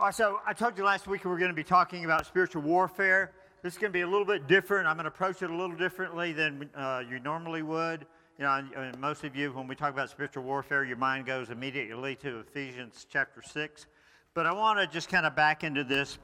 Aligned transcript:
Uh, 0.00 0.12
so 0.12 0.38
I 0.46 0.52
told 0.52 0.78
you 0.78 0.84
last 0.84 1.08
week 1.08 1.24
we 1.24 1.30
were 1.32 1.38
going 1.38 1.50
to 1.50 1.56
be 1.56 1.64
talking 1.64 2.04
about 2.04 2.24
spiritual 2.24 2.62
warfare. 2.62 3.32
This 3.64 3.72
is 3.72 3.80
going 3.80 3.90
to 3.90 3.96
be 3.96 4.02
a 4.02 4.06
little 4.06 4.24
bit 4.24 4.46
different. 4.46 4.86
I'm 4.86 4.94
going 4.94 5.06
to 5.06 5.08
approach 5.08 5.42
it 5.42 5.50
a 5.50 5.52
little 5.52 5.74
differently 5.74 6.32
than 6.32 6.70
uh, 6.76 7.02
you 7.10 7.18
normally 7.18 7.62
would. 7.62 8.06
You 8.38 8.44
know, 8.44 8.92
most 9.00 9.24
of 9.24 9.34
you, 9.34 9.50
when 9.50 9.66
we 9.66 9.74
talk 9.74 9.92
about 9.92 10.08
spiritual 10.08 10.44
warfare, 10.44 10.84
your 10.84 10.98
mind 10.98 11.26
goes 11.26 11.50
immediately 11.50 12.14
to 12.14 12.44
Ephesians 12.48 13.08
chapter 13.10 13.42
6. 13.42 13.86
But 14.34 14.46
I 14.46 14.52
want 14.52 14.78
to 14.78 14.86
just 14.86 15.08
kind 15.08 15.26
of 15.26 15.34
back 15.34 15.64
into 15.64 15.82
this 15.82 16.18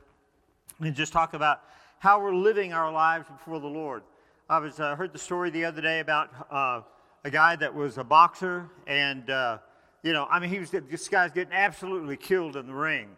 and 0.78 0.94
just 0.94 1.12
talk 1.12 1.34
about 1.34 1.62
how 1.98 2.20
we're 2.20 2.32
living 2.32 2.72
our 2.72 2.92
lives 2.92 3.26
before 3.28 3.58
the 3.58 3.66
Lord. 3.66 4.04
I 4.48 4.58
was 4.58 4.78
uh, 4.78 4.94
heard 4.94 5.12
the 5.12 5.18
story 5.18 5.50
the 5.50 5.64
other 5.64 5.82
day 5.82 5.98
about 5.98 6.30
uh, 6.48 6.82
a 7.24 7.30
guy 7.30 7.56
that 7.56 7.74
was 7.74 7.98
a 7.98 8.04
boxer, 8.04 8.70
and 8.86 9.28
uh, 9.30 9.58
you 10.04 10.12
know, 10.12 10.28
I 10.30 10.38
mean, 10.38 10.50
he 10.50 10.60
was 10.60 10.70
this 10.70 11.08
guy's 11.08 11.32
getting 11.32 11.52
absolutely 11.52 12.16
killed 12.16 12.54
in 12.54 12.68
the 12.68 12.72
ring. 12.72 13.08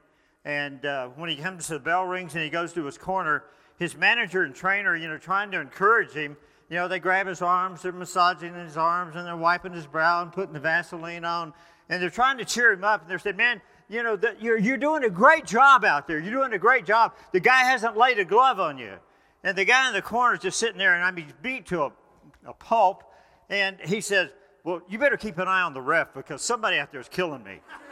And 0.47 0.87
uh, 0.87 1.09
when 1.17 1.29
he 1.29 1.35
comes 1.35 1.67
to 1.67 1.73
the 1.73 1.81
bell 1.81 2.05
rings 2.05 2.37
and 2.37 2.45
he 2.45 2.51
goes 2.51 2.73
to 2.75 2.85
his 2.85 2.97
corner, 2.97 3.43
his 3.81 3.97
manager 3.97 4.45
and 4.45 4.55
trainer, 4.55 4.95
you 4.95 5.09
know, 5.09 5.19
trying 5.19 5.51
to 5.51 5.61
encourage 5.61 6.13
him, 6.13 6.37
you 6.71 6.77
know, 6.77 6.87
they 6.87 7.01
grab 7.01 7.27
his 7.27 7.43
arms, 7.43 7.83
they're 7.83 7.91
massaging 7.91 8.55
his 8.55 8.77
arms, 8.77 9.17
and 9.17 9.27
they're 9.27 9.37
wiping 9.37 9.73
his 9.73 9.89
brow 9.89 10.23
and 10.23 10.33
putting 10.33 10.53
the 10.53 10.61
Vaseline 10.61 11.25
on, 11.25 11.53
and 11.89 12.01
they're 12.01 12.11
trying 12.11 12.39
to 12.39 12.45
cheer 12.45 12.73
him 12.73 12.85
up. 12.85 13.03
And 13.03 13.11
they're 13.11 13.19
saying, 13.19 13.37
"Man, 13.37 13.61
you 13.89 14.05
know, 14.05 14.15
the, 14.15 14.37
you're 14.41 14.57
you're 14.57 14.77
doing 14.77 15.03
a 15.03 15.11
great 15.11 15.47
job 15.47 15.85
out 15.85 16.07
there. 16.07 16.21
You're 16.21 16.33
doing 16.33 16.53
a 16.53 16.59
great 16.59 16.87
job. 16.87 17.15
The 17.33 17.41
guy 17.41 17.65
hasn't 17.65 17.97
laid 17.97 18.21
a 18.21 18.25
glove 18.25 18.61
on 18.61 18.79
you." 18.79 18.95
And 19.43 19.59
the 19.59 19.65
guy 19.65 19.89
in 19.89 19.95
the 19.95 20.03
corner 20.03 20.35
is 20.35 20.41
just 20.41 20.61
sitting 20.61 20.79
there, 20.79 20.95
and 20.95 21.05
I 21.05 21.11
mean, 21.11 21.33
beat 21.43 21.67
to 21.67 21.83
a, 21.83 21.93
a 22.47 22.53
pulp. 22.53 23.03
And 23.49 23.79
he 23.81 24.01
says, 24.01 24.31
"Well, 24.63 24.81
you 24.89 24.99
better 24.99 25.17
keep 25.17 25.39
an 25.39 25.49
eye 25.49 25.63
on 25.63 25.75
the 25.75 25.83
ref 25.83 26.15
because 26.15 26.41
somebody 26.41 26.79
out 26.79 26.93
there 26.93 27.01
is 27.01 27.09
killing 27.09 27.43
me." 27.43 27.61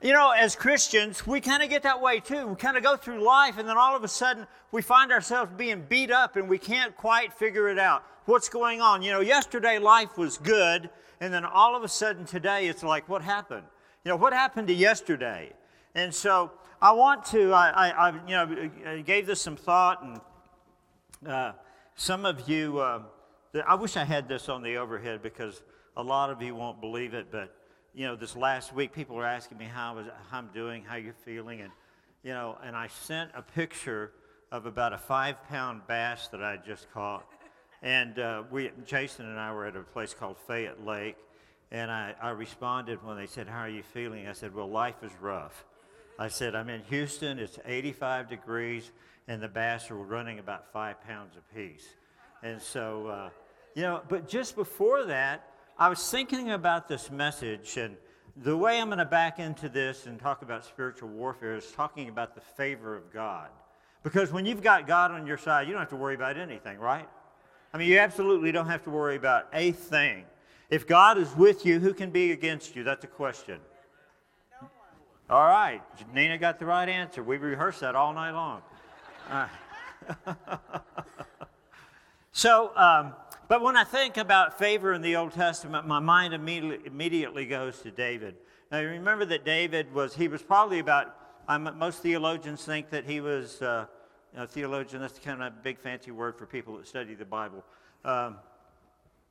You 0.00 0.12
know, 0.12 0.30
as 0.30 0.54
Christians, 0.54 1.26
we 1.26 1.40
kind 1.40 1.60
of 1.60 1.70
get 1.70 1.82
that 1.82 2.00
way 2.00 2.20
too. 2.20 2.46
We 2.46 2.54
kind 2.54 2.76
of 2.76 2.84
go 2.84 2.96
through 2.96 3.20
life, 3.24 3.58
and 3.58 3.68
then 3.68 3.76
all 3.76 3.96
of 3.96 4.04
a 4.04 4.08
sudden, 4.08 4.46
we 4.70 4.80
find 4.80 5.10
ourselves 5.10 5.50
being 5.56 5.84
beat 5.88 6.12
up, 6.12 6.36
and 6.36 6.48
we 6.48 6.56
can't 6.56 6.96
quite 6.96 7.32
figure 7.32 7.68
it 7.68 7.80
out. 7.80 8.04
What's 8.26 8.48
going 8.48 8.80
on? 8.80 9.02
You 9.02 9.10
know, 9.10 9.20
yesterday 9.20 9.80
life 9.80 10.16
was 10.16 10.38
good, 10.38 10.88
and 11.20 11.34
then 11.34 11.44
all 11.44 11.74
of 11.74 11.82
a 11.82 11.88
sudden 11.88 12.24
today, 12.26 12.68
it's 12.68 12.84
like, 12.84 13.08
what 13.08 13.22
happened? 13.22 13.64
You 14.04 14.10
know, 14.10 14.16
what 14.16 14.32
happened 14.32 14.68
to 14.68 14.74
yesterday? 14.74 15.52
And 15.96 16.14
so, 16.14 16.52
I 16.80 16.92
want 16.92 17.24
to, 17.26 17.50
I, 17.52 17.70
I, 17.70 17.88
I 17.88 18.10
you 18.12 18.36
know, 18.36 18.70
I 18.86 19.00
gave 19.00 19.26
this 19.26 19.40
some 19.40 19.56
thought, 19.56 20.04
and 20.04 21.28
uh, 21.28 21.52
some 21.96 22.24
of 22.24 22.48
you, 22.48 22.78
uh, 22.78 23.02
I 23.66 23.74
wish 23.74 23.96
I 23.96 24.04
had 24.04 24.28
this 24.28 24.48
on 24.48 24.62
the 24.62 24.76
overhead 24.76 25.24
because 25.24 25.60
a 25.96 26.02
lot 26.04 26.30
of 26.30 26.40
you 26.40 26.54
won't 26.54 26.80
believe 26.80 27.14
it, 27.14 27.32
but 27.32 27.52
you 27.94 28.06
know, 28.06 28.16
this 28.16 28.36
last 28.36 28.74
week, 28.74 28.92
people 28.92 29.16
were 29.16 29.26
asking 29.26 29.58
me 29.58 29.64
how, 29.64 29.96
was, 29.96 30.06
how 30.30 30.38
I'm 30.38 30.48
doing, 30.48 30.84
how 30.84 30.96
you're 30.96 31.14
feeling, 31.24 31.60
and 31.60 31.72
you 32.22 32.32
know, 32.32 32.58
and 32.64 32.76
I 32.76 32.88
sent 32.88 33.30
a 33.34 33.42
picture 33.42 34.12
of 34.50 34.66
about 34.66 34.92
a 34.92 34.98
five-pound 34.98 35.82
bass 35.86 36.28
that 36.28 36.42
I 36.42 36.56
just 36.56 36.90
caught, 36.92 37.26
and 37.82 38.18
uh, 38.18 38.42
we, 38.50 38.70
Jason 38.84 39.26
and 39.26 39.38
I 39.38 39.52
were 39.52 39.66
at 39.66 39.76
a 39.76 39.82
place 39.82 40.14
called 40.14 40.36
Fayette 40.46 40.84
Lake, 40.84 41.16
and 41.70 41.90
I, 41.90 42.14
I 42.20 42.30
responded 42.30 43.04
when 43.04 43.16
they 43.16 43.26
said, 43.26 43.48
"How 43.48 43.60
are 43.60 43.68
you 43.68 43.82
feeling?" 43.82 44.26
I 44.26 44.32
said, 44.32 44.54
"Well, 44.54 44.68
life 44.68 45.02
is 45.02 45.12
rough." 45.20 45.64
I 46.18 46.28
said, 46.28 46.54
"I'm 46.54 46.68
in 46.68 46.82
Houston. 46.84 47.38
It's 47.38 47.58
85 47.64 48.28
degrees, 48.28 48.90
and 49.28 49.42
the 49.42 49.48
bass 49.48 49.90
are 49.90 49.96
running 49.96 50.38
about 50.38 50.72
five 50.72 51.00
pounds 51.02 51.34
apiece." 51.36 51.86
And 52.42 52.60
so, 52.60 53.06
uh, 53.06 53.30
you 53.74 53.82
know, 53.82 54.02
but 54.08 54.28
just 54.28 54.56
before 54.56 55.04
that, 55.04 55.52
I 55.80 55.88
was 55.88 56.10
thinking 56.10 56.50
about 56.50 56.88
this 56.88 57.08
message, 57.08 57.76
and 57.76 57.96
the 58.34 58.56
way 58.56 58.80
I'm 58.80 58.88
going 58.88 58.98
to 58.98 59.04
back 59.04 59.38
into 59.38 59.68
this 59.68 60.06
and 60.06 60.18
talk 60.18 60.42
about 60.42 60.64
spiritual 60.64 61.08
warfare 61.08 61.54
is 61.54 61.70
talking 61.70 62.08
about 62.08 62.34
the 62.34 62.40
favor 62.40 62.96
of 62.96 63.12
God. 63.12 63.50
Because 64.02 64.32
when 64.32 64.44
you've 64.44 64.60
got 64.60 64.88
God 64.88 65.12
on 65.12 65.24
your 65.24 65.38
side, 65.38 65.68
you 65.68 65.72
don't 65.72 65.80
have 65.80 65.90
to 65.90 65.96
worry 65.96 66.16
about 66.16 66.36
anything, 66.36 66.80
right? 66.80 67.08
I 67.72 67.78
mean, 67.78 67.86
you 67.86 67.98
absolutely 68.00 68.50
don't 68.50 68.66
have 68.66 68.82
to 68.84 68.90
worry 68.90 69.14
about 69.14 69.46
a 69.52 69.70
thing. 69.70 70.24
If 70.68 70.84
God 70.84 71.16
is 71.16 71.32
with 71.36 71.64
you, 71.64 71.78
who 71.78 71.94
can 71.94 72.10
be 72.10 72.32
against 72.32 72.74
you? 72.74 72.82
That's 72.82 73.04
a 73.04 73.08
question. 73.08 73.60
All 75.30 75.46
right. 75.46 75.80
Nina 76.12 76.38
got 76.38 76.58
the 76.58 76.66
right 76.66 76.88
answer. 76.88 77.22
We 77.22 77.36
rehearsed 77.36 77.80
that 77.80 77.94
all 77.94 78.12
night 78.12 78.32
long. 78.32 78.62
so, 82.32 82.72
um, 82.76 83.12
but 83.48 83.62
when 83.62 83.76
I 83.76 83.84
think 83.84 84.16
about 84.16 84.58
favor 84.58 84.92
in 84.92 85.02
the 85.02 85.16
Old 85.16 85.32
Testament, 85.32 85.86
my 85.86 85.98
mind 85.98 86.34
immediately, 86.34 86.86
immediately 86.86 87.46
goes 87.46 87.80
to 87.80 87.90
David. 87.90 88.36
Now, 88.70 88.80
you 88.80 88.88
remember 88.88 89.24
that 89.26 89.44
David 89.44 89.92
was, 89.92 90.14
he 90.14 90.28
was 90.28 90.42
probably 90.42 90.78
about, 90.78 91.14
most 91.76 92.02
theologians 92.02 92.64
think 92.64 92.90
that 92.90 93.04
he 93.04 93.20
was, 93.20 93.62
uh, 93.62 93.86
know, 94.38 94.46
theologian, 94.46 95.00
that's 95.00 95.18
kind 95.18 95.42
of 95.42 95.48
a 95.48 95.56
big 95.62 95.78
fancy 95.78 96.10
word 96.10 96.36
for 96.36 96.46
people 96.46 96.76
that 96.76 96.86
study 96.86 97.14
the 97.14 97.24
Bible. 97.24 97.64
Um, 98.04 98.36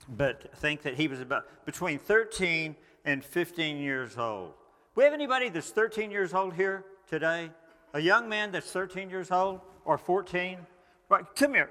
but 0.10 0.56
think 0.58 0.82
that 0.84 0.96
he 0.96 1.08
was 1.08 1.20
about 1.20 1.46
between 1.66 2.00
13 2.00 2.76
and 3.06 3.24
15 3.24 3.78
years 3.78 4.18
old. 4.18 4.54
We 4.96 5.04
have 5.04 5.14
anybody 5.14 5.50
that's 5.50 5.70
13 5.70 6.12
years 6.12 6.34
old 6.34 6.54
here 6.54 6.86
today? 7.10 7.50
A 7.94 8.00
young 8.00 8.28
man 8.28 8.52
that's 8.52 8.72
13 8.72 9.10
years 9.10 9.32
old 9.32 9.62
or 9.86 9.98
14? 9.98 10.60
Right, 11.10 11.26
come 11.36 11.54
here. 11.54 11.70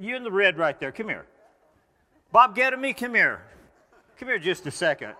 You 0.00 0.16
in 0.16 0.22
the 0.22 0.30
red 0.30 0.56
right 0.56 0.78
there. 0.78 0.92
Come 0.92 1.08
here. 1.08 1.26
Bob 2.30 2.54
Gedemy, 2.54 2.94
come 2.94 3.14
here. 3.14 3.42
Come 4.18 4.28
here 4.28 4.38
just 4.38 4.66
a 4.66 4.70
second. 4.70 5.14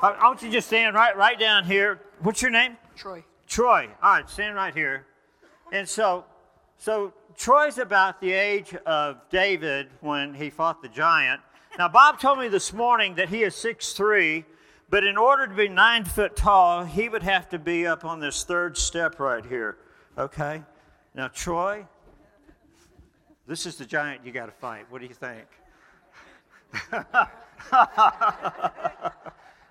I, 0.00 0.10
I 0.10 0.24
want 0.24 0.42
you 0.42 0.48
to 0.48 0.54
just 0.54 0.68
stand 0.68 0.94
right, 0.94 1.16
right 1.16 1.38
down 1.38 1.64
here. 1.64 2.00
What's 2.20 2.40
your 2.40 2.52
name? 2.52 2.76
Troy. 2.94 3.24
Troy. 3.48 3.88
All 4.00 4.12
right, 4.14 4.30
stand 4.30 4.54
right 4.54 4.72
here. 4.72 5.06
And 5.72 5.88
so, 5.88 6.24
so 6.78 7.12
Troy's 7.36 7.78
about 7.78 8.20
the 8.20 8.32
age 8.32 8.74
of 8.86 9.16
David 9.28 9.88
when 10.00 10.34
he 10.34 10.50
fought 10.50 10.82
the 10.82 10.88
giant. 10.88 11.40
Now, 11.78 11.88
Bob 11.88 12.20
told 12.20 12.38
me 12.38 12.46
this 12.46 12.72
morning 12.72 13.16
that 13.16 13.28
he 13.28 13.42
is 13.42 13.56
six 13.56 13.92
three, 13.92 14.44
but 14.90 15.02
in 15.02 15.16
order 15.16 15.48
to 15.48 15.54
be 15.54 15.68
nine 15.68 16.04
foot 16.04 16.36
tall, 16.36 16.84
he 16.84 17.08
would 17.08 17.24
have 17.24 17.48
to 17.48 17.58
be 17.58 17.88
up 17.88 18.04
on 18.04 18.20
this 18.20 18.44
third 18.44 18.78
step 18.78 19.18
right 19.18 19.44
here. 19.44 19.78
Okay? 20.16 20.62
Now, 21.12 21.26
Troy, 21.26 21.86
this 23.48 23.66
is 23.66 23.74
the 23.76 23.84
giant 23.84 24.24
you 24.24 24.30
got 24.30 24.46
to 24.46 24.52
fight. 24.52 24.86
What 24.90 25.00
do 25.00 25.08
you 25.08 25.14
think? 25.14 25.46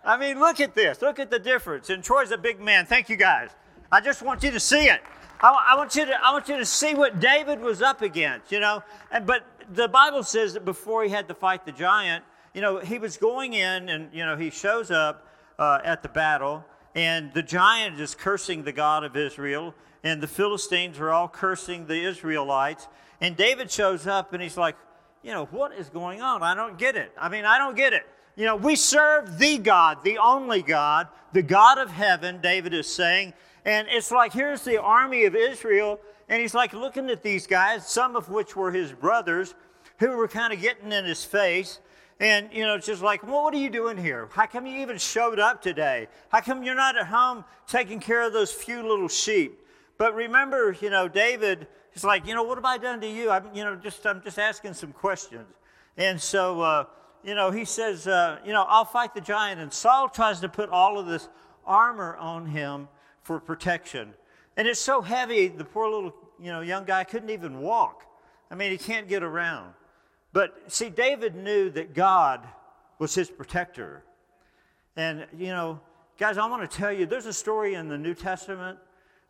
I 0.06 0.18
mean, 0.20 0.40
look 0.40 0.60
at 0.60 0.76
this. 0.76 1.02
Look 1.02 1.20
at 1.20 1.32
the 1.32 1.40
difference. 1.40 1.90
And 1.90 2.04
Troy's 2.04 2.32
a 2.32 2.38
big 2.38 2.60
man. 2.60 2.86
Thank 2.86 3.10
you, 3.10 3.16
guys. 3.16 3.50
I 3.92 4.02
just 4.02 4.22
want 4.22 4.44
you 4.44 4.52
to 4.52 4.60
see 4.60 4.86
it. 4.86 5.02
I, 5.40 5.72
I, 5.72 5.76
want 5.76 5.96
you 5.96 6.06
to, 6.06 6.26
I 6.26 6.32
want 6.32 6.48
you 6.50 6.58
to 6.58 6.66
see 6.66 6.94
what 6.94 7.20
David 7.20 7.60
was 7.60 7.82
up 7.82 8.02
against, 8.02 8.52
you 8.52 8.60
know. 8.60 8.84
And, 9.12 9.26
but 9.26 9.46
the 9.74 9.88
Bible 9.88 10.24
says 10.24 10.54
that 10.54 10.66
before 10.66 11.04
he 11.04 11.10
had 11.10 11.28
to 11.28 11.34
fight 11.34 11.66
the 11.66 11.72
giant, 11.72 12.24
you 12.54 12.62
know, 12.62 12.80
he 12.80 12.98
was 12.98 13.18
going 13.18 13.54
in 13.54 13.90
and, 13.90 14.10
you 14.14 14.26
know, 14.26 14.36
he 14.38 14.50
shows 14.50 14.92
up 14.92 15.28
uh, 15.60 15.80
at 15.84 16.04
the 16.04 16.10
battle, 16.10 16.66
and 16.96 17.34
the 17.34 17.44
giant 17.44 18.00
is 18.00 18.16
cursing 18.16 18.64
the 18.64 18.72
God 18.72 19.04
of 19.04 19.16
Israel, 19.16 19.74
and 20.04 20.22
the 20.22 20.28
Philistines 20.28 21.00
are 21.00 21.10
all 21.10 21.28
cursing 21.28 21.88
the 21.88 22.04
Israelites. 22.04 22.88
And 23.22 23.38
David 23.38 23.72
shows 23.72 24.06
up 24.06 24.34
and 24.34 24.42
he's 24.42 24.58
like, 24.58 24.76
you 25.24 25.32
know, 25.32 25.46
what 25.46 25.74
is 25.74 25.90
going 25.90 26.22
on? 26.22 26.44
I 26.44 26.54
don't 26.54 26.78
get 26.78 26.96
it. 26.96 27.12
I 27.18 27.30
mean, 27.30 27.46
I 27.46 27.58
don't 27.58 27.76
get 27.76 27.94
it. 27.94 28.06
You 28.36 28.46
know, 28.46 28.56
we 28.56 28.76
serve 28.76 29.38
the 29.38 29.58
God, 29.58 30.04
the 30.04 30.18
only 30.18 30.62
God, 30.62 31.08
the 31.34 31.42
God 31.44 31.78
of 31.78 31.90
heaven, 31.90 32.42
David 32.42 32.74
is 32.74 32.88
saying. 32.88 33.34
And 33.66 33.88
it's 33.90 34.12
like, 34.12 34.34
here's 34.34 34.64
the 34.64 34.82
army 34.82 35.26
of 35.26 35.36
Israel. 35.36 36.00
And 36.30 36.42
he's 36.42 36.54
like 36.54 36.74
looking 36.74 37.10
at 37.10 37.24
these 37.24 37.48
guys, 37.48 37.88
some 37.88 38.16
of 38.16 38.30
which 38.30 38.56
were 38.56 38.72
his 38.72 38.92
brothers, 38.92 39.56
who 40.00 40.10
were 40.18 40.28
kind 40.28 40.52
of 40.52 40.60
getting 40.60 40.92
in 40.92 41.06
his 41.06 41.24
face. 41.24 41.80
And, 42.20 42.50
you 42.52 42.66
know, 42.66 42.78
just 42.78 43.02
like, 43.02 43.24
well, 43.24 43.44
what 43.44 43.54
are 43.54 43.58
you 43.58 43.70
doing 43.70 43.98
here? 43.98 44.30
How 44.32 44.46
come 44.46 44.66
you 44.66 44.78
even 44.82 44.98
showed 44.98 45.40
up 45.40 45.62
today? 45.62 46.08
How 46.30 46.42
come 46.42 46.64
you're 46.64 46.76
not 46.76 46.98
at 46.98 47.08
home 47.08 47.46
taking 47.68 48.00
care 48.00 48.22
of 48.22 48.34
those 48.34 48.52
few 48.52 48.82
little 48.82 49.08
sheep? 49.08 49.60
But 49.98 50.16
remember, 50.16 50.76
you 50.82 50.90
know, 50.90 51.08
David 51.08 51.68
He's 51.94 52.04
like, 52.04 52.26
you 52.26 52.34
know, 52.34 52.44
what 52.44 52.58
have 52.58 52.66
I 52.66 52.78
done 52.78 53.00
to 53.02 53.08
you? 53.08 53.30
I'm, 53.30 53.46
you 53.54 53.64
know, 53.64 53.76
just 53.76 54.06
I'm 54.06 54.22
just 54.24 54.40
asking 54.40 54.74
some 54.74 54.92
questions. 54.92 55.48
And 55.96 56.20
so, 56.20 56.62
uh, 56.62 56.86
you 57.24 57.36
know, 57.36 57.52
he 57.52 57.66
says, 57.66 58.08
uh, 58.08 58.40
you 58.44 58.52
know, 58.52 58.66
I'll 58.68 58.86
fight 58.86 59.14
the 59.14 59.22
giant. 59.22 59.62
And 59.62 59.72
Saul 59.72 60.10
tries 60.10 60.40
to 60.40 60.50
put 60.50 60.70
all 60.70 60.98
of 60.98 61.06
this 61.06 61.30
armor 61.66 62.16
on 62.18 62.48
him 62.48 62.88
for 63.22 63.40
protection. 63.40 64.14
And 64.58 64.68
it's 64.68 64.80
so 64.80 65.02
heavy, 65.02 65.48
the 65.48 65.64
poor 65.64 65.88
little, 65.88 66.14
you 66.40 66.52
know, 66.52 66.62
young 66.62 66.84
guy 66.84 67.04
couldn't 67.04 67.30
even 67.30 67.60
walk. 67.60 68.06
I 68.52 68.56
mean, 68.56 68.72
he 68.72 68.78
can't 68.78 69.08
get 69.08 69.24
around. 69.24 69.74
But 70.32 70.72
see, 70.72 70.90
David 70.90 71.36
knew 71.36 71.70
that 71.72 71.94
God 71.94 72.48
was 73.00 73.14
his 73.14 73.30
protector. 73.30 74.04
And, 74.96 75.28
you 75.38 75.48
know, 75.48 75.80
guys, 76.18 76.38
I 76.38 76.48
want 76.48 76.70
to 76.70 76.78
tell 76.78 76.92
you, 76.92 77.06
there's 77.06 77.26
a 77.28 77.34
story 77.34 77.76
in 77.76 77.88
the 77.88 77.98
New 77.98 78.14
Testament 78.14 78.80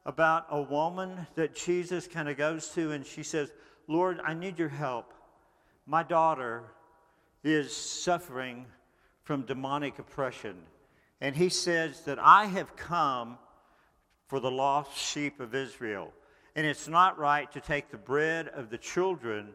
about 0.05 0.47
a 0.49 0.61
woman 0.61 1.27
that 1.35 1.55
Jesus 1.55 2.07
kind 2.07 2.27
of 2.27 2.37
goes 2.37 2.69
to 2.69 2.91
and 2.91 3.05
she 3.05 3.23
says, 3.23 3.51
Lord, 3.87 4.19
I 4.23 4.33
need 4.33 4.59
your 4.59 4.69
help. 4.69 5.13
My 5.85 6.03
daughter 6.03 6.63
is 7.43 7.75
suffering 7.75 8.65
from 9.23 9.43
demonic 9.43 9.99
oppression. 9.99 10.55
And 11.21 11.35
he 11.35 11.49
says 11.49 12.01
that 12.01 12.19
I 12.19 12.45
have 12.45 12.75
come 12.75 13.37
for 14.27 14.39
the 14.39 14.51
lost 14.51 14.97
sheep 14.97 15.39
of 15.39 15.55
Israel. 15.55 16.11
And 16.55 16.65
it's 16.65 16.87
not 16.87 17.17
right 17.17 17.51
to 17.53 17.61
take 17.61 17.89
the 17.89 17.97
bread 17.97 18.49
of 18.49 18.69
the 18.69 18.77
children 18.77 19.49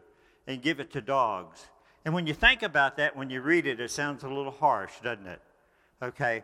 and 0.47 0.61
give 0.61 0.79
it 0.79 0.91
to 0.93 1.01
dogs. 1.01 1.67
And 2.05 2.13
when 2.13 2.27
you 2.27 2.33
think 2.33 2.63
about 2.63 2.97
that, 2.97 3.15
when 3.15 3.29
you 3.29 3.41
read 3.41 3.67
it, 3.67 3.79
it 3.79 3.91
sounds 3.91 4.23
a 4.23 4.27
little 4.27 4.51
harsh, 4.51 4.93
doesn't 5.03 5.27
it? 5.27 5.41
Okay. 6.01 6.43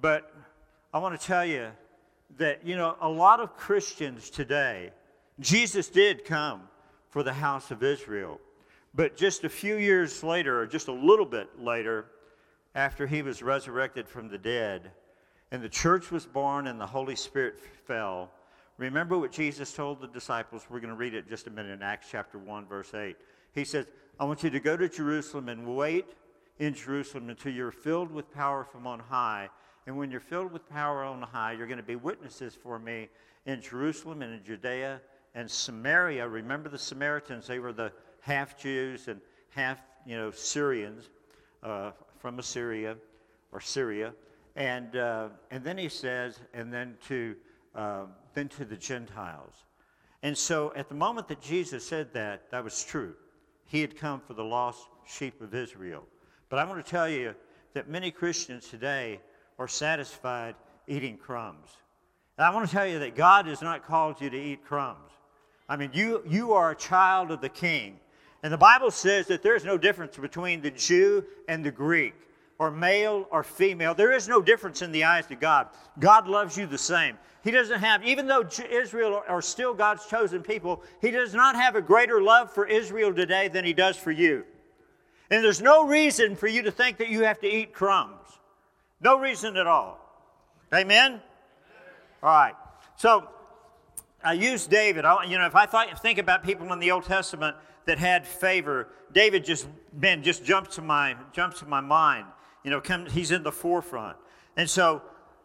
But 0.00 0.32
I 0.92 0.98
want 0.98 1.18
to 1.18 1.26
tell 1.26 1.44
you 1.44 1.68
that, 2.38 2.66
you 2.66 2.76
know, 2.76 2.96
a 3.00 3.08
lot 3.08 3.40
of 3.40 3.56
Christians 3.56 4.30
today, 4.30 4.90
Jesus 5.40 5.88
did 5.88 6.24
come 6.24 6.62
for 7.08 7.22
the 7.22 7.32
house 7.32 7.70
of 7.70 7.82
Israel. 7.82 8.40
But 8.94 9.16
just 9.16 9.44
a 9.44 9.48
few 9.48 9.76
years 9.76 10.22
later, 10.22 10.60
or 10.60 10.66
just 10.66 10.88
a 10.88 10.92
little 10.92 11.26
bit 11.26 11.48
later, 11.60 12.06
after 12.74 13.06
he 13.06 13.22
was 13.22 13.42
resurrected 13.42 14.08
from 14.08 14.28
the 14.28 14.38
dead, 14.38 14.90
and 15.50 15.62
the 15.62 15.68
church 15.68 16.10
was 16.10 16.26
born 16.26 16.66
and 16.66 16.80
the 16.80 16.86
Holy 16.86 17.16
Spirit 17.16 17.58
fell, 17.86 18.30
remember 18.78 19.18
what 19.18 19.32
Jesus 19.32 19.72
told 19.72 20.00
the 20.00 20.08
disciples? 20.08 20.66
We're 20.68 20.80
going 20.80 20.92
to 20.92 20.96
read 20.96 21.14
it 21.14 21.28
just 21.28 21.46
a 21.46 21.50
minute 21.50 21.72
in 21.72 21.82
Acts 21.82 22.08
chapter 22.10 22.38
1, 22.38 22.66
verse 22.66 22.94
8. 22.94 23.16
He 23.52 23.64
says, 23.64 23.86
I 24.18 24.24
want 24.24 24.42
you 24.42 24.50
to 24.50 24.60
go 24.60 24.76
to 24.76 24.88
Jerusalem 24.88 25.48
and 25.48 25.76
wait 25.76 26.06
in 26.58 26.74
Jerusalem 26.74 27.30
until 27.30 27.52
you're 27.52 27.72
filled 27.72 28.10
with 28.10 28.32
power 28.32 28.64
from 28.64 28.86
on 28.86 29.00
high. 29.00 29.48
And 29.86 29.96
when 29.96 30.10
you're 30.10 30.20
filled 30.20 30.52
with 30.52 30.68
power 30.68 31.04
on 31.04 31.20
the 31.20 31.26
high, 31.26 31.52
you're 31.52 31.66
going 31.66 31.78
to 31.78 31.82
be 31.82 31.96
witnesses 31.96 32.54
for 32.54 32.78
me 32.78 33.08
in 33.46 33.60
Jerusalem 33.60 34.22
and 34.22 34.32
in 34.32 34.44
Judea 34.44 35.00
and 35.34 35.50
Samaria. 35.50 36.26
Remember 36.26 36.68
the 36.68 36.78
Samaritans, 36.78 37.46
they 37.46 37.58
were 37.58 37.72
the 37.72 37.92
half 38.20 38.58
Jews 38.58 39.08
and 39.08 39.20
half, 39.50 39.78
you 40.06 40.16
know, 40.16 40.30
Syrians 40.30 41.10
uh, 41.62 41.90
from 42.18 42.38
Assyria 42.38 42.96
or 43.52 43.60
Syria. 43.60 44.14
And, 44.56 44.96
uh, 44.96 45.28
and 45.50 45.62
then 45.62 45.76
he 45.76 45.88
says, 45.88 46.38
and 46.54 46.72
then 46.72 46.96
to, 47.08 47.36
uh, 47.74 48.04
then 48.32 48.48
to 48.50 48.64
the 48.64 48.76
Gentiles. 48.76 49.64
And 50.22 50.38
so 50.38 50.72
at 50.74 50.88
the 50.88 50.94
moment 50.94 51.28
that 51.28 51.42
Jesus 51.42 51.86
said 51.86 52.14
that, 52.14 52.50
that 52.50 52.64
was 52.64 52.82
true. 52.82 53.14
He 53.66 53.80
had 53.80 53.96
come 53.96 54.20
for 54.20 54.32
the 54.32 54.44
lost 54.44 54.86
sheep 55.06 55.40
of 55.42 55.54
Israel. 55.54 56.04
But 56.48 56.58
I 56.58 56.64
want 56.64 56.84
to 56.84 56.90
tell 56.90 57.08
you 57.08 57.34
that 57.74 57.88
many 57.88 58.10
Christians 58.10 58.68
today 58.68 59.20
are 59.58 59.68
satisfied 59.68 60.54
eating 60.86 61.16
crumbs. 61.16 61.70
And 62.36 62.46
I 62.46 62.50
want 62.50 62.68
to 62.68 62.74
tell 62.74 62.86
you 62.86 62.98
that 63.00 63.14
God 63.14 63.46
has 63.46 63.62
not 63.62 63.86
called 63.86 64.20
you 64.20 64.30
to 64.30 64.36
eat 64.36 64.64
crumbs. 64.64 65.10
I 65.68 65.76
mean, 65.76 65.90
you, 65.92 66.22
you 66.28 66.52
are 66.52 66.72
a 66.72 66.76
child 66.76 67.30
of 67.30 67.40
the 67.40 67.48
king. 67.48 67.98
And 68.42 68.52
the 68.52 68.58
Bible 68.58 68.90
says 68.90 69.26
that 69.28 69.42
there's 69.42 69.64
no 69.64 69.78
difference 69.78 70.16
between 70.16 70.60
the 70.60 70.70
Jew 70.70 71.24
and 71.48 71.64
the 71.64 71.70
Greek, 71.70 72.14
or 72.58 72.70
male 72.70 73.26
or 73.30 73.42
female. 73.42 73.94
There 73.94 74.12
is 74.12 74.28
no 74.28 74.42
difference 74.42 74.82
in 74.82 74.92
the 74.92 75.04
eyes 75.04 75.30
of 75.30 75.40
God. 75.40 75.68
God 75.98 76.28
loves 76.28 76.56
you 76.56 76.66
the 76.66 76.76
same. 76.76 77.16
He 77.42 77.50
doesn't 77.50 77.80
have, 77.80 78.04
even 78.04 78.26
though 78.26 78.46
Israel 78.70 79.22
are 79.28 79.42
still 79.42 79.74
God's 79.74 80.06
chosen 80.06 80.42
people, 80.42 80.82
He 81.00 81.10
does 81.10 81.34
not 81.34 81.56
have 81.56 81.76
a 81.76 81.82
greater 81.82 82.22
love 82.22 82.50
for 82.50 82.66
Israel 82.66 83.14
today 83.14 83.48
than 83.48 83.64
He 83.64 83.72
does 83.72 83.96
for 83.96 84.10
you. 84.10 84.44
And 85.30 85.42
there's 85.42 85.62
no 85.62 85.86
reason 85.86 86.36
for 86.36 86.46
you 86.46 86.62
to 86.62 86.70
think 86.70 86.98
that 86.98 87.08
you 87.08 87.24
have 87.24 87.40
to 87.40 87.48
eat 87.48 87.72
crumbs. 87.72 88.38
No 89.04 89.18
reason 89.18 89.58
at 89.58 89.66
all. 89.66 90.00
Amen? 90.72 91.20
All 92.22 92.30
right. 92.30 92.54
So 92.96 93.28
I 94.24 94.32
use 94.32 94.66
David. 94.66 95.04
I, 95.04 95.24
you 95.24 95.38
know, 95.38 95.44
if 95.44 95.54
I 95.54 95.66
th- 95.66 95.98
think 95.98 96.18
about 96.18 96.42
people 96.42 96.72
in 96.72 96.78
the 96.78 96.90
Old 96.90 97.04
Testament 97.04 97.54
that 97.84 97.98
had 97.98 98.26
favor, 98.26 98.88
David 99.12 99.44
just 99.44 99.68
man 99.92 100.22
just 100.22 100.42
jumps 100.42 100.76
to 100.76 100.82
my 100.82 101.16
jumps 101.34 101.58
to 101.58 101.66
my 101.66 101.82
mind. 101.82 102.24
You 102.64 102.70
know, 102.70 102.80
comes, 102.80 103.12
he's 103.12 103.30
in 103.30 103.42
the 103.42 103.52
forefront. 103.52 104.16
And 104.56 104.70
so 104.70 105.02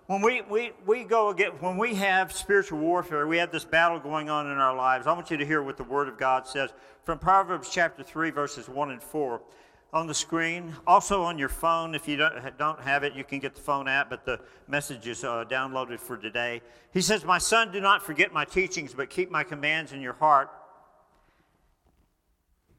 when 0.07 0.21
we, 0.21 0.41
we, 0.49 0.71
we 0.85 1.03
go 1.03 1.33
get 1.33 1.61
when 1.61 1.77
we 1.77 1.95
have 1.95 2.31
spiritual 2.31 2.79
warfare, 2.79 3.27
we 3.27 3.39
have 3.39 3.51
this 3.51 3.65
battle 3.65 3.99
going 3.99 4.29
on 4.29 4.49
in 4.49 4.57
our 4.57 4.73
lives. 4.73 5.05
I 5.05 5.11
want 5.11 5.29
you 5.29 5.37
to 5.37 5.45
hear 5.45 5.61
what 5.61 5.75
the 5.75 5.83
Word 5.83 6.07
of 6.07 6.17
God 6.17 6.47
says 6.47 6.69
from 7.03 7.19
Proverbs 7.19 7.69
chapter 7.69 8.03
three, 8.03 8.29
verses 8.29 8.69
one 8.69 8.91
and 8.91 9.03
four 9.03 9.41
on 9.91 10.07
the 10.07 10.13
screen. 10.13 10.75
Also 10.85 11.23
on 11.23 11.37
your 11.37 11.49
phone, 11.49 11.95
if 11.95 12.07
you 12.07 12.17
don't, 12.17 12.57
don't 12.57 12.79
have 12.81 13.03
it, 13.03 13.13
you 13.13 13.23
can 13.23 13.39
get 13.39 13.55
the 13.55 13.61
phone 13.61 13.87
app, 13.87 14.09
but 14.09 14.25
the 14.25 14.39
message 14.67 15.07
is 15.07 15.23
uh, 15.23 15.45
downloaded 15.49 15.99
for 15.99 16.17
today. 16.17 16.61
He 16.93 17.01
says, 17.01 17.25
My 17.25 17.37
son, 17.37 17.71
do 17.71 17.81
not 17.81 18.03
forget 18.03 18.31
my 18.31 18.45
teachings, 18.45 18.93
but 18.93 19.09
keep 19.09 19.31
my 19.31 19.43
commands 19.43 19.91
in 19.91 20.01
your 20.01 20.13
heart, 20.13 20.49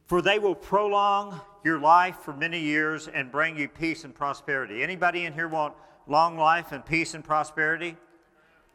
for 0.07 0.23
they 0.23 0.39
will 0.39 0.55
prolong 0.55 1.41
your 1.65 1.79
life 1.79 2.17
for 2.17 2.33
many 2.33 2.61
years 2.61 3.09
and 3.09 3.31
bring 3.31 3.57
you 3.57 3.69
peace 3.69 4.05
and 4.05 4.15
prosperity. 4.15 4.83
Anybody 4.83 5.25
in 5.25 5.33
here 5.33 5.49
want 5.49 5.75
long 6.07 6.37
life 6.37 6.73
and 6.73 6.85
peace 6.85 7.15
and 7.15 7.25
prosperity? 7.25 7.97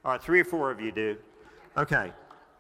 All 0.03 0.11
right, 0.11 0.21
three 0.21 0.41
or 0.41 0.45
four 0.45 0.71
of 0.71 0.79
you 0.79 0.91
do. 0.91 1.17
Okay. 1.77 2.11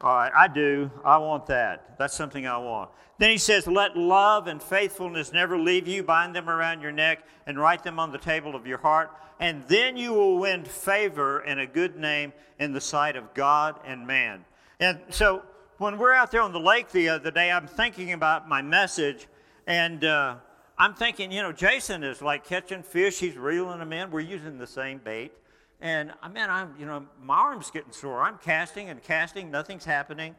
All 0.01 0.13
right, 0.13 0.31
I 0.35 0.47
do. 0.47 0.91
I 1.03 1.17
want 1.17 1.45
that. 1.47 1.97
That's 1.97 2.13
something 2.13 2.45
I 2.45 2.57
want. 2.57 2.89
Then 3.17 3.29
he 3.29 3.37
says, 3.37 3.65
Let 3.65 3.95
love 3.95 4.47
and 4.47 4.61
faithfulness 4.61 5.31
never 5.31 5.57
leave 5.57 5.87
you. 5.87 6.03
Bind 6.03 6.35
them 6.35 6.49
around 6.49 6.81
your 6.81 6.91
neck 6.91 7.25
and 7.47 7.57
write 7.57 7.83
them 7.83 7.99
on 7.99 8.11
the 8.11 8.17
table 8.17 8.55
of 8.55 8.67
your 8.67 8.77
heart. 8.77 9.11
And 9.39 9.63
then 9.67 9.97
you 9.97 10.13
will 10.13 10.37
win 10.37 10.63
favor 10.65 11.39
and 11.39 11.59
a 11.59 11.67
good 11.67 11.97
name 11.97 12.33
in 12.59 12.73
the 12.73 12.81
sight 12.81 13.15
of 13.15 13.33
God 13.33 13.79
and 13.85 14.05
man. 14.05 14.45
And 14.79 14.99
so 15.09 15.43
when 15.77 15.97
we're 15.97 16.13
out 16.13 16.31
there 16.31 16.41
on 16.41 16.53
the 16.53 16.59
lake 16.59 16.91
the 16.91 17.09
other 17.09 17.31
day, 17.31 17.51
I'm 17.51 17.67
thinking 17.67 18.13
about 18.13 18.47
my 18.47 18.61
message. 18.61 19.27
And 19.67 20.03
uh, 20.03 20.35
I'm 20.77 20.93
thinking, 20.93 21.31
you 21.31 21.41
know, 21.41 21.51
Jason 21.51 22.03
is 22.03 22.21
like 22.21 22.45
catching 22.45 22.83
fish, 22.83 23.19
he's 23.19 23.37
reeling 23.37 23.79
them 23.79 23.93
in. 23.93 24.11
We're 24.11 24.21
using 24.21 24.57
the 24.57 24.67
same 24.67 24.99
bait. 24.99 25.31
And 25.81 26.13
I 26.21 26.27
mean, 26.29 26.49
I'm, 26.49 26.73
you 26.79 26.85
know, 26.85 27.05
my 27.21 27.35
arm's 27.35 27.69
getting 27.69 27.91
sore. 27.91 28.21
I'm 28.21 28.37
casting 28.37 28.89
and 28.89 29.01
casting, 29.01 29.51
nothing's 29.51 29.85
happening. 29.85 30.35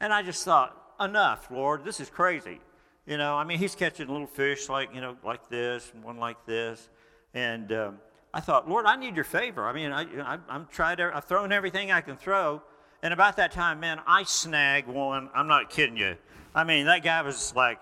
And 0.00 0.12
I 0.12 0.22
just 0.22 0.44
thought, 0.44 0.76
enough, 1.00 1.48
Lord, 1.50 1.84
this 1.84 2.00
is 2.00 2.08
crazy. 2.10 2.60
You 3.06 3.16
know, 3.16 3.34
I 3.34 3.44
mean, 3.44 3.58
he's 3.58 3.74
catching 3.74 4.08
little 4.08 4.26
fish 4.26 4.68
like, 4.68 4.94
you 4.94 5.00
know, 5.00 5.16
like 5.24 5.48
this 5.48 5.90
and 5.94 6.04
one 6.04 6.18
like 6.18 6.44
this. 6.46 6.88
And 7.34 7.72
um, 7.72 7.98
I 8.32 8.40
thought, 8.40 8.68
Lord, 8.68 8.86
I 8.86 8.96
need 8.96 9.14
your 9.14 9.24
favor. 9.24 9.66
I 9.66 9.72
mean, 9.72 9.92
I, 9.92 10.02
I, 10.02 10.38
I'm 10.48 10.66
tried, 10.66 11.00
I've 11.00 11.24
thrown 11.24 11.52
everything 11.52 11.90
I 11.90 12.00
can 12.00 12.16
throw. 12.16 12.62
And 13.02 13.14
about 13.14 13.36
that 13.36 13.52
time, 13.52 13.80
man, 13.80 14.00
I 14.06 14.24
snagged 14.24 14.88
one. 14.88 15.30
I'm 15.34 15.48
not 15.48 15.70
kidding 15.70 15.96
you. 15.96 16.16
I 16.54 16.64
mean, 16.64 16.86
that 16.86 17.02
guy 17.02 17.22
was 17.22 17.54
like, 17.56 17.78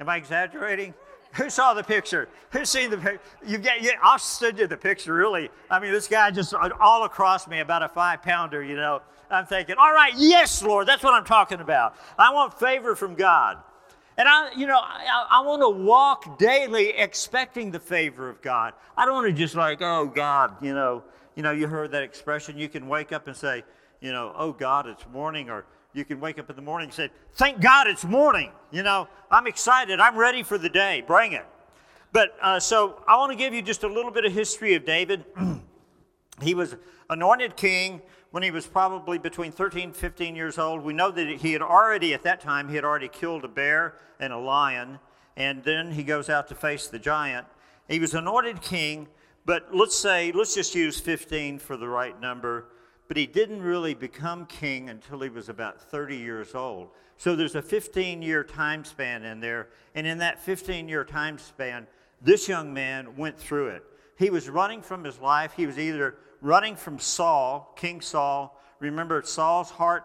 am 0.00 0.08
I 0.08 0.16
exaggerating? 0.16 0.94
Who 1.36 1.50
saw 1.50 1.74
the 1.74 1.82
picture? 1.82 2.28
Who's 2.50 2.70
seen 2.70 2.90
the 2.90 2.96
picture? 2.96 3.20
You 3.46 3.58
get, 3.58 3.82
yeah, 3.82 3.92
I'll 4.02 4.18
send 4.18 4.58
you 4.58 4.66
the 4.66 4.76
picture, 4.76 5.12
really. 5.12 5.50
I 5.70 5.78
mean, 5.78 5.92
this 5.92 6.08
guy 6.08 6.30
just 6.30 6.54
uh, 6.54 6.70
all 6.80 7.04
across 7.04 7.46
me, 7.46 7.60
about 7.60 7.82
a 7.82 7.88
five 7.88 8.22
pounder, 8.22 8.62
you 8.62 8.76
know. 8.76 9.02
I'm 9.30 9.44
thinking, 9.44 9.76
all 9.78 9.92
right, 9.92 10.12
yes, 10.16 10.62
Lord, 10.62 10.86
that's 10.86 11.02
what 11.02 11.12
I'm 11.12 11.24
talking 11.24 11.60
about. 11.60 11.96
I 12.18 12.32
want 12.32 12.58
favor 12.58 12.94
from 12.94 13.14
God. 13.16 13.58
And 14.16 14.26
I, 14.26 14.52
you 14.56 14.66
know, 14.66 14.78
I, 14.78 15.26
I 15.30 15.40
want 15.42 15.60
to 15.62 15.68
walk 15.68 16.38
daily 16.38 16.90
expecting 16.90 17.70
the 17.70 17.80
favor 17.80 18.30
of 18.30 18.40
God. 18.40 18.72
I 18.96 19.04
don't 19.04 19.14
want 19.14 19.26
to 19.26 19.32
just 19.32 19.54
like, 19.54 19.82
oh 19.82 20.06
God, 20.06 20.56
you 20.62 20.72
know, 20.72 21.02
you 21.34 21.42
know, 21.42 21.52
you 21.52 21.66
heard 21.66 21.90
that 21.92 22.02
expression. 22.02 22.56
You 22.56 22.68
can 22.68 22.88
wake 22.88 23.12
up 23.12 23.26
and 23.26 23.36
say, 23.36 23.62
you 24.00 24.12
know, 24.12 24.32
oh 24.36 24.52
God, 24.52 24.86
it's 24.86 25.04
morning, 25.12 25.50
or 25.50 25.66
you 25.96 26.04
can 26.04 26.20
wake 26.20 26.38
up 26.38 26.50
in 26.50 26.56
the 26.56 26.62
morning 26.62 26.86
and 26.86 26.94
say, 26.94 27.10
Thank 27.34 27.60
God 27.60 27.86
it's 27.86 28.04
morning. 28.04 28.50
You 28.70 28.82
know, 28.82 29.08
I'm 29.30 29.46
excited. 29.46 29.98
I'm 29.98 30.16
ready 30.16 30.42
for 30.42 30.58
the 30.58 30.68
day. 30.68 31.02
Bring 31.06 31.32
it. 31.32 31.46
But 32.12 32.36
uh, 32.42 32.60
so 32.60 33.02
I 33.08 33.16
want 33.16 33.32
to 33.32 33.38
give 33.38 33.54
you 33.54 33.62
just 33.62 33.82
a 33.82 33.88
little 33.88 34.10
bit 34.10 34.24
of 34.24 34.32
history 34.32 34.74
of 34.74 34.84
David. 34.84 35.24
he 36.42 36.54
was 36.54 36.76
anointed 37.08 37.56
king 37.56 38.02
when 38.30 38.42
he 38.42 38.50
was 38.50 38.66
probably 38.66 39.16
between 39.16 39.52
13 39.52 39.84
and 39.84 39.96
15 39.96 40.36
years 40.36 40.58
old. 40.58 40.82
We 40.82 40.92
know 40.92 41.10
that 41.10 41.28
he 41.28 41.52
had 41.52 41.62
already, 41.62 42.12
at 42.12 42.22
that 42.24 42.40
time, 42.40 42.68
he 42.68 42.74
had 42.74 42.84
already 42.84 43.08
killed 43.08 43.44
a 43.44 43.48
bear 43.48 43.94
and 44.20 44.32
a 44.32 44.38
lion. 44.38 44.98
And 45.36 45.64
then 45.64 45.92
he 45.92 46.02
goes 46.02 46.28
out 46.28 46.48
to 46.48 46.54
face 46.54 46.88
the 46.88 46.98
giant. 46.98 47.46
He 47.88 47.98
was 47.98 48.14
anointed 48.14 48.60
king, 48.60 49.08
but 49.46 49.74
let's 49.74 49.96
say, 49.96 50.32
let's 50.32 50.54
just 50.54 50.74
use 50.74 51.00
15 51.00 51.58
for 51.58 51.76
the 51.76 51.88
right 51.88 52.18
number 52.20 52.66
but 53.08 53.16
he 53.16 53.26
didn't 53.26 53.62
really 53.62 53.94
become 53.94 54.46
king 54.46 54.88
until 54.90 55.20
he 55.20 55.28
was 55.28 55.48
about 55.48 55.80
30 55.80 56.16
years 56.16 56.54
old. 56.54 56.88
So 57.16 57.36
there's 57.36 57.54
a 57.54 57.62
15 57.62 58.22
year 58.22 58.44
time 58.44 58.84
span 58.84 59.24
in 59.24 59.40
there. 59.40 59.68
And 59.94 60.06
in 60.06 60.18
that 60.18 60.42
15 60.42 60.88
year 60.88 61.04
time 61.04 61.38
span, 61.38 61.86
this 62.20 62.48
young 62.48 62.72
man 62.72 63.16
went 63.16 63.38
through 63.38 63.68
it. 63.68 63.84
He 64.18 64.30
was 64.30 64.48
running 64.48 64.82
from 64.82 65.04
his 65.04 65.18
life. 65.18 65.52
He 65.56 65.66
was 65.66 65.78
either 65.78 66.16
running 66.40 66.76
from 66.76 66.98
Saul, 66.98 67.72
King 67.76 68.00
Saul. 68.00 68.60
Remember, 68.80 69.22
Saul's 69.24 69.70
heart, 69.70 70.04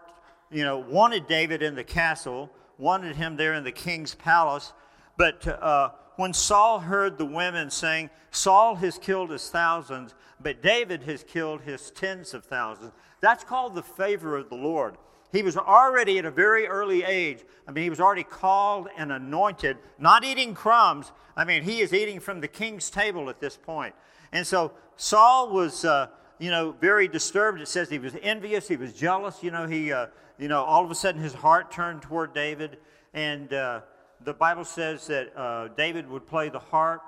you 0.50 0.64
know, 0.64 0.78
wanted 0.78 1.26
David 1.26 1.62
in 1.62 1.74
the 1.74 1.84
castle, 1.84 2.50
wanted 2.78 3.16
him 3.16 3.36
there 3.36 3.54
in 3.54 3.64
the 3.64 3.72
king's 3.72 4.14
palace. 4.14 4.72
But 5.16 5.46
uh, 5.46 5.90
when 6.16 6.32
Saul 6.32 6.80
heard 6.80 7.18
the 7.18 7.24
women 7.24 7.70
saying, 7.70 8.10
Saul 8.30 8.76
has 8.76 8.98
killed 8.98 9.30
his 9.30 9.48
thousands, 9.48 10.14
but 10.40 10.62
David 10.62 11.02
has 11.04 11.22
killed 11.22 11.62
his 11.62 11.90
tens 11.90 12.34
of 12.34 12.44
thousands, 12.44 12.92
that's 13.20 13.44
called 13.44 13.74
the 13.74 13.82
favor 13.82 14.36
of 14.36 14.48
the 14.48 14.56
Lord. 14.56 14.96
He 15.32 15.42
was 15.42 15.56
already 15.56 16.18
at 16.18 16.26
a 16.26 16.30
very 16.30 16.66
early 16.66 17.04
age. 17.04 17.40
I 17.66 17.72
mean, 17.72 17.84
he 17.84 17.90
was 17.90 18.00
already 18.00 18.24
called 18.24 18.88
and 18.98 19.10
anointed, 19.10 19.78
not 19.98 20.24
eating 20.24 20.54
crumbs. 20.54 21.10
I 21.36 21.44
mean, 21.44 21.62
he 21.62 21.80
is 21.80 21.94
eating 21.94 22.20
from 22.20 22.40
the 22.40 22.48
king's 22.48 22.90
table 22.90 23.30
at 23.30 23.40
this 23.40 23.56
point. 23.56 23.94
And 24.32 24.46
so 24.46 24.72
Saul 24.96 25.50
was, 25.50 25.86
uh, 25.86 26.08
you 26.38 26.50
know, 26.50 26.72
very 26.80 27.08
disturbed. 27.08 27.62
It 27.62 27.68
says 27.68 27.88
he 27.88 27.98
was 27.98 28.14
envious, 28.22 28.68
he 28.68 28.76
was 28.76 28.92
jealous. 28.92 29.42
You 29.42 29.52
know, 29.52 29.66
he, 29.66 29.90
uh, 29.90 30.08
you 30.38 30.48
know, 30.48 30.62
all 30.64 30.84
of 30.84 30.90
a 30.90 30.94
sudden 30.94 31.22
his 31.22 31.32
heart 31.32 31.70
turned 31.70 32.02
toward 32.02 32.34
David. 32.34 32.78
And 33.14 33.52
uh, 33.54 33.80
the 34.24 34.34
Bible 34.34 34.64
says 34.64 35.06
that 35.08 35.36
uh, 35.36 35.68
David 35.68 36.08
would 36.08 36.26
play 36.26 36.48
the 36.48 36.58
harp, 36.58 37.02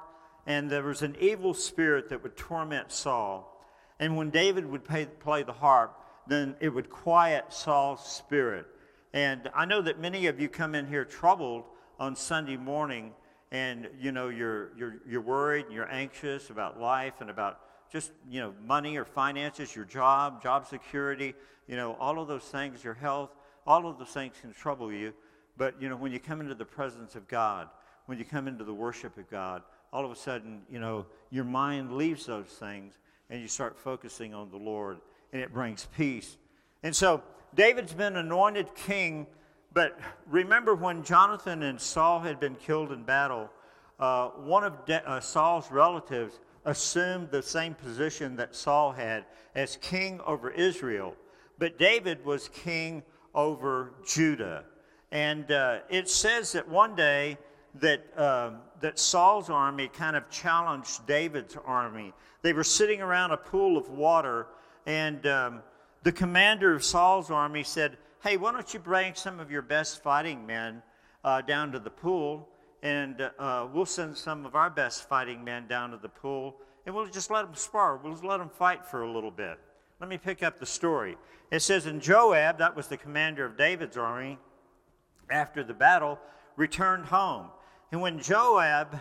and 0.47 0.71
there 0.71 0.83
was 0.83 1.03
an 1.03 1.17
evil 1.21 1.55
spirit 1.55 2.09
that 2.11 2.23
would 2.23 2.37
torment 2.37 2.93
Saul. 2.93 3.51
And 3.99 4.17
when 4.17 4.31
David 4.31 4.67
would 4.67 4.85
pay, 4.85 5.07
play 5.07 5.43
the 5.43 5.53
harp, 5.53 5.99
then 6.27 6.57
it 6.61 6.69
would 6.69 6.91
quiet 6.91 7.53
Saul's 7.53 8.05
spirit. 8.05 8.67
And 9.13 9.51
I 9.55 9.65
know 9.65 9.83
that 9.83 10.01
many 10.01 10.27
of 10.27 10.41
you 10.41 10.49
come 10.49 10.75
in 10.75 10.87
here 10.87 11.05
troubled 11.05 11.65
on 12.01 12.17
Sunday 12.17 12.57
morning, 12.57 13.13
and 13.53 13.89
you 14.01 14.11
know 14.11 14.29
you're 14.29 14.73
you're 14.77 14.97
you're 15.09 15.21
worried 15.21 15.67
and 15.67 15.75
you're 15.75 15.91
anxious 15.91 16.51
about 16.51 16.81
life 16.81 17.15
and 17.21 17.31
about 17.31 17.61
just 17.93 18.11
you 18.29 18.41
know 18.41 18.53
money 18.67 18.97
or 18.97 19.05
finances, 19.05 19.77
your 19.77 19.85
job, 19.85 20.43
job 20.43 20.67
security, 20.67 21.35
you 21.69 21.77
know 21.77 21.95
all 22.01 22.21
of 22.21 22.27
those 22.27 22.45
things, 22.45 22.83
your 22.83 22.95
health, 22.95 23.31
all 23.67 23.87
of 23.89 23.99
those 23.99 24.09
things 24.09 24.35
can 24.41 24.53
trouble 24.53 24.93
you. 24.93 25.15
But 25.57 25.81
you 25.81 25.89
know 25.89 25.97
when 25.97 26.13
you 26.13 26.21
come 26.21 26.41
into 26.41 26.55
the 26.55 26.65
presence 26.65 27.15
of 27.15 27.29
God, 27.29 27.69
when 28.07 28.19
you 28.19 28.25
come 28.25 28.49
into 28.49 28.65
the 28.65 28.75
worship 28.75 29.17
of 29.17 29.31
God, 29.31 29.63
all 29.93 30.05
of 30.05 30.11
a 30.11 30.17
sudden 30.17 30.63
you 30.71 30.81
know 30.81 31.07
your 31.31 31.45
mind 31.45 31.97
leaves 31.97 32.27
those 32.27 32.47
things 32.47 32.99
and 33.31 33.41
you 33.41 33.49
start 33.49 33.79
focusing 33.79 34.35
on 34.35 34.51
the 34.51 34.57
Lord, 34.57 34.99
and 35.33 35.41
it 35.41 35.53
brings 35.53 35.89
peace. 35.97 36.37
And 36.83 36.95
so 36.95 37.23
David's 37.55 37.95
been 37.95 38.17
anointed 38.17 38.75
king, 38.75 39.27
but 39.73 39.99
remember 40.27 40.75
when 40.75 41.03
Jonathan 41.03 41.63
and 41.63 41.81
Saul 41.81 42.21
had 42.21 42.39
been 42.39 42.55
killed 42.57 42.93
in 42.93 43.03
battle, 43.03 43.51
uh, 43.99 44.29
one 44.29 44.65
of 44.65 44.85
De- 44.85 45.09
uh, 45.09 45.21
Saul's 45.21 45.71
relatives 45.71 46.41
assumed 46.65 47.31
the 47.31 47.43
same 47.43 47.75
position 47.75 48.37
that 48.37 48.55
Saul 48.55 48.93
had 48.93 49.25
as 49.55 49.77
king 49.81 50.21
over 50.27 50.51
Israel, 50.51 51.15
but 51.59 51.79
David 51.79 52.25
was 52.25 52.49
king 52.49 53.03
over 53.35 53.95
Judah. 54.07 54.65
And 55.15 55.53
uh, 55.53 55.79
it 55.89 56.11
says 56.11 56.51
that 56.53 56.69
one 56.69 56.97
day 56.97 57.39
that, 57.77 58.03
um, 58.19 58.57
that 58.81 58.99
Saul's 58.99 59.49
army 59.49 59.87
kind 59.87 60.17
of 60.17 60.29
challenged 60.29 61.07
David's 61.07 61.57
army. 61.65 62.13
They 62.43 62.53
were 62.53 62.65
sitting 62.65 63.01
around 63.01 63.31
a 63.31 63.37
pool 63.37 63.77
of 63.77 63.89
water, 63.89 64.49
and 64.87 65.25
um, 65.29 65.63
the 66.03 66.11
commander 66.11 66.75
of 66.75 66.83
Saul's 66.83 67.31
army 67.31 67.63
said, 67.63 67.97
Hey, 68.25 68.37
why 68.37 68.51
don't 68.51 68.75
you 68.75 68.81
bring 68.81 69.15
some 69.15 69.39
of 69.39 69.53
your 69.53 69.63
best 69.63 70.03
fighting 70.03 70.45
men 70.45 70.83
uh, 71.23 71.43
down 71.43 71.71
to 71.73 71.79
the 71.79 71.91
pool, 71.91 72.49
and 72.83 73.31
uh, 73.39 73.69
we'll 73.73 73.87
send 73.87 74.17
some 74.17 74.45
of 74.45 74.57
our 74.57 74.69
best 74.69 75.09
fighting 75.09 75.45
men 75.45 75.69
down 75.69 75.93
to 75.93 75.97
the 75.97 76.09
pool, 76.09 76.57
and 76.87 76.95
we'll 76.95 77.07
just 77.07 77.31
let 77.31 77.45
them 77.45 77.55
spar. 77.55 77.99
We'll 77.99 78.19
let 78.25 78.39
them 78.39 78.51
fight 78.51 78.85
for 78.85 79.03
a 79.03 79.13
little 79.13 79.31
bit. 79.31 79.61
Let 80.01 80.09
me 80.09 80.19
pick 80.19 80.43
up 80.43 80.59
the 80.59 80.67
story. 80.67 81.17
It 81.53 81.61
says, 81.61 81.87
And 81.87 82.03
Joab, 82.03 82.59
that 82.59 82.75
was 82.75 82.89
the 82.89 82.97
commander 82.97 83.45
of 83.45 83.57
David's 83.57 83.97
army, 83.97 84.39
after 85.31 85.63
the 85.65 85.75
battle, 85.75 86.19
returned 86.57 87.07
home. 87.07 87.49
And 87.93 88.01
when 88.01 88.21
Joab 88.21 89.01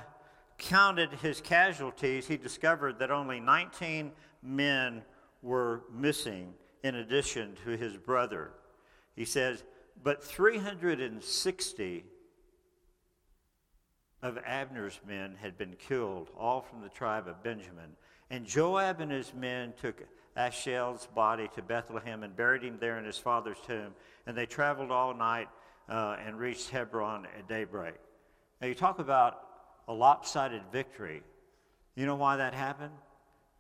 counted 0.58 1.12
his 1.14 1.42
casualties, 1.42 2.28
he 2.28 2.38
discovered 2.38 3.00
that 3.00 3.12
only 3.12 3.40
19 3.40 4.12
men 4.42 5.04
were 5.42 5.84
missing 5.92 6.54
in 6.84 6.96
addition 6.96 7.56
to 7.64 7.72
his 7.78 7.98
brother. 7.98 8.52
He 9.16 9.26
says, 9.26 9.64
but 10.04 10.24
360 10.24 12.06
of 14.22 14.38
Abner's 14.46 15.00
men 15.08 15.36
had 15.42 15.58
been 15.58 15.76
killed, 15.76 16.30
all 16.38 16.62
from 16.62 16.82
the 16.82 16.90
tribe 16.90 17.28
of 17.28 17.44
Benjamin. 17.44 17.92
And 18.30 18.46
Joab 18.46 19.02
and 19.02 19.12
his 19.12 19.34
men 19.34 19.74
took 19.80 20.04
Asahel's 20.36 21.08
body 21.08 21.50
to 21.56 21.62
Bethlehem 21.62 22.24
and 22.24 22.36
buried 22.36 22.64
him 22.64 22.78
there 22.80 22.98
in 22.98 23.06
his 23.06 23.18
father's 23.18 23.60
tomb. 23.68 23.94
And 24.26 24.36
they 24.36 24.46
traveled 24.46 24.92
all 24.92 25.14
night 25.14 25.50
uh, 25.90 26.18
and 26.26 26.38
reached 26.38 26.70
Hebron 26.70 27.28
at 27.38 27.48
daybreak. 27.48 27.96
Now, 28.62 28.68
you 28.68 28.76
talk 28.76 29.00
about 29.00 29.42
a 29.88 29.94
lopsided 29.94 30.62
victory. 30.72 31.24
You 31.96 32.06
know 32.06 32.16
why 32.16 32.38
that 32.38 32.54
happened? 32.54 32.94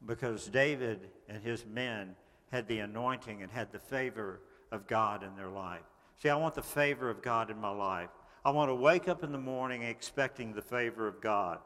Because 0.05 0.47
David 0.47 1.09
and 1.27 1.43
his 1.43 1.65
men 1.65 2.15
had 2.51 2.67
the 2.67 2.79
anointing 2.79 3.41
and 3.41 3.51
had 3.51 3.71
the 3.71 3.79
favor 3.79 4.39
of 4.71 4.87
God 4.87 5.23
in 5.23 5.35
their 5.35 5.49
life. 5.49 5.81
See, 6.21 6.29
I 6.29 6.35
want 6.35 6.55
the 6.55 6.61
favor 6.61 7.09
of 7.09 7.21
God 7.21 7.49
in 7.49 7.59
my 7.59 7.71
life. 7.71 8.09
I 8.45 8.51
want 8.51 8.69
to 8.69 8.75
wake 8.75 9.07
up 9.07 9.23
in 9.23 9.31
the 9.31 9.37
morning 9.37 9.83
expecting 9.83 10.53
the 10.53 10.61
favor 10.61 11.07
of 11.07 11.21
God. 11.21 11.59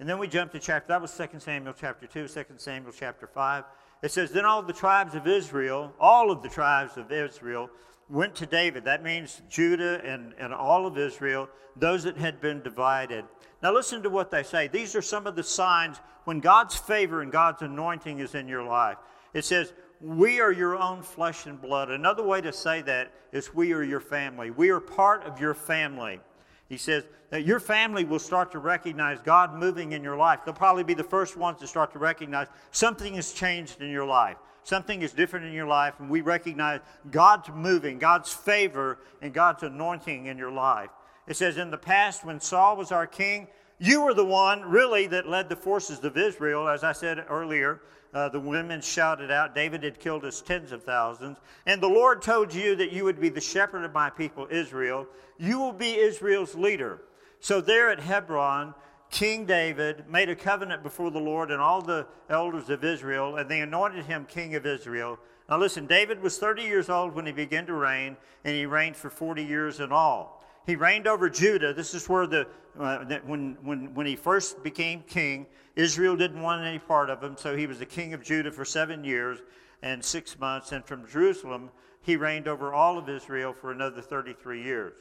And 0.00 0.08
then 0.08 0.18
we 0.18 0.28
jump 0.28 0.52
to 0.52 0.58
chapter, 0.58 0.88
that 0.88 1.02
was 1.02 1.16
2 1.16 1.40
Samuel 1.40 1.74
chapter 1.78 2.06
2, 2.06 2.28
2 2.28 2.44
Samuel 2.56 2.92
chapter 2.96 3.26
5. 3.26 3.64
It 4.02 4.12
says, 4.12 4.30
Then 4.30 4.44
all 4.44 4.62
the 4.62 4.72
tribes 4.72 5.14
of 5.14 5.26
Israel, 5.26 5.92
all 5.98 6.30
of 6.30 6.42
the 6.42 6.48
tribes 6.48 6.96
of 6.96 7.10
Israel, 7.10 7.68
went 8.10 8.34
to 8.36 8.46
David. 8.46 8.84
That 8.84 9.02
means 9.02 9.42
Judah 9.48 10.00
and, 10.04 10.34
and 10.38 10.52
all 10.54 10.86
of 10.86 10.96
Israel, 10.96 11.48
those 11.76 12.04
that 12.04 12.16
had 12.16 12.40
been 12.40 12.62
divided. 12.62 13.24
Now, 13.62 13.72
listen 13.72 14.02
to 14.02 14.10
what 14.10 14.30
they 14.30 14.42
say. 14.42 14.68
These 14.68 14.94
are 14.94 15.02
some 15.02 15.26
of 15.26 15.36
the 15.36 15.42
signs 15.42 15.98
when 16.24 16.40
God's 16.40 16.76
favor 16.76 17.22
and 17.22 17.32
God's 17.32 17.62
anointing 17.62 18.20
is 18.20 18.34
in 18.34 18.48
your 18.48 18.62
life. 18.62 18.98
It 19.34 19.44
says, 19.44 19.72
we 20.00 20.40
are 20.40 20.52
your 20.52 20.76
own 20.76 21.02
flesh 21.02 21.46
and 21.46 21.60
blood. 21.60 21.90
Another 21.90 22.22
way 22.22 22.40
to 22.40 22.52
say 22.52 22.82
that 22.82 23.12
is 23.32 23.52
we 23.52 23.72
are 23.72 23.82
your 23.82 24.00
family. 24.00 24.50
We 24.50 24.70
are 24.70 24.80
part 24.80 25.24
of 25.24 25.40
your 25.40 25.54
family. 25.54 26.20
He 26.68 26.76
says 26.76 27.04
that 27.30 27.44
your 27.44 27.60
family 27.60 28.04
will 28.04 28.18
start 28.18 28.52
to 28.52 28.58
recognize 28.58 29.18
God 29.20 29.54
moving 29.54 29.92
in 29.92 30.02
your 30.02 30.16
life. 30.16 30.40
They'll 30.44 30.54
probably 30.54 30.84
be 30.84 30.94
the 30.94 31.02
first 31.02 31.36
ones 31.36 31.58
to 31.60 31.66
start 31.66 31.92
to 31.92 31.98
recognize 31.98 32.46
something 32.70 33.14
has 33.14 33.32
changed 33.32 33.80
in 33.80 33.90
your 33.90 34.06
life. 34.06 34.36
Something 34.68 35.00
is 35.00 35.14
different 35.14 35.46
in 35.46 35.54
your 35.54 35.66
life, 35.66 35.94
and 35.98 36.10
we 36.10 36.20
recognize 36.20 36.80
God's 37.10 37.48
moving, 37.48 37.98
God's 37.98 38.30
favor, 38.30 38.98
and 39.22 39.32
God's 39.32 39.62
anointing 39.62 40.26
in 40.26 40.36
your 40.36 40.50
life. 40.50 40.90
It 41.26 41.38
says, 41.38 41.56
In 41.56 41.70
the 41.70 41.78
past, 41.78 42.22
when 42.22 42.38
Saul 42.38 42.76
was 42.76 42.92
our 42.92 43.06
king, 43.06 43.48
you 43.78 44.02
were 44.02 44.12
the 44.12 44.26
one 44.26 44.60
really 44.60 45.06
that 45.06 45.26
led 45.26 45.48
the 45.48 45.56
forces 45.56 46.04
of 46.04 46.18
Israel, 46.18 46.68
as 46.68 46.84
I 46.84 46.92
said 46.92 47.24
earlier. 47.30 47.80
Uh, 48.12 48.28
the 48.28 48.40
women 48.40 48.82
shouted 48.82 49.30
out, 49.30 49.54
David 49.54 49.82
had 49.82 49.98
killed 49.98 50.26
us 50.26 50.42
tens 50.42 50.70
of 50.70 50.82
thousands. 50.82 51.38
And 51.64 51.82
the 51.82 51.88
Lord 51.88 52.20
told 52.20 52.52
you 52.52 52.76
that 52.76 52.92
you 52.92 53.04
would 53.04 53.22
be 53.22 53.30
the 53.30 53.40
shepherd 53.40 53.86
of 53.86 53.94
my 53.94 54.10
people, 54.10 54.48
Israel. 54.50 55.06
You 55.38 55.58
will 55.58 55.72
be 55.72 55.96
Israel's 55.96 56.54
leader. 56.54 57.00
So 57.40 57.62
there 57.62 57.88
at 57.88 58.00
Hebron, 58.00 58.74
King 59.10 59.46
David 59.46 60.04
made 60.08 60.28
a 60.28 60.36
covenant 60.36 60.82
before 60.82 61.10
the 61.10 61.18
Lord 61.18 61.50
and 61.50 61.60
all 61.60 61.80
the 61.80 62.06
elders 62.28 62.68
of 62.68 62.84
Israel, 62.84 63.36
and 63.36 63.50
they 63.50 63.60
anointed 63.60 64.04
him 64.04 64.26
king 64.26 64.54
of 64.54 64.66
Israel. 64.66 65.18
Now 65.48 65.58
listen, 65.58 65.86
David 65.86 66.20
was 66.22 66.38
30 66.38 66.62
years 66.62 66.90
old 66.90 67.14
when 67.14 67.24
he 67.24 67.32
began 67.32 67.64
to 67.66 67.74
reign, 67.74 68.16
and 68.44 68.54
he 68.54 68.66
reigned 68.66 68.96
for 68.96 69.08
40 69.08 69.42
years 69.42 69.80
in 69.80 69.92
all. 69.92 70.44
He 70.66 70.76
reigned 70.76 71.06
over 71.06 71.30
Judah. 71.30 71.72
This 71.72 71.94
is 71.94 72.08
where 72.08 72.26
the 72.26 72.46
uh, 72.78 73.04
when 73.24 73.56
when 73.62 73.94
when 73.94 74.06
he 74.06 74.14
first 74.14 74.62
became 74.62 75.02
king, 75.02 75.46
Israel 75.74 76.14
didn't 76.14 76.42
want 76.42 76.64
any 76.64 76.78
part 76.78 77.08
of 77.08 77.22
him, 77.22 77.36
so 77.36 77.56
he 77.56 77.66
was 77.66 77.78
the 77.78 77.86
king 77.86 78.12
of 78.12 78.22
Judah 78.22 78.52
for 78.52 78.64
seven 78.64 79.02
years 79.02 79.38
and 79.82 80.04
six 80.04 80.38
months. 80.38 80.72
And 80.72 80.84
from 80.84 81.06
Jerusalem, 81.06 81.70
he 82.02 82.16
reigned 82.16 82.46
over 82.46 82.74
all 82.74 82.98
of 82.98 83.08
Israel 83.08 83.52
for 83.52 83.72
another 83.72 84.02
33 84.02 84.62
years. 84.62 84.96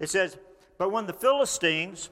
It 0.00 0.10
says, 0.10 0.38
But 0.78 0.90
when 0.90 1.06
the 1.06 1.12
Philistines 1.12 2.10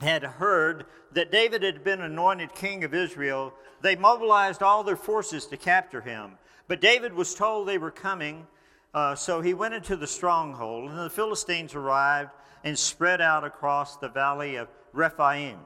had 0.00 0.22
heard 0.22 0.86
that 1.12 1.32
David 1.32 1.62
had 1.62 1.82
been 1.82 2.02
anointed 2.02 2.54
king 2.54 2.84
of 2.84 2.94
Israel, 2.94 3.52
they 3.80 3.96
mobilized 3.96 4.62
all 4.62 4.84
their 4.84 4.96
forces 4.96 5.46
to 5.46 5.56
capture 5.56 6.00
him. 6.00 6.32
But 6.68 6.80
David 6.80 7.14
was 7.14 7.34
told 7.34 7.68
they 7.68 7.78
were 7.78 7.90
coming, 7.90 8.46
uh, 8.92 9.14
so 9.14 9.40
he 9.40 9.54
went 9.54 9.74
into 9.74 9.96
the 9.96 10.06
stronghold, 10.06 10.90
and 10.90 10.98
the 10.98 11.10
Philistines 11.10 11.74
arrived 11.74 12.30
and 12.64 12.78
spread 12.78 13.20
out 13.20 13.44
across 13.44 13.96
the 13.96 14.08
valley 14.08 14.56
of 14.56 14.68
Rephaim. 14.92 15.58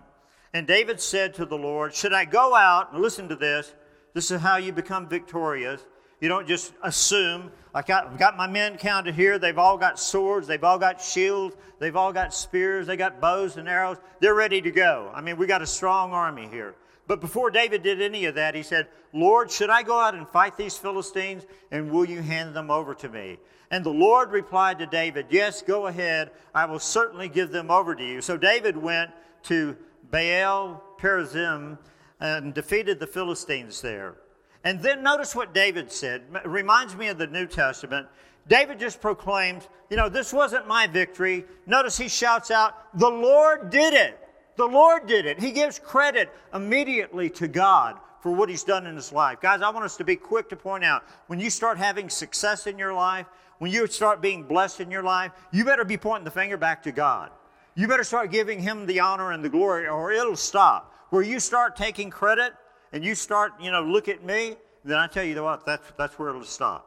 And 0.52 0.66
David 0.66 1.00
said 1.00 1.34
to 1.34 1.46
the 1.46 1.56
Lord, 1.56 1.94
Should 1.94 2.12
I 2.12 2.24
go 2.24 2.54
out? 2.54 2.92
And 2.92 3.00
listen 3.00 3.28
to 3.28 3.36
this. 3.36 3.72
This 4.14 4.30
is 4.30 4.40
how 4.40 4.56
you 4.56 4.72
become 4.72 5.08
victorious. 5.08 5.80
You 6.20 6.28
don't 6.28 6.46
just 6.46 6.74
assume, 6.82 7.50
got, 7.86 8.06
I've 8.06 8.18
got 8.18 8.36
my 8.36 8.46
men 8.46 8.76
counted 8.76 9.14
here. 9.14 9.38
They've 9.38 9.58
all 9.58 9.78
got 9.78 9.98
swords. 9.98 10.46
They've 10.46 10.62
all 10.62 10.78
got 10.78 11.00
shields. 11.00 11.56
They've 11.78 11.96
all 11.96 12.12
got 12.12 12.34
spears. 12.34 12.86
They 12.86 12.96
got 12.96 13.20
bows 13.20 13.56
and 13.56 13.68
arrows. 13.68 13.96
They're 14.20 14.34
ready 14.34 14.60
to 14.60 14.70
go. 14.70 15.10
I 15.14 15.22
mean, 15.22 15.38
we 15.38 15.46
got 15.46 15.62
a 15.62 15.66
strong 15.66 16.12
army 16.12 16.46
here. 16.48 16.74
But 17.06 17.20
before 17.20 17.50
David 17.50 17.82
did 17.82 18.00
any 18.00 18.26
of 18.26 18.36
that, 18.36 18.54
he 18.54 18.62
said, 18.62 18.86
Lord, 19.12 19.50
should 19.50 19.70
I 19.70 19.82
go 19.82 19.98
out 19.98 20.14
and 20.14 20.28
fight 20.28 20.56
these 20.56 20.76
Philistines? 20.76 21.44
And 21.70 21.90
will 21.90 22.04
you 22.04 22.22
hand 22.22 22.54
them 22.54 22.70
over 22.70 22.94
to 22.94 23.08
me? 23.08 23.38
And 23.72 23.84
the 23.84 23.90
Lord 23.90 24.30
replied 24.30 24.78
to 24.80 24.86
David, 24.86 25.26
Yes, 25.30 25.62
go 25.62 25.86
ahead. 25.86 26.30
I 26.54 26.66
will 26.66 26.78
certainly 26.78 27.28
give 27.28 27.50
them 27.50 27.70
over 27.70 27.94
to 27.94 28.04
you. 28.04 28.20
So 28.20 28.36
David 28.36 28.76
went 28.76 29.10
to 29.44 29.76
Baal 30.10 30.82
Perazim 31.00 31.78
and 32.20 32.52
defeated 32.52 33.00
the 33.00 33.06
Philistines 33.06 33.80
there. 33.80 34.16
And 34.64 34.82
then 34.82 35.02
notice 35.02 35.34
what 35.34 35.54
David 35.54 35.90
said. 35.90 36.22
It 36.34 36.46
reminds 36.46 36.94
me 36.96 37.08
of 37.08 37.18
the 37.18 37.26
New 37.26 37.46
Testament. 37.46 38.06
David 38.48 38.78
just 38.78 39.00
proclaims, 39.00 39.68
you 39.88 39.96
know, 39.96 40.08
this 40.08 40.32
wasn't 40.32 40.66
my 40.66 40.86
victory. 40.86 41.44
Notice 41.66 41.96
he 41.96 42.08
shouts 42.08 42.50
out, 42.50 42.98
the 42.98 43.08
Lord 43.08 43.70
did 43.70 43.94
it. 43.94 44.18
The 44.56 44.66
Lord 44.66 45.06
did 45.06 45.24
it. 45.24 45.40
He 45.40 45.52
gives 45.52 45.78
credit 45.78 46.30
immediately 46.52 47.30
to 47.30 47.48
God 47.48 47.98
for 48.20 48.32
what 48.32 48.50
he's 48.50 48.64
done 48.64 48.86
in 48.86 48.96
his 48.96 49.12
life. 49.12 49.40
Guys, 49.40 49.62
I 49.62 49.70
want 49.70 49.84
us 49.84 49.96
to 49.96 50.04
be 50.04 50.16
quick 50.16 50.50
to 50.50 50.56
point 50.56 50.84
out 50.84 51.04
when 51.28 51.40
you 51.40 51.48
start 51.48 51.78
having 51.78 52.10
success 52.10 52.66
in 52.66 52.78
your 52.78 52.92
life, 52.92 53.26
when 53.58 53.70
you 53.70 53.86
start 53.86 54.20
being 54.20 54.42
blessed 54.42 54.80
in 54.80 54.90
your 54.90 55.02
life, 55.02 55.32
you 55.52 55.64
better 55.64 55.84
be 55.84 55.96
pointing 55.96 56.24
the 56.24 56.30
finger 56.30 56.56
back 56.56 56.82
to 56.82 56.92
God. 56.92 57.30
You 57.74 57.88
better 57.88 58.04
start 58.04 58.30
giving 58.30 58.60
him 58.60 58.84
the 58.84 59.00
honor 59.00 59.32
and 59.32 59.44
the 59.44 59.48
glory, 59.48 59.88
or 59.88 60.12
it'll 60.12 60.36
stop. 60.36 60.94
Where 61.10 61.22
you 61.22 61.40
start 61.40 61.76
taking 61.76 62.10
credit 62.10 62.52
and 62.92 63.04
you 63.04 63.14
start, 63.14 63.52
you 63.60 63.70
know, 63.70 63.82
look 63.82 64.08
at 64.08 64.24
me, 64.24 64.56
then 64.84 64.98
I 64.98 65.06
tell 65.06 65.24
you 65.24 65.42
what, 65.42 65.64
that's, 65.64 65.92
that's 65.96 66.18
where 66.18 66.30
it'll 66.30 66.44
stop. 66.44 66.86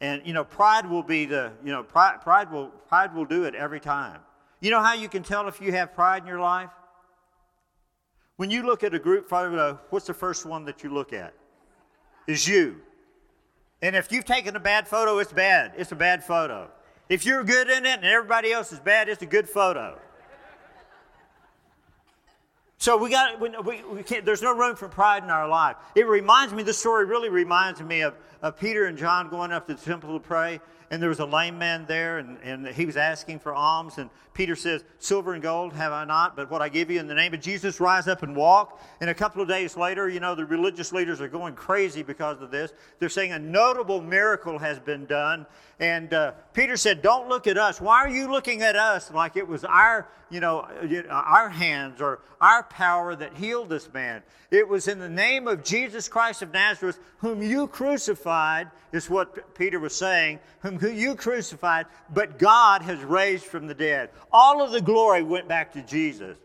And, 0.00 0.22
you 0.24 0.32
know, 0.32 0.44
pride 0.44 0.88
will 0.88 1.02
be 1.02 1.26
the, 1.26 1.52
you 1.64 1.70
know, 1.70 1.82
pride, 1.82 2.20
pride, 2.22 2.50
will, 2.50 2.68
pride 2.88 3.14
will 3.14 3.24
do 3.24 3.44
it 3.44 3.54
every 3.54 3.78
time. 3.78 4.20
You 4.60 4.70
know 4.70 4.82
how 4.82 4.94
you 4.94 5.08
can 5.08 5.22
tell 5.22 5.46
if 5.48 5.60
you 5.60 5.72
have 5.72 5.94
pride 5.94 6.22
in 6.22 6.28
your 6.28 6.40
life? 6.40 6.70
When 8.36 8.50
you 8.50 8.64
look 8.64 8.82
at 8.82 8.94
a 8.94 8.98
group 8.98 9.28
photo, 9.28 9.78
what's 9.90 10.06
the 10.06 10.14
first 10.14 10.44
one 10.44 10.64
that 10.64 10.82
you 10.82 10.90
look 10.92 11.12
at? 11.12 11.34
Is 12.26 12.48
you. 12.48 12.80
And 13.82 13.94
if 13.94 14.10
you've 14.10 14.24
taken 14.24 14.56
a 14.56 14.60
bad 14.60 14.88
photo, 14.88 15.18
it's 15.18 15.32
bad. 15.32 15.72
It's 15.76 15.92
a 15.92 15.96
bad 15.96 16.24
photo. 16.24 16.70
If 17.08 17.26
you're 17.26 17.44
good 17.44 17.68
in 17.68 17.84
it 17.84 17.98
and 17.98 18.04
everybody 18.04 18.52
else 18.52 18.72
is 18.72 18.80
bad, 18.80 19.08
it's 19.08 19.22
a 19.22 19.26
good 19.26 19.48
photo. 19.48 19.98
So 22.82 22.96
we 22.96 23.10
got 23.10 23.38
we, 23.38 23.80
we, 23.84 24.02
can't, 24.02 24.24
there's 24.24 24.42
no 24.42 24.56
room 24.56 24.74
for 24.74 24.88
pride 24.88 25.22
in 25.22 25.30
our 25.30 25.46
life. 25.46 25.76
It 25.94 26.04
reminds 26.04 26.52
me. 26.52 26.64
This 26.64 26.78
story 26.78 27.04
really 27.04 27.28
reminds 27.28 27.80
me 27.80 28.00
of, 28.00 28.16
of 28.42 28.58
Peter 28.58 28.86
and 28.86 28.98
John 28.98 29.28
going 29.28 29.52
up 29.52 29.68
to 29.68 29.74
the 29.74 29.80
temple 29.80 30.18
to 30.18 30.20
pray, 30.20 30.60
and 30.90 31.00
there 31.00 31.08
was 31.08 31.20
a 31.20 31.24
lame 31.24 31.58
man 31.58 31.86
there, 31.86 32.18
and, 32.18 32.38
and 32.42 32.66
he 32.66 32.84
was 32.84 32.96
asking 32.96 33.38
for 33.38 33.54
alms. 33.54 33.98
And 33.98 34.10
Peter 34.34 34.56
says, 34.56 34.84
Silver 34.98 35.32
and 35.32 35.42
gold 35.42 35.72
have 35.74 35.92
I 35.92 36.04
not, 36.04 36.36
but 36.36 36.50
what 36.50 36.60
I 36.60 36.68
give 36.68 36.90
you 36.90 37.00
in 37.00 37.06
the 37.06 37.14
name 37.14 37.32
of 37.32 37.40
Jesus, 37.40 37.80
rise 37.80 38.08
up 38.08 38.22
and 38.22 38.34
walk. 38.34 38.80
And 39.00 39.08
a 39.08 39.14
couple 39.14 39.40
of 39.40 39.48
days 39.48 39.76
later, 39.76 40.08
you 40.08 40.20
know, 40.20 40.34
the 40.34 40.44
religious 40.44 40.92
leaders 40.92 41.20
are 41.20 41.28
going 41.28 41.54
crazy 41.54 42.02
because 42.02 42.42
of 42.42 42.50
this. 42.50 42.72
They're 42.98 43.08
saying 43.08 43.32
a 43.32 43.38
notable 43.38 44.00
miracle 44.00 44.58
has 44.58 44.78
been 44.78 45.06
done. 45.06 45.46
And 45.80 46.12
uh, 46.12 46.32
Peter 46.52 46.76
said, 46.76 47.00
Don't 47.00 47.28
look 47.28 47.46
at 47.46 47.56
us. 47.56 47.80
Why 47.80 47.98
are 47.98 48.10
you 48.10 48.30
looking 48.30 48.62
at 48.62 48.76
us 48.76 49.10
like 49.10 49.36
it 49.36 49.46
was 49.46 49.64
our, 49.64 50.08
you 50.30 50.40
know, 50.40 50.66
our 51.10 51.48
hands 51.48 52.00
or 52.00 52.20
our 52.40 52.62
power 52.72 53.14
that 53.14 53.34
healed 53.34 53.68
this 53.68 53.92
man? 53.92 54.22
It 54.50 54.68
was 54.68 54.88
in 54.88 54.98
the 54.98 55.08
name 55.08 55.48
of 55.48 55.64
Jesus 55.64 56.08
Christ 56.08 56.42
of 56.42 56.52
Nazareth, 56.52 56.98
whom 57.18 57.42
you 57.42 57.66
crucified, 57.66 58.70
is 58.92 59.08
what 59.08 59.54
Peter 59.54 59.78
was 59.78 59.94
saying, 59.94 60.40
whom 60.60 60.78
you 60.80 61.14
crucified, 61.14 61.86
but 62.12 62.38
God 62.38 62.82
has 62.82 63.02
raised 63.02 63.44
from 63.44 63.66
the 63.66 63.74
dead. 63.74 64.10
All 64.32 64.62
of 64.62 64.72
the 64.72 64.80
glory 64.80 65.22
went 65.22 65.48
back 65.48 65.72
to 65.72 65.82
Jesus. 65.82 66.36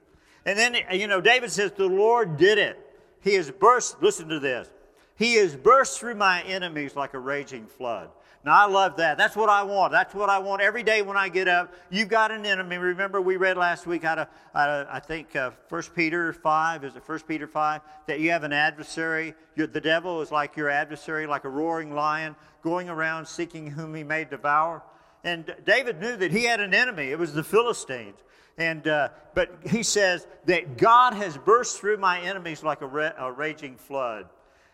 And 0.46 0.58
then, 0.58 0.78
you 0.92 1.08
know, 1.08 1.20
David 1.20 1.52
says, 1.52 1.72
The 1.72 1.88
Lord 1.88 2.38
did 2.38 2.58
it. 2.58 2.80
He 3.22 3.34
has 3.34 3.52
burst, 3.52 4.02
listen 4.02 4.30
to 4.30 4.40
this, 4.40 4.70
He 5.16 5.36
has 5.36 5.56
burst 5.56 6.00
through 6.00 6.16
my 6.16 6.42
enemies 6.44 6.96
like 6.96 7.14
a 7.14 7.20
raging 7.20 7.66
flood. 7.66 8.10
Now, 8.48 8.66
I 8.66 8.66
love 8.66 8.96
that. 8.96 9.18
That's 9.18 9.36
what 9.36 9.50
I 9.50 9.64
want. 9.64 9.92
That's 9.92 10.16
what 10.16 10.30
I 10.30 10.40
want 10.40 10.62
every 10.62 10.82
day 10.82 11.02
when 11.02 11.18
I 11.18 11.28
get 11.28 11.50
up. 11.50 11.74
You've 11.90 12.08
got 12.08 12.32
an 12.32 12.46
enemy. 12.46 12.78
Remember, 12.78 13.20
we 13.20 13.36
read 13.36 13.58
last 13.58 13.86
week 13.86 14.06
out 14.06 14.20
of, 14.20 14.30
out 14.56 14.70
of 14.70 14.88
I 14.90 15.02
think, 15.02 15.36
uh, 15.36 15.52
1 15.68 15.84
Peter 15.94 16.32
5. 16.32 16.86
Is 16.86 16.96
it 16.96 17.04
1 17.06 17.20
Peter 17.28 17.46
5? 17.46 17.82
That 18.06 18.22
you 18.22 18.32
have 18.32 18.46
an 18.46 18.54
adversary. 18.54 19.34
You're, 19.58 19.68
the 19.68 19.82
devil 19.82 20.22
is 20.22 20.32
like 20.32 20.56
your 20.56 20.70
adversary, 20.70 21.28
like 21.28 21.44
a 21.44 21.50
roaring 21.50 21.94
lion, 21.94 22.38
going 22.62 22.88
around 22.88 23.28
seeking 23.28 23.70
whom 23.70 23.94
he 23.94 24.06
may 24.06 24.24
devour. 24.24 24.82
And 25.26 25.54
David 25.66 26.00
knew 26.00 26.16
that 26.16 26.32
he 26.32 26.46
had 26.46 26.62
an 26.62 26.74
enemy. 26.74 27.08
It 27.08 27.20
was 27.20 27.34
the 27.34 27.44
Philistines. 27.44 28.16
And, 28.58 28.88
uh, 28.88 29.10
but 29.34 29.58
he 29.70 29.84
says 29.84 30.26
that 30.46 30.78
God 30.78 31.14
has 31.16 31.38
burst 31.38 31.82
through 31.82 31.98
my 31.98 32.22
enemies 32.22 32.64
like 32.64 32.80
a, 32.80 32.88
ra- 32.88 33.12
a 33.18 33.30
raging 33.30 33.76
flood. 33.76 34.28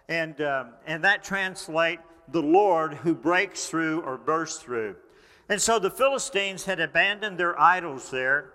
And, 0.08 0.40
um, 0.42 0.74
and 0.86 1.04
that 1.06 1.24
translates 1.24 2.04
the 2.30 2.42
Lord 2.42 2.94
who 2.96 3.14
breaks 3.14 3.68
through 3.68 4.02
or 4.02 4.18
bursts 4.18 4.62
through. 4.62 4.96
And 5.50 5.62
so 5.62 5.80
the 5.80 5.92
Philistines 5.92 6.66
had 6.66 6.80
abandoned 6.80 7.38
their 7.38 7.60
idols 7.60 8.10
there, 8.10 8.52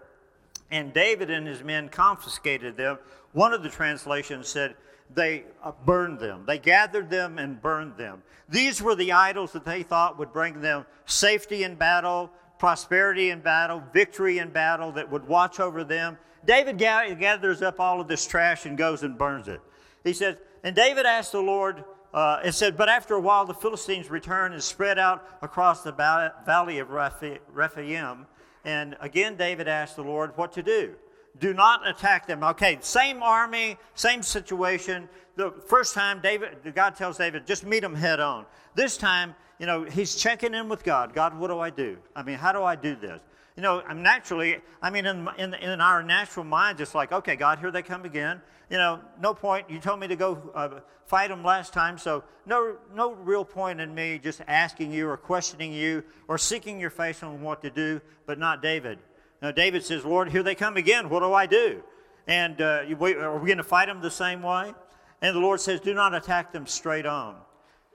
and 0.70 0.92
David 0.92 1.30
and 1.30 1.46
his 1.46 1.62
men 1.62 1.88
confiscated 1.88 2.76
them. 2.76 2.98
One 3.32 3.52
of 3.52 3.62
the 3.62 3.68
translations 3.68 4.48
said 4.48 4.74
they 5.14 5.44
uh, 5.62 5.72
burned 5.84 6.18
them, 6.18 6.44
they 6.46 6.58
gathered 6.58 7.10
them 7.10 7.38
and 7.38 7.60
burned 7.60 7.96
them. 7.96 8.22
These 8.48 8.82
were 8.82 8.94
the 8.94 9.12
idols 9.12 9.52
that 9.52 9.64
they 9.64 9.82
thought 9.82 10.18
would 10.18 10.32
bring 10.32 10.60
them 10.60 10.86
safety 11.04 11.64
in 11.64 11.74
battle, 11.74 12.30
prosperity 12.58 13.30
in 13.30 13.40
battle, 13.40 13.82
victory 13.92 14.38
in 14.38 14.50
battle, 14.50 14.92
that 14.92 15.10
would 15.10 15.26
watch 15.26 15.60
over 15.60 15.84
them. 15.84 16.18
David 16.44 16.78
gathers 16.78 17.62
up 17.62 17.78
all 17.78 18.00
of 18.00 18.08
this 18.08 18.26
trash 18.26 18.64
and 18.64 18.78
goes 18.78 19.02
and 19.02 19.18
burns 19.18 19.48
it. 19.48 19.60
He 20.04 20.12
says, 20.14 20.36
and 20.64 20.74
David 20.74 21.04
asked 21.06 21.32
the 21.32 21.40
Lord, 21.40 21.84
uh, 22.12 22.40
it 22.44 22.52
said, 22.52 22.76
But 22.76 22.88
after 22.88 23.14
a 23.14 23.20
while, 23.20 23.44
the 23.44 23.54
Philistines 23.54 24.10
returned 24.10 24.54
and 24.54 24.62
spread 24.62 24.98
out 24.98 25.26
across 25.42 25.82
the 25.82 25.92
valley 25.92 26.78
of 26.78 26.90
Rephaim. 26.90 28.26
And 28.64 28.96
again, 29.00 29.36
David 29.36 29.68
asked 29.68 29.96
the 29.96 30.02
Lord 30.02 30.36
what 30.36 30.52
to 30.52 30.62
do. 30.62 30.94
Do 31.38 31.54
not 31.54 31.86
attack 31.86 32.26
them. 32.26 32.42
Okay, 32.42 32.78
same 32.80 33.22
army, 33.22 33.76
same 33.94 34.22
situation. 34.22 35.08
The 35.36 35.52
first 35.66 35.94
time, 35.94 36.20
David, 36.20 36.72
God 36.74 36.96
tells 36.96 37.18
David, 37.18 37.46
just 37.46 37.64
meet 37.64 37.80
them 37.80 37.94
head 37.94 38.18
on. 38.18 38.44
This 38.74 38.96
time, 38.96 39.34
you 39.58 39.66
know, 39.66 39.84
he's 39.84 40.16
checking 40.16 40.54
in 40.54 40.68
with 40.68 40.82
God. 40.82 41.14
God, 41.14 41.38
what 41.38 41.48
do 41.48 41.60
I 41.60 41.70
do? 41.70 41.98
I 42.16 42.22
mean, 42.22 42.38
how 42.38 42.52
do 42.52 42.62
I 42.62 42.74
do 42.74 42.96
this? 42.96 43.20
You 43.58 43.62
know, 43.62 43.82
I'm 43.88 44.04
naturally, 44.04 44.58
I 44.80 44.90
mean, 44.90 45.04
in, 45.04 45.28
in, 45.36 45.52
in 45.52 45.80
our 45.80 46.00
natural 46.00 46.44
minds, 46.44 46.80
it's 46.80 46.94
like, 46.94 47.10
okay, 47.10 47.34
God, 47.34 47.58
here 47.58 47.72
they 47.72 47.82
come 47.82 48.04
again. 48.04 48.40
You 48.70 48.78
know, 48.78 49.00
no 49.20 49.34
point. 49.34 49.68
You 49.68 49.80
told 49.80 49.98
me 49.98 50.06
to 50.06 50.14
go 50.14 50.40
uh, 50.54 50.78
fight 51.06 51.26
them 51.26 51.42
last 51.42 51.72
time, 51.72 51.98
so 51.98 52.22
no, 52.46 52.76
no 52.94 53.14
real 53.14 53.44
point 53.44 53.80
in 53.80 53.92
me 53.92 54.20
just 54.22 54.42
asking 54.46 54.92
you 54.92 55.08
or 55.08 55.16
questioning 55.16 55.72
you 55.72 56.04
or 56.28 56.38
seeking 56.38 56.78
your 56.78 56.90
face 56.90 57.20
on 57.24 57.42
what 57.42 57.60
to 57.62 57.70
do, 57.70 58.00
but 58.26 58.38
not 58.38 58.62
David. 58.62 59.00
Now, 59.42 59.50
David 59.50 59.84
says, 59.84 60.04
Lord, 60.04 60.30
here 60.30 60.44
they 60.44 60.54
come 60.54 60.76
again. 60.76 61.08
What 61.08 61.18
do 61.18 61.34
I 61.34 61.46
do? 61.46 61.82
And 62.28 62.60
uh, 62.60 62.84
are 62.86 63.38
we 63.40 63.46
going 63.48 63.56
to 63.56 63.64
fight 63.64 63.86
them 63.86 64.00
the 64.00 64.08
same 64.08 64.40
way? 64.40 64.72
And 65.20 65.34
the 65.34 65.40
Lord 65.40 65.60
says, 65.60 65.80
do 65.80 65.94
not 65.94 66.14
attack 66.14 66.52
them 66.52 66.68
straight 66.68 67.06
on. 67.06 67.34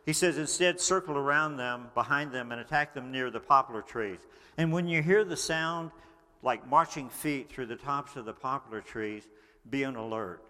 He 0.05 0.13
says, 0.13 0.37
instead, 0.37 0.79
circle 0.79 1.17
around 1.17 1.57
them, 1.57 1.87
behind 1.93 2.33
them, 2.33 2.51
and 2.51 2.59
attack 2.59 2.93
them 2.93 3.11
near 3.11 3.29
the 3.31 3.39
poplar 3.39 3.81
trees. 3.81 4.19
And 4.57 4.71
when 4.71 4.87
you 4.87 5.01
hear 5.01 5.23
the 5.23 5.37
sound 5.37 5.91
like 6.41 6.67
marching 6.67 7.09
feet 7.09 7.49
through 7.49 7.67
the 7.67 7.75
tops 7.77 8.17
of 8.17 8.25
the 8.25 8.33
poplar 8.33 8.81
trees, 8.81 9.23
be 9.69 9.85
on 9.85 9.95
alert. 9.95 10.43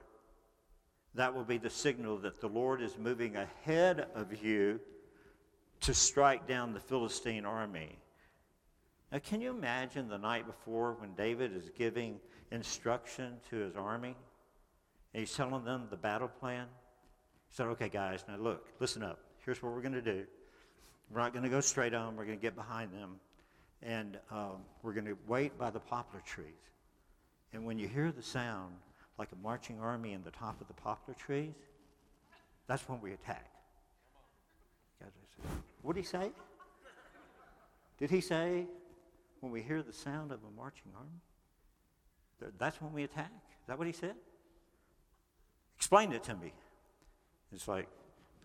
That 1.13 1.36
will 1.36 1.44
be 1.44 1.60
the 1.60 1.70
signal 1.70 2.18
that 2.20 2.42
the 2.42 2.50
Lord 2.50 2.82
is 2.82 2.98
moving 2.98 3.36
ahead 3.36 4.08
of 4.16 4.44
you 4.44 4.80
to 5.82 5.94
strike 5.94 6.48
down 6.48 6.74
the 6.74 6.80
Philistine 6.80 7.46
army. 7.46 8.00
Now, 9.12 9.20
can 9.20 9.42
you 9.42 9.52
imagine 9.52 10.08
the 10.08 10.18
night 10.18 10.48
before 10.48 10.94
when 10.94 11.13
David 11.13 11.56
is 11.56 11.70
giving 11.78 12.20
instruction 12.52 13.34
to 13.52 13.58
his 13.58 13.76
army? 13.76 14.16
And 15.13 15.20
he's 15.20 15.36
telling 15.36 15.63
them 15.63 15.88
the 15.92 15.98
battle 15.98 16.28
plan? 16.28 16.66
He 17.50 17.56
said, 17.56 17.68
Okay, 17.68 17.89
guys, 17.89 18.26
now 18.28 18.38
look, 18.38 18.70
listen 18.80 19.04
up. 19.04 19.20
Here's 19.45 19.62
what 19.62 19.73
we're 19.73 19.82
going 19.82 19.93
to 19.93 20.01
do. 20.01 20.25
We're 21.12 21.19
not 21.19 21.34
going 21.34 21.43
to 21.43 21.49
go 21.49 21.62
straight 21.62 21.93
on, 21.93 22.15
we're 22.15 22.25
going 22.25 22.38
to 22.38 22.41
get 22.41 22.56
behind 22.56 22.91
them 22.93 23.19
and 23.82 24.17
um, 24.32 24.58
we're 24.82 24.93
going 24.93 25.06
to 25.06 25.17
wait 25.27 25.58
by 25.58 25.69
the 25.69 25.79
poplar 25.79 26.21
trees. 26.25 26.47
And 27.51 27.65
when 27.65 27.77
you 27.77 27.88
hear 27.88 28.12
the 28.12 28.23
sound, 28.23 28.73
like 29.19 29.29
a 29.32 29.36
marching 29.43 29.79
army 29.79 30.13
in 30.13 30.23
the 30.23 30.32
top 30.32 30.60
of 30.62 30.67
the 30.67 30.73
poplar 30.73 31.13
trees, 31.13 31.53
that's 32.67 32.88
when 32.88 33.01
we 33.01 33.12
attack. 33.13 33.49
What 35.82 35.95
did 35.95 36.01
he 36.01 36.08
say? 36.08 36.32
Did 37.99 38.10
he 38.10 38.21
say, 38.21 38.65
when 39.41 39.51
we 39.51 39.62
hear 39.62 39.84
the 39.84 39.93
sound 39.93 40.32
of 40.32 40.39
a 40.39 40.58
marching 40.58 40.91
army? 40.95 42.53
That's 42.58 42.82
when 42.82 42.93
we 42.93 43.03
attack? 43.03 43.32
Is 43.62 43.67
that 43.67 43.77
what 43.77 43.88
he 43.88 43.93
said? 43.93 44.15
Explain 45.75 46.13
it 46.13 46.23
to 46.23 46.36
me. 46.36 46.53
It's 47.51 47.67
like, 47.67 47.88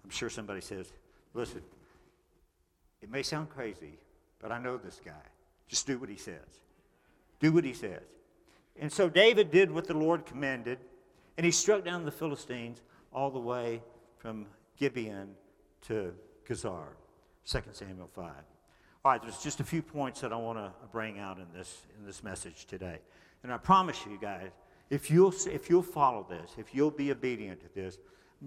I'm 0.08 0.12
sure 0.12 0.30
somebody 0.30 0.62
says, 0.62 0.90
listen, 1.34 1.60
it 3.02 3.10
may 3.10 3.22
sound 3.22 3.50
crazy, 3.50 3.98
but 4.40 4.50
I 4.50 4.58
know 4.58 4.78
this 4.78 5.02
guy. 5.04 5.12
Just 5.68 5.86
do 5.86 5.98
what 5.98 6.08
he 6.08 6.16
says. 6.16 6.62
Do 7.40 7.52
what 7.52 7.62
he 7.62 7.74
says. 7.74 8.00
And 8.80 8.90
so 8.90 9.10
David 9.10 9.50
did 9.50 9.70
what 9.70 9.86
the 9.86 9.92
Lord 9.92 10.24
commanded, 10.24 10.78
and 11.36 11.44
he 11.44 11.50
struck 11.50 11.84
down 11.84 12.06
the 12.06 12.10
Philistines 12.10 12.80
all 13.12 13.30
the 13.30 13.38
way 13.38 13.82
from 14.16 14.46
Gibeon 14.78 15.28
to 15.88 16.14
Gezer. 16.48 16.86
2 17.44 17.58
Samuel 17.72 18.08
5. 18.14 18.24
All 19.04 19.12
right, 19.12 19.20
there's 19.20 19.42
just 19.42 19.60
a 19.60 19.64
few 19.64 19.82
points 19.82 20.22
that 20.22 20.32
I 20.32 20.36
want 20.36 20.56
to 20.56 20.72
bring 20.90 21.18
out 21.18 21.36
in 21.36 21.46
this, 21.54 21.82
in 21.98 22.06
this 22.06 22.24
message 22.24 22.64
today. 22.64 23.00
And 23.42 23.52
I 23.52 23.58
promise 23.58 24.06
you 24.06 24.18
guys, 24.18 24.52
if 24.88 25.10
you'll, 25.10 25.34
if 25.50 25.68
you'll 25.68 25.82
follow 25.82 26.26
this, 26.30 26.52
if 26.56 26.74
you'll 26.74 26.90
be 26.90 27.10
obedient 27.10 27.60
to 27.60 27.74
this, 27.74 27.98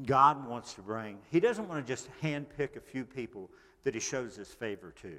God 0.05 0.47
wants 0.47 0.73
to 0.75 0.81
bring, 0.81 1.17
He 1.29 1.39
doesn't 1.39 1.67
want 1.67 1.85
to 1.85 1.91
just 1.91 2.09
handpick 2.21 2.75
a 2.75 2.81
few 2.81 3.05
people 3.05 3.49
that 3.83 3.93
He 3.93 3.99
shows 3.99 4.35
His 4.35 4.49
favor 4.49 4.93
to. 5.01 5.17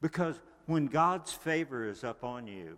Because 0.00 0.40
when 0.66 0.86
God's 0.86 1.32
favor 1.32 1.88
is 1.88 2.04
up 2.04 2.24
on 2.24 2.46
you 2.46 2.76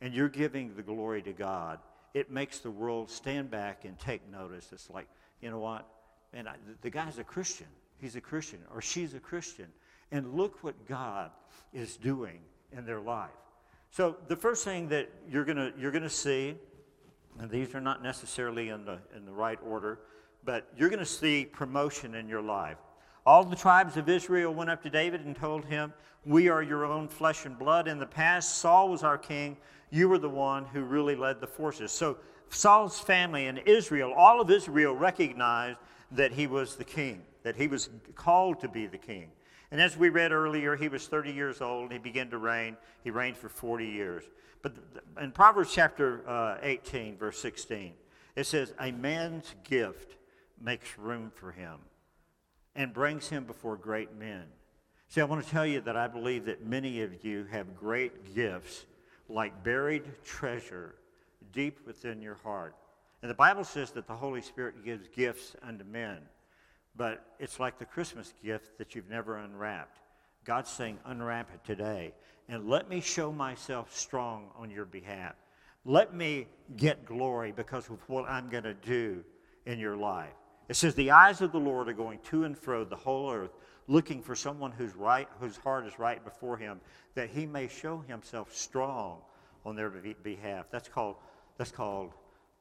and 0.00 0.14
you're 0.14 0.28
giving 0.28 0.74
the 0.74 0.82
glory 0.82 1.22
to 1.22 1.32
God, 1.32 1.78
it 2.14 2.30
makes 2.30 2.58
the 2.60 2.70
world 2.70 3.10
stand 3.10 3.50
back 3.50 3.84
and 3.84 3.98
take 3.98 4.28
notice. 4.30 4.68
It's 4.72 4.88
like, 4.90 5.08
you 5.40 5.50
know 5.50 5.58
what? 5.58 5.88
man, 6.34 6.48
I, 6.48 6.56
the 6.82 6.90
guy's 6.90 7.18
a 7.18 7.24
Christian. 7.24 7.68
He's 7.98 8.16
a 8.16 8.20
Christian, 8.20 8.58
or 8.74 8.82
she's 8.82 9.14
a 9.14 9.20
Christian. 9.20 9.68
And 10.10 10.34
look 10.34 10.62
what 10.62 10.86
God 10.86 11.30
is 11.72 11.96
doing 11.96 12.40
in 12.76 12.84
their 12.84 13.00
life. 13.00 13.30
So 13.90 14.16
the 14.26 14.36
first 14.36 14.64
thing 14.64 14.88
that 14.88 15.08
you're 15.30 15.44
gonna 15.44 15.72
you're 15.78 15.92
gonna 15.92 16.10
see, 16.10 16.56
and 17.38 17.50
these 17.50 17.74
are 17.74 17.80
not 17.80 18.02
necessarily 18.02 18.68
in 18.68 18.84
the 18.84 18.98
in 19.16 19.24
the 19.24 19.32
right 19.32 19.58
order, 19.64 20.00
but 20.44 20.68
you're 20.76 20.90
gonna 20.90 21.04
see 21.04 21.44
promotion 21.44 22.14
in 22.14 22.28
your 22.28 22.42
life. 22.42 22.78
All 23.26 23.44
the 23.44 23.56
tribes 23.56 23.96
of 23.96 24.08
Israel 24.08 24.52
went 24.52 24.70
up 24.70 24.82
to 24.82 24.90
David 24.90 25.24
and 25.24 25.34
told 25.34 25.64
him, 25.64 25.92
We 26.26 26.48
are 26.48 26.62
your 26.62 26.84
own 26.84 27.08
flesh 27.08 27.46
and 27.46 27.58
blood. 27.58 27.88
In 27.88 27.98
the 27.98 28.06
past, 28.06 28.58
Saul 28.58 28.90
was 28.90 29.02
our 29.02 29.18
king. 29.18 29.56
You 29.90 30.08
were 30.08 30.18
the 30.18 30.28
one 30.28 30.66
who 30.66 30.82
really 30.82 31.16
led 31.16 31.40
the 31.40 31.46
forces. 31.46 31.90
So 31.90 32.18
Saul's 32.50 33.00
family 33.00 33.46
and 33.46 33.60
Israel, 33.64 34.12
all 34.12 34.40
of 34.40 34.50
Israel 34.50 34.94
recognized 34.94 35.78
that 36.10 36.32
he 36.32 36.46
was 36.46 36.76
the 36.76 36.84
king, 36.84 37.22
that 37.42 37.56
he 37.56 37.66
was 37.66 37.88
called 38.14 38.60
to 38.60 38.68
be 38.68 38.86
the 38.86 38.98
king. 38.98 39.30
And 39.70 39.80
as 39.80 39.96
we 39.96 40.08
read 40.08 40.30
earlier, 40.30 40.76
he 40.76 40.88
was 40.88 41.08
30 41.08 41.32
years 41.32 41.60
old. 41.60 41.90
He 41.90 41.98
began 41.98 42.30
to 42.30 42.38
reign. 42.38 42.76
He 43.02 43.10
reigned 43.10 43.36
for 43.36 43.48
40 43.48 43.86
years. 43.86 44.24
But 44.62 44.74
in 45.20 45.32
Proverbs 45.32 45.72
chapter 45.72 46.28
uh, 46.28 46.58
18, 46.62 47.16
verse 47.16 47.38
16, 47.40 47.92
it 48.36 48.46
says, 48.46 48.72
A 48.80 48.92
man's 48.92 49.54
gift 49.64 50.16
makes 50.64 50.98
room 50.98 51.30
for 51.34 51.52
him 51.52 51.78
and 52.74 52.92
brings 52.92 53.28
him 53.28 53.44
before 53.44 53.76
great 53.76 54.14
men. 54.16 54.44
See, 55.08 55.20
I 55.20 55.24
want 55.24 55.44
to 55.44 55.50
tell 55.50 55.66
you 55.66 55.80
that 55.82 55.96
I 55.96 56.08
believe 56.08 56.46
that 56.46 56.66
many 56.66 57.02
of 57.02 57.24
you 57.24 57.44
have 57.50 57.76
great 57.76 58.34
gifts 58.34 58.86
like 59.28 59.62
buried 59.62 60.04
treasure 60.24 60.94
deep 61.52 61.86
within 61.86 62.20
your 62.20 62.36
heart. 62.42 62.74
And 63.22 63.30
the 63.30 63.34
Bible 63.34 63.64
says 63.64 63.90
that 63.92 64.06
the 64.06 64.14
Holy 64.14 64.42
Spirit 64.42 64.84
gives 64.84 65.08
gifts 65.08 65.54
unto 65.62 65.84
men, 65.84 66.18
but 66.96 67.24
it's 67.38 67.60
like 67.60 67.78
the 67.78 67.84
Christmas 67.84 68.34
gift 68.42 68.76
that 68.78 68.94
you've 68.94 69.08
never 69.08 69.38
unwrapped. 69.38 69.98
God's 70.44 70.70
saying, 70.70 70.98
unwrap 71.06 71.48
it 71.54 71.64
today, 71.64 72.12
and 72.48 72.68
let 72.68 72.90
me 72.90 73.00
show 73.00 73.32
myself 73.32 73.96
strong 73.96 74.50
on 74.56 74.70
your 74.70 74.84
behalf. 74.84 75.34
Let 75.86 76.14
me 76.14 76.48
get 76.76 77.06
glory 77.06 77.52
because 77.52 77.88
of 77.88 77.98
what 78.08 78.28
I'm 78.28 78.48
going 78.48 78.64
to 78.64 78.74
do 78.74 79.24
in 79.64 79.78
your 79.78 79.96
life. 79.96 80.34
It 80.68 80.76
says, 80.76 80.94
The 80.94 81.10
eyes 81.10 81.40
of 81.40 81.52
the 81.52 81.60
Lord 81.60 81.88
are 81.88 81.94
going 81.94 82.18
to 82.30 82.44
and 82.44 82.56
fro 82.56 82.84
the 82.84 82.96
whole 82.96 83.30
earth, 83.30 83.52
looking 83.86 84.22
for 84.22 84.34
someone 84.34 84.72
whose, 84.72 84.94
right, 84.96 85.28
whose 85.40 85.56
heart 85.56 85.86
is 85.86 85.98
right 85.98 86.24
before 86.24 86.56
him, 86.56 86.80
that 87.14 87.30
he 87.30 87.46
may 87.46 87.68
show 87.68 88.04
himself 88.06 88.54
strong 88.54 89.18
on 89.64 89.76
their 89.76 89.90
behalf. 90.22 90.66
That's 90.70 90.88
called, 90.88 91.16
that's 91.58 91.70
called 91.70 92.12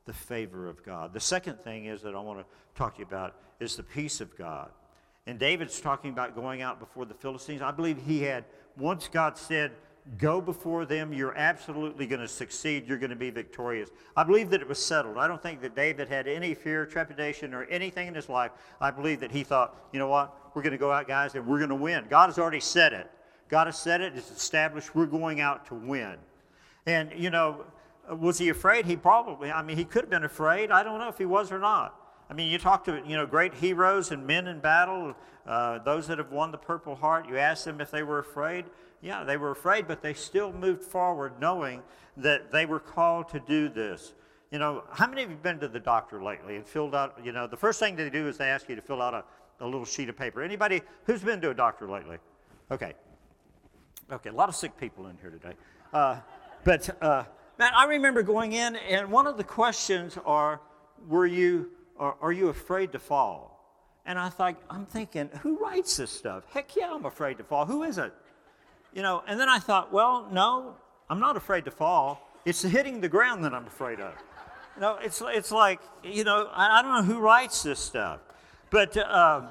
the 0.05 0.13
favor 0.13 0.67
of 0.67 0.83
God. 0.83 1.13
The 1.13 1.19
second 1.19 1.59
thing 1.59 1.85
is 1.85 2.01
that 2.01 2.15
I 2.15 2.19
want 2.19 2.39
to 2.39 2.45
talk 2.75 2.95
to 2.95 2.99
you 2.99 3.05
about 3.05 3.35
is 3.59 3.75
the 3.75 3.83
peace 3.83 4.21
of 4.21 4.35
God. 4.37 4.69
And 5.25 5.39
David's 5.39 5.79
talking 5.79 6.11
about 6.11 6.35
going 6.35 6.61
out 6.61 6.79
before 6.79 7.05
the 7.05 7.13
Philistines. 7.13 7.61
I 7.61 7.71
believe 7.71 7.97
he 8.05 8.21
had, 8.21 8.43
once 8.77 9.07
God 9.07 9.37
said, 9.37 9.71
Go 10.17 10.41
before 10.41 10.83
them, 10.83 11.13
you're 11.13 11.35
absolutely 11.37 12.05
going 12.05 12.19
to 12.19 12.27
succeed, 12.27 12.85
you're 12.87 12.97
going 12.97 13.09
to 13.09 13.15
be 13.15 13.29
victorious. 13.29 13.89
I 14.17 14.23
believe 14.23 14.49
that 14.49 14.59
it 14.59 14.67
was 14.67 14.77
settled. 14.77 15.17
I 15.17 15.29
don't 15.29 15.41
think 15.41 15.61
that 15.61 15.77
David 15.77 16.09
had 16.09 16.27
any 16.27 16.53
fear, 16.53 16.85
trepidation, 16.85 17.53
or 17.53 17.63
anything 17.65 18.09
in 18.09 18.13
his 18.13 18.27
life. 18.27 18.51
I 18.81 18.91
believe 18.91 19.21
that 19.21 19.31
he 19.31 19.43
thought, 19.43 19.77
you 19.93 19.99
know 19.99 20.09
what, 20.09 20.35
we're 20.53 20.61
going 20.61 20.73
to 20.73 20.77
go 20.77 20.91
out, 20.91 21.07
guys, 21.07 21.35
and 21.35 21.47
we're 21.47 21.57
going 21.57 21.69
to 21.69 21.75
win. 21.75 22.05
God 22.09 22.27
has 22.27 22.37
already 22.37 22.59
said 22.59 22.91
it. 22.91 23.09
God 23.47 23.67
has 23.67 23.77
said 23.77 24.01
it, 24.01 24.13
it's 24.15 24.29
established, 24.29 24.93
we're 24.93 25.05
going 25.05 25.39
out 25.39 25.65
to 25.67 25.73
win. 25.73 26.15
And, 26.85 27.13
you 27.15 27.29
know, 27.29 27.63
was 28.11 28.37
he 28.37 28.49
afraid? 28.49 28.85
He 28.85 28.97
probably, 28.97 29.51
I 29.51 29.61
mean, 29.61 29.77
he 29.77 29.85
could 29.85 30.01
have 30.01 30.09
been 30.09 30.25
afraid. 30.25 30.69
I 30.69 30.83
don't 30.83 30.99
know 30.99 31.07
if 31.07 31.17
he 31.17 31.25
was 31.25 31.49
or 31.49 31.59
not. 31.59 31.95
I 32.29 32.33
mean, 32.33 32.51
you 32.51 32.57
talk 32.57 32.83
to, 32.85 33.01
you 33.05 33.15
know, 33.15 33.25
great 33.25 33.53
heroes 33.53 34.11
and 34.11 34.25
men 34.25 34.47
in 34.47 34.59
battle, 34.59 35.15
uh, 35.45 35.79
those 35.79 36.07
that 36.07 36.17
have 36.17 36.31
won 36.31 36.51
the 36.51 36.57
Purple 36.57 36.95
Heart, 36.95 37.27
you 37.29 37.37
ask 37.37 37.63
them 37.63 37.79
if 37.79 37.91
they 37.91 38.03
were 38.03 38.19
afraid. 38.19 38.65
Yeah, 39.03 39.25
they 39.25 39.35
were 39.35 39.51
afraid, 39.51 39.85
but 39.87 40.01
they 40.01 40.13
still 40.13 40.53
moved 40.53 40.81
forward 40.81 41.33
knowing 41.39 41.83
that 42.17 42.51
they 42.51 42.65
were 42.65 42.79
called 42.79 43.27
to 43.29 43.39
do 43.41 43.67
this. 43.67 44.13
You 44.49 44.59
know, 44.59 44.85
how 44.91 45.07
many 45.07 45.23
of 45.23 45.29
you 45.29 45.35
been 45.35 45.59
to 45.59 45.67
the 45.67 45.79
doctor 45.79 46.23
lately 46.23 46.55
and 46.55 46.65
filled 46.65 46.95
out, 46.95 47.19
you 47.21 47.33
know, 47.33 47.45
the 47.45 47.57
first 47.57 47.79
thing 47.79 47.97
they 47.97 48.09
do 48.09 48.27
is 48.29 48.37
they 48.37 48.45
ask 48.45 48.69
you 48.69 48.75
to 48.75 48.81
fill 48.81 49.01
out 49.01 49.13
a, 49.13 49.23
a 49.59 49.65
little 49.65 49.83
sheet 49.83 50.07
of 50.07 50.17
paper. 50.17 50.41
Anybody 50.41 50.81
who's 51.05 51.21
been 51.21 51.41
to 51.41 51.49
a 51.49 51.53
doctor 51.53 51.89
lately? 51.89 52.17
Okay. 52.71 52.93
Okay, 54.09 54.29
a 54.29 54.33
lot 54.33 54.47
of 54.47 54.55
sick 54.55 54.77
people 54.77 55.07
in 55.07 55.17
here 55.17 55.31
today. 55.31 55.53
Uh, 55.91 56.17
but, 56.63 56.89
uh, 57.03 57.23
Man, 57.59 57.71
I 57.75 57.85
remember 57.85 58.23
going 58.23 58.53
in, 58.53 58.75
and 58.75 59.11
one 59.11 59.27
of 59.27 59.37
the 59.37 59.43
questions 59.43 60.17
are, 60.25 60.59
were 61.07 61.27
you, 61.27 61.69
are, 61.99 62.15
are 62.19 62.31
you 62.31 62.47
afraid 62.47 62.91
to 62.93 62.99
fall? 62.99 63.53
And 64.05 64.17
I 64.17 64.29
thought, 64.29 64.55
I'm 64.69 64.87
thinking, 64.87 65.29
who 65.41 65.57
writes 65.57 65.97
this 65.97 66.09
stuff? 66.09 66.45
Heck 66.51 66.75
yeah, 66.75 66.91
I'm 66.91 67.05
afraid 67.05 67.37
to 67.37 67.43
fall. 67.43 67.65
Who 67.65 67.83
is 67.83 67.99
it? 67.99 68.13
You 68.93 69.01
know, 69.01 69.23
and 69.27 69.39
then 69.39 69.49
I 69.49 69.59
thought, 69.59 69.91
well, 69.91 70.27
no, 70.31 70.75
I'm 71.09 71.19
not 71.19 71.35
afraid 71.35 71.65
to 71.65 71.71
fall. 71.71 72.29
It's 72.45 72.61
hitting 72.61 73.01
the 73.01 73.09
ground 73.09 73.43
that 73.43 73.53
I'm 73.53 73.65
afraid 73.65 73.99
of. 73.99 74.13
You 74.75 74.81
know, 74.81 74.97
it's, 75.01 75.21
it's 75.25 75.51
like, 75.51 75.79
you 76.03 76.23
know, 76.23 76.49
I, 76.53 76.79
I 76.79 76.81
don't 76.81 76.93
know 76.93 77.13
who 77.13 77.19
writes 77.19 77.63
this 77.63 77.79
stuff. 77.79 78.19
But, 78.69 78.95
uh, 78.97 79.47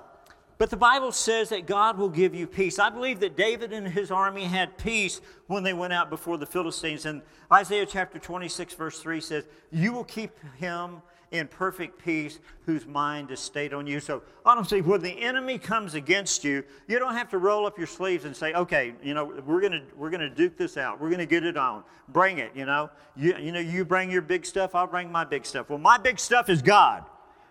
but 0.62 0.70
the 0.70 0.76
Bible 0.76 1.10
says 1.10 1.48
that 1.48 1.66
God 1.66 1.98
will 1.98 2.08
give 2.08 2.36
you 2.36 2.46
peace. 2.46 2.78
I 2.78 2.88
believe 2.88 3.18
that 3.18 3.36
David 3.36 3.72
and 3.72 3.84
his 3.84 4.12
army 4.12 4.44
had 4.44 4.78
peace 4.78 5.20
when 5.48 5.64
they 5.64 5.72
went 5.72 5.92
out 5.92 6.08
before 6.08 6.38
the 6.38 6.46
Philistines. 6.46 7.04
And 7.04 7.20
Isaiah 7.52 7.84
chapter 7.84 8.20
26, 8.20 8.74
verse 8.74 9.00
3 9.00 9.20
says, 9.20 9.48
You 9.72 9.92
will 9.92 10.04
keep 10.04 10.38
him 10.58 11.02
in 11.32 11.48
perfect 11.48 11.98
peace 11.98 12.38
whose 12.64 12.86
mind 12.86 13.32
is 13.32 13.40
stayed 13.40 13.74
on 13.74 13.88
you. 13.88 13.98
So 13.98 14.22
honestly, 14.44 14.82
when 14.82 15.02
the 15.02 15.10
enemy 15.20 15.58
comes 15.58 15.94
against 15.94 16.44
you, 16.44 16.62
you 16.86 17.00
don't 17.00 17.14
have 17.14 17.28
to 17.30 17.38
roll 17.38 17.66
up 17.66 17.76
your 17.76 17.88
sleeves 17.88 18.24
and 18.24 18.36
say, 18.36 18.54
okay, 18.54 18.94
you 19.02 19.14
know, 19.14 19.42
we're 19.44 19.62
gonna 19.62 19.82
we're 19.96 20.10
gonna 20.10 20.30
duke 20.30 20.56
this 20.56 20.76
out. 20.76 21.00
We're 21.00 21.10
gonna 21.10 21.26
get 21.26 21.44
it 21.44 21.56
on. 21.56 21.82
Bring 22.10 22.38
it, 22.38 22.52
you 22.54 22.66
know. 22.66 22.88
You 23.16 23.36
you 23.36 23.50
know, 23.50 23.58
you 23.58 23.84
bring 23.84 24.12
your 24.12 24.22
big 24.22 24.46
stuff, 24.46 24.76
I'll 24.76 24.86
bring 24.86 25.10
my 25.10 25.24
big 25.24 25.44
stuff. 25.44 25.70
Well, 25.70 25.80
my 25.80 25.98
big 25.98 26.20
stuff 26.20 26.48
is 26.48 26.62
God. 26.62 27.04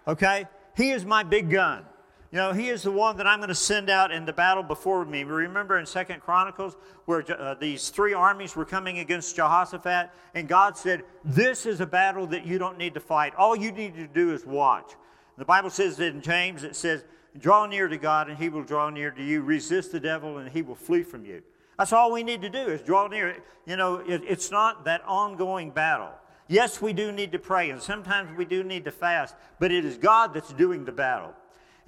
Okay? 0.08 0.46
He 0.78 0.92
is 0.92 1.04
my 1.04 1.24
big 1.24 1.50
gun. 1.50 1.84
You 2.32 2.38
know, 2.38 2.54
he 2.54 2.70
is 2.70 2.84
the 2.84 2.92
one 2.92 3.18
that 3.18 3.28
I'm 3.28 3.40
going 3.40 3.50
to 3.50 3.56
send 3.56 3.90
out 3.90 4.10
in 4.10 4.26
the 4.26 4.32
battle 4.32 4.64
before 4.64 5.04
me. 5.04 5.24
Remember 5.24 5.78
in 5.78 5.86
Second 5.86 6.22
Chronicles 6.22 6.78
where 7.04 7.26
uh, 7.30 7.56
these 7.56 7.90
three 7.90 8.14
armies 8.14 8.56
were 8.56 8.64
coming 8.64 9.00
against 9.00 9.36
Jehoshaphat, 9.36 10.12
and 10.34 10.48
God 10.48 10.78
said, 10.78 11.04
This 11.26 11.66
is 11.66 11.82
a 11.82 11.86
battle 11.86 12.26
that 12.28 12.46
you 12.46 12.58
don't 12.58 12.78
need 12.78 12.94
to 12.94 13.02
fight. 13.02 13.36
All 13.36 13.54
you 13.54 13.74
need 13.74 13.96
to 13.96 14.08
do 14.08 14.34
is 14.34 14.46
watch. 14.46 14.94
The 15.38 15.44
Bible 15.44 15.70
says 15.70 16.00
in 16.00 16.22
James, 16.22 16.64
it 16.64 16.78
says, 16.78 17.04
Draw 17.38 17.66
near 17.66 17.90
to 17.90 17.98
God, 17.98 18.30
and 18.30 18.38
he 18.38 18.48
will 18.48 18.64
draw 18.64 18.90
near 18.90 19.12
to 19.12 19.24
you. 19.24 19.42
Resist 19.42 19.92
the 19.92 20.00
devil, 20.00 20.38
and 20.38 20.50
he 20.50 20.62
will 20.62 20.76
flee 20.76 21.04
from 21.04 21.26
you. 21.26 21.42
That's 21.78 21.92
all 21.92 22.14
we 22.14 22.24
need 22.24 22.42
to 22.44 22.50
do 22.50 22.60
is 22.60 22.82
draw 22.82 23.08
near. 23.08 23.38
You 23.66 23.76
know, 23.76 23.96
it, 24.08 24.22
it's 24.26 24.52
not 24.52 24.86
that 24.86 25.02
ongoing 25.06 25.72
battle. 25.72 26.12
Yes, 26.48 26.82
we 26.82 26.94
do 26.94 27.12
need 27.12 27.34
to 27.34 27.40
pray, 27.40 27.72
and 27.72 27.82
sometimes 27.82 28.38
we 28.38 28.46
do 28.46 28.64
need 28.64 28.86
to 28.86 28.92
fast, 28.92 29.36
but 29.60 29.72
it 29.72 29.84
is 29.84 29.98
God 29.98 30.34
that's 30.34 30.54
doing 30.54 30.86
the 30.86 30.92
battle. 30.92 31.34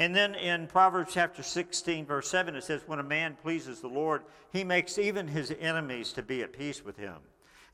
And 0.03 0.13
then 0.13 0.35
in 0.35 0.67
Proverbs 0.67 1.13
chapter 1.13 1.41
16, 1.41 2.05
verse 2.05 2.27
7, 2.27 2.57
it 2.57 2.65
says, 2.65 2.81
When 2.85 2.99
a 2.99 3.03
man 3.03 3.37
pleases 3.41 3.79
the 3.79 3.87
Lord, 3.87 4.23
he 4.51 4.65
makes 4.65 4.97
even 4.97 5.29
his 5.29 5.55
enemies 5.61 6.11
to 6.11 6.21
be 6.21 6.41
at 6.41 6.51
peace 6.51 6.83
with 6.83 6.97
him. 6.97 7.15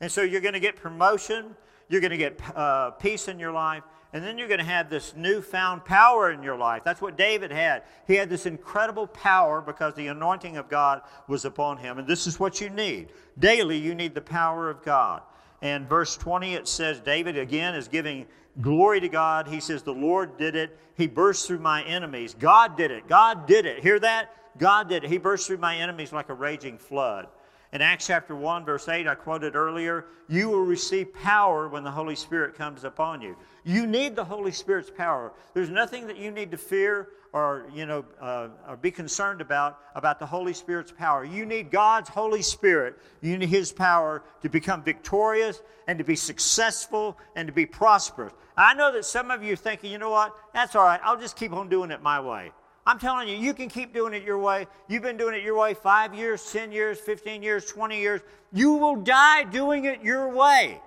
And 0.00 0.12
so 0.12 0.22
you're 0.22 0.40
going 0.40 0.54
to 0.54 0.60
get 0.60 0.76
promotion, 0.76 1.56
you're 1.88 2.00
going 2.00 2.12
to 2.12 2.16
get 2.16 2.40
uh, 2.54 2.92
peace 2.92 3.26
in 3.26 3.40
your 3.40 3.50
life, 3.50 3.82
and 4.12 4.22
then 4.22 4.38
you're 4.38 4.46
going 4.46 4.60
to 4.60 4.64
have 4.64 4.88
this 4.88 5.16
newfound 5.16 5.84
power 5.84 6.30
in 6.30 6.40
your 6.40 6.56
life. 6.56 6.82
That's 6.84 7.00
what 7.00 7.18
David 7.18 7.50
had. 7.50 7.82
He 8.06 8.14
had 8.14 8.30
this 8.30 8.46
incredible 8.46 9.08
power 9.08 9.60
because 9.60 9.94
the 9.94 10.06
anointing 10.06 10.56
of 10.56 10.68
God 10.68 11.02
was 11.26 11.44
upon 11.44 11.78
him. 11.78 11.98
And 11.98 12.06
this 12.06 12.28
is 12.28 12.38
what 12.38 12.60
you 12.60 12.70
need. 12.70 13.08
Daily, 13.40 13.76
you 13.76 13.92
need 13.92 14.14
the 14.14 14.20
power 14.20 14.70
of 14.70 14.84
God. 14.84 15.22
And 15.62 15.88
verse 15.88 16.16
20, 16.16 16.54
it 16.54 16.68
says, 16.68 17.00
David 17.00 17.36
again 17.36 17.74
is 17.74 17.88
giving 17.88 18.26
glory 18.60 19.00
to 19.00 19.08
God. 19.08 19.46
He 19.46 19.60
says, 19.60 19.82
The 19.82 19.92
Lord 19.92 20.38
did 20.38 20.56
it. 20.56 20.78
He 20.94 21.06
burst 21.06 21.46
through 21.46 21.58
my 21.58 21.82
enemies. 21.84 22.34
God 22.38 22.76
did 22.76 22.90
it. 22.90 23.08
God 23.08 23.46
did 23.46 23.66
it. 23.66 23.82
Hear 23.82 23.98
that? 24.00 24.34
God 24.58 24.88
did 24.88 25.04
it. 25.04 25.10
He 25.10 25.18
burst 25.18 25.46
through 25.46 25.58
my 25.58 25.76
enemies 25.76 26.12
like 26.12 26.28
a 26.28 26.34
raging 26.34 26.78
flood. 26.78 27.28
In 27.72 27.82
Acts 27.82 28.08
chapter 28.08 28.34
1, 28.34 28.64
verse 28.64 28.88
8, 28.88 29.06
I 29.06 29.14
quoted 29.14 29.54
earlier, 29.54 30.06
you 30.28 30.48
will 30.48 30.64
receive 30.64 31.14
power 31.14 31.68
when 31.68 31.84
the 31.84 31.90
Holy 31.90 32.16
Spirit 32.16 32.56
comes 32.56 32.82
upon 32.82 33.20
you. 33.20 33.36
You 33.62 33.86
need 33.86 34.16
the 34.16 34.24
Holy 34.24 34.50
Spirit's 34.50 34.90
power. 34.90 35.32
There's 35.54 35.70
nothing 35.70 36.08
that 36.08 36.16
you 36.16 36.32
need 36.32 36.50
to 36.50 36.56
fear 36.56 37.10
or, 37.32 37.66
you 37.72 37.86
know, 37.86 38.04
uh, 38.20 38.48
or 38.68 38.76
be 38.76 38.90
concerned 38.90 39.40
about 39.40 39.78
about 39.94 40.18
the 40.18 40.26
Holy 40.26 40.52
Spirit's 40.52 40.90
power. 40.90 41.24
You 41.24 41.46
need 41.46 41.70
God's 41.70 42.08
Holy 42.08 42.42
Spirit. 42.42 42.98
You 43.20 43.38
need 43.38 43.48
His 43.48 43.70
power 43.70 44.24
to 44.42 44.48
become 44.48 44.82
victorious 44.82 45.62
and 45.86 45.96
to 45.98 46.04
be 46.04 46.16
successful 46.16 47.16
and 47.36 47.46
to 47.46 47.52
be 47.52 47.66
prosperous. 47.66 48.32
I 48.56 48.74
know 48.74 48.92
that 48.92 49.04
some 49.04 49.30
of 49.30 49.44
you 49.44 49.52
are 49.52 49.56
thinking, 49.56 49.92
you 49.92 49.98
know 49.98 50.10
what? 50.10 50.34
That's 50.52 50.74
all 50.74 50.82
right. 50.82 51.00
I'll 51.04 51.20
just 51.20 51.36
keep 51.36 51.52
on 51.52 51.68
doing 51.68 51.92
it 51.92 52.02
my 52.02 52.20
way. 52.20 52.50
I'm 52.90 52.98
telling 52.98 53.28
you, 53.28 53.36
you 53.36 53.54
can 53.54 53.68
keep 53.68 53.94
doing 53.94 54.14
it 54.14 54.24
your 54.24 54.38
way. 54.38 54.66
You've 54.88 55.04
been 55.04 55.16
doing 55.16 55.36
it 55.36 55.44
your 55.44 55.56
way 55.56 55.74
five 55.74 56.12
years, 56.12 56.50
10 56.50 56.72
years, 56.72 56.98
15 56.98 57.40
years, 57.40 57.64
20 57.66 57.96
years. 57.96 58.20
You 58.52 58.72
will 58.72 58.96
die 58.96 59.44
doing 59.44 59.84
it 59.84 60.02
your 60.02 60.28
way. 60.28 60.80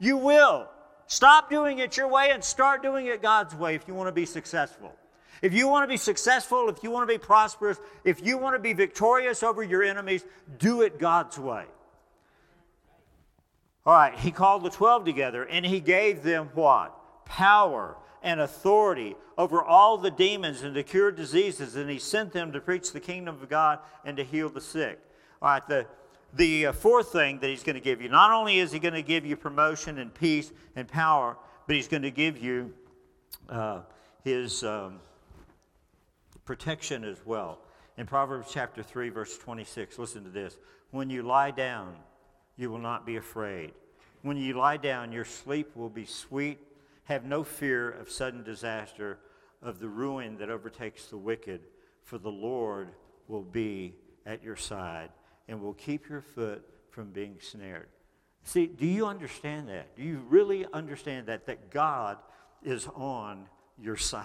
You 0.00 0.16
will. 0.16 0.68
Stop 1.06 1.48
doing 1.48 1.78
it 1.78 1.96
your 1.96 2.08
way 2.08 2.30
and 2.32 2.42
start 2.42 2.82
doing 2.82 3.06
it 3.06 3.22
God's 3.22 3.54
way 3.54 3.76
if 3.76 3.86
you 3.86 3.94
want 3.94 4.08
to 4.08 4.12
be 4.12 4.26
successful. 4.26 4.92
If 5.40 5.54
you 5.54 5.68
want 5.68 5.84
to 5.84 5.86
be 5.86 5.96
successful, 5.96 6.68
if 6.68 6.82
you 6.82 6.90
want 6.90 7.08
to 7.08 7.14
be 7.14 7.18
prosperous, 7.18 7.78
if 8.02 8.26
you 8.26 8.38
want 8.38 8.56
to 8.56 8.58
be 8.58 8.72
victorious 8.72 9.44
over 9.44 9.62
your 9.62 9.84
enemies, 9.84 10.24
do 10.58 10.82
it 10.82 10.98
God's 10.98 11.38
way. 11.38 11.64
All 13.84 13.94
right, 13.94 14.18
he 14.18 14.32
called 14.32 14.64
the 14.64 14.70
12 14.70 15.04
together 15.04 15.44
and 15.44 15.64
he 15.64 15.78
gave 15.78 16.24
them 16.24 16.50
what? 16.54 17.24
Power 17.24 17.96
and 18.22 18.40
authority 18.40 19.16
over 19.38 19.62
all 19.62 19.98
the 19.98 20.10
demons 20.10 20.62
and 20.62 20.74
to 20.74 20.82
cure 20.82 21.10
diseases, 21.10 21.76
and 21.76 21.90
he 21.90 21.98
sent 21.98 22.32
them 22.32 22.52
to 22.52 22.60
preach 22.60 22.92
the 22.92 23.00
kingdom 23.00 23.40
of 23.40 23.48
God 23.48 23.78
and 24.04 24.16
to 24.16 24.24
heal 24.24 24.48
the 24.48 24.60
sick. 24.60 24.98
All 25.42 25.48
right, 25.50 25.66
the, 25.66 25.86
the 26.34 26.66
uh, 26.66 26.72
fourth 26.72 27.12
thing 27.12 27.38
that 27.40 27.48
he's 27.48 27.62
going 27.62 27.74
to 27.74 27.80
give 27.80 28.00
you 28.00 28.08
not 28.08 28.30
only 28.30 28.58
is 28.58 28.72
he 28.72 28.78
going 28.78 28.94
to 28.94 29.02
give 29.02 29.26
you 29.26 29.36
promotion 29.36 29.98
and 29.98 30.12
peace 30.12 30.52
and 30.74 30.88
power, 30.88 31.36
but 31.66 31.76
he's 31.76 31.88
going 31.88 32.02
to 32.02 32.10
give 32.10 32.38
you 32.38 32.72
uh, 33.48 33.80
his 34.24 34.64
um, 34.64 35.00
protection 36.44 37.04
as 37.04 37.18
well. 37.24 37.58
In 37.98 38.06
Proverbs 38.06 38.48
chapter 38.52 38.82
3, 38.82 39.08
verse 39.08 39.38
26, 39.38 39.98
listen 39.98 40.24
to 40.24 40.30
this. 40.30 40.56
When 40.90 41.10
you 41.10 41.22
lie 41.22 41.50
down, 41.50 41.96
you 42.56 42.70
will 42.70 42.78
not 42.78 43.06
be 43.06 43.16
afraid. 43.16 43.72
When 44.22 44.36
you 44.36 44.54
lie 44.54 44.76
down, 44.76 45.12
your 45.12 45.24
sleep 45.24 45.74
will 45.74 45.88
be 45.88 46.04
sweet. 46.04 46.58
Have 47.06 47.24
no 47.24 47.42
fear 47.42 47.90
of 47.90 48.10
sudden 48.10 48.42
disaster, 48.42 49.18
of 49.62 49.80
the 49.80 49.88
ruin 49.88 50.36
that 50.38 50.50
overtakes 50.50 51.06
the 51.06 51.16
wicked, 51.16 51.62
for 52.04 52.18
the 52.18 52.30
Lord 52.30 52.90
will 53.26 53.42
be 53.42 53.94
at 54.24 54.42
your 54.42 54.56
side 54.56 55.10
and 55.48 55.60
will 55.60 55.74
keep 55.74 56.08
your 56.08 56.20
foot 56.20 56.64
from 56.90 57.10
being 57.10 57.36
snared. 57.40 57.88
See, 58.42 58.66
do 58.66 58.86
you 58.86 59.06
understand 59.06 59.68
that? 59.68 59.96
Do 59.96 60.02
you 60.02 60.24
really 60.28 60.66
understand 60.72 61.26
that? 61.26 61.46
That 61.46 61.70
God 61.70 62.18
is 62.62 62.88
on 62.94 63.46
your 63.78 63.96
side. 63.96 64.24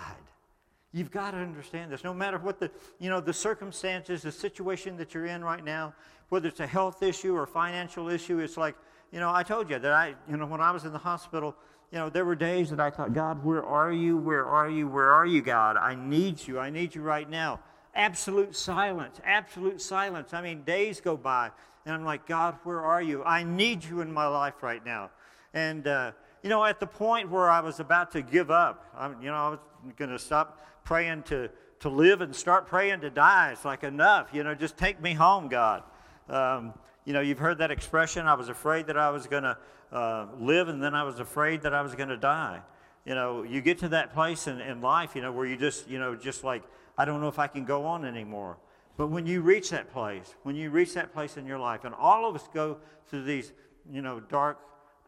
You've 0.93 1.11
got 1.11 1.31
to 1.31 1.37
understand 1.37 1.91
this. 1.91 2.03
No 2.03 2.13
matter 2.13 2.37
what 2.37 2.59
the, 2.59 2.69
you 2.99 3.09
know, 3.09 3.19
the 3.19 3.33
circumstances, 3.33 4.21
the 4.21 4.31
situation 4.31 4.97
that 4.97 5.13
you're 5.13 5.25
in 5.25 5.43
right 5.43 5.63
now, 5.63 5.93
whether 6.29 6.47
it's 6.47 6.59
a 6.59 6.67
health 6.67 7.01
issue 7.01 7.35
or 7.35 7.47
financial 7.47 8.09
issue, 8.09 8.39
it's 8.39 8.57
like, 8.57 8.75
you 9.11 9.19
know, 9.19 9.33
I 9.33 9.43
told 9.43 9.69
you 9.69 9.79
that 9.79 9.91
I, 9.91 10.15
you 10.29 10.37
know, 10.37 10.45
when 10.45 10.61
I 10.61 10.71
was 10.71 10.85
in 10.85 10.91
the 10.91 10.99
hospital, 10.99 11.55
you 11.91 11.97
know, 11.97 12.09
there 12.09 12.23
were 12.23 12.35
days 12.35 12.69
that 12.69 12.79
I 12.79 12.89
thought, 12.89 13.13
God, 13.13 13.43
where 13.43 13.63
are 13.63 13.91
you? 13.91 14.17
Where 14.17 14.45
are 14.45 14.69
you? 14.69 14.87
Where 14.87 15.11
are 15.11 15.25
you, 15.25 15.41
God? 15.41 15.75
I 15.75 15.93
need 15.95 16.47
you. 16.47 16.57
I 16.57 16.69
need 16.69 16.95
you 16.95 17.01
right 17.01 17.29
now. 17.29 17.59
Absolute 17.93 18.55
silence, 18.55 19.19
absolute 19.25 19.81
silence. 19.81 20.33
I 20.33 20.41
mean, 20.41 20.63
days 20.63 21.01
go 21.01 21.17
by, 21.17 21.51
and 21.85 21.93
I'm 21.93 22.05
like, 22.05 22.25
God, 22.25 22.57
where 22.63 22.79
are 22.79 23.01
you? 23.01 23.23
I 23.25 23.43
need 23.43 23.83
you 23.83 23.99
in 23.99 24.11
my 24.11 24.27
life 24.27 24.63
right 24.63 24.83
now. 24.85 25.09
And, 25.53 25.85
uh, 25.85 26.13
you 26.41 26.49
know, 26.49 26.63
at 26.63 26.79
the 26.79 26.87
point 26.87 27.29
where 27.29 27.49
I 27.49 27.59
was 27.59 27.81
about 27.81 28.11
to 28.11 28.21
give 28.21 28.49
up, 28.49 28.85
I'm, 28.97 29.21
you 29.21 29.29
know, 29.29 29.35
I 29.35 29.49
was 29.49 29.59
going 29.97 30.11
to 30.11 30.19
stop 30.19 30.61
praying 30.85 31.23
to, 31.23 31.49
to 31.81 31.89
live 31.89 32.21
and 32.21 32.33
start 32.33 32.67
praying 32.67 33.01
to 33.01 33.09
die. 33.09 33.51
It's 33.51 33.65
like, 33.65 33.83
enough, 33.83 34.29
you 34.31 34.43
know, 34.43 34.55
just 34.55 34.77
take 34.77 35.01
me 35.01 35.13
home, 35.13 35.49
God. 35.49 35.83
Um, 36.31 36.73
you 37.05 37.13
know, 37.13 37.21
you've 37.21 37.39
heard 37.39 37.57
that 37.57 37.71
expression, 37.71 38.25
I 38.25 38.35
was 38.35 38.49
afraid 38.49 38.87
that 38.87 38.97
I 38.97 39.09
was 39.09 39.27
going 39.27 39.43
to 39.43 39.57
uh, 39.91 40.27
live 40.39 40.69
and 40.69 40.81
then 40.81 40.95
I 40.95 41.03
was 41.03 41.19
afraid 41.19 41.61
that 41.63 41.73
I 41.73 41.81
was 41.81 41.93
going 41.93 42.09
to 42.09 42.17
die. 42.17 42.61
You 43.05 43.15
know, 43.15 43.43
you 43.43 43.61
get 43.61 43.79
to 43.79 43.89
that 43.89 44.13
place 44.13 44.47
in, 44.47 44.61
in 44.61 44.81
life, 44.81 45.15
you 45.15 45.21
know, 45.21 45.31
where 45.31 45.45
you 45.45 45.57
just, 45.57 45.89
you 45.89 45.99
know, 45.99 46.15
just 46.15 46.43
like, 46.43 46.63
I 46.97 47.05
don't 47.05 47.19
know 47.19 47.27
if 47.27 47.39
I 47.39 47.47
can 47.47 47.65
go 47.65 47.85
on 47.85 48.05
anymore. 48.05 48.57
But 48.97 49.07
when 49.07 49.25
you 49.25 49.41
reach 49.41 49.71
that 49.71 49.91
place, 49.91 50.35
when 50.43 50.55
you 50.55 50.69
reach 50.69 50.93
that 50.93 51.11
place 51.11 51.37
in 51.37 51.45
your 51.45 51.59
life, 51.59 51.83
and 51.83 51.95
all 51.95 52.29
of 52.29 52.35
us 52.35 52.47
go 52.53 52.77
through 53.07 53.23
these, 53.23 53.51
you 53.91 54.01
know, 54.01 54.19
dark 54.19 54.59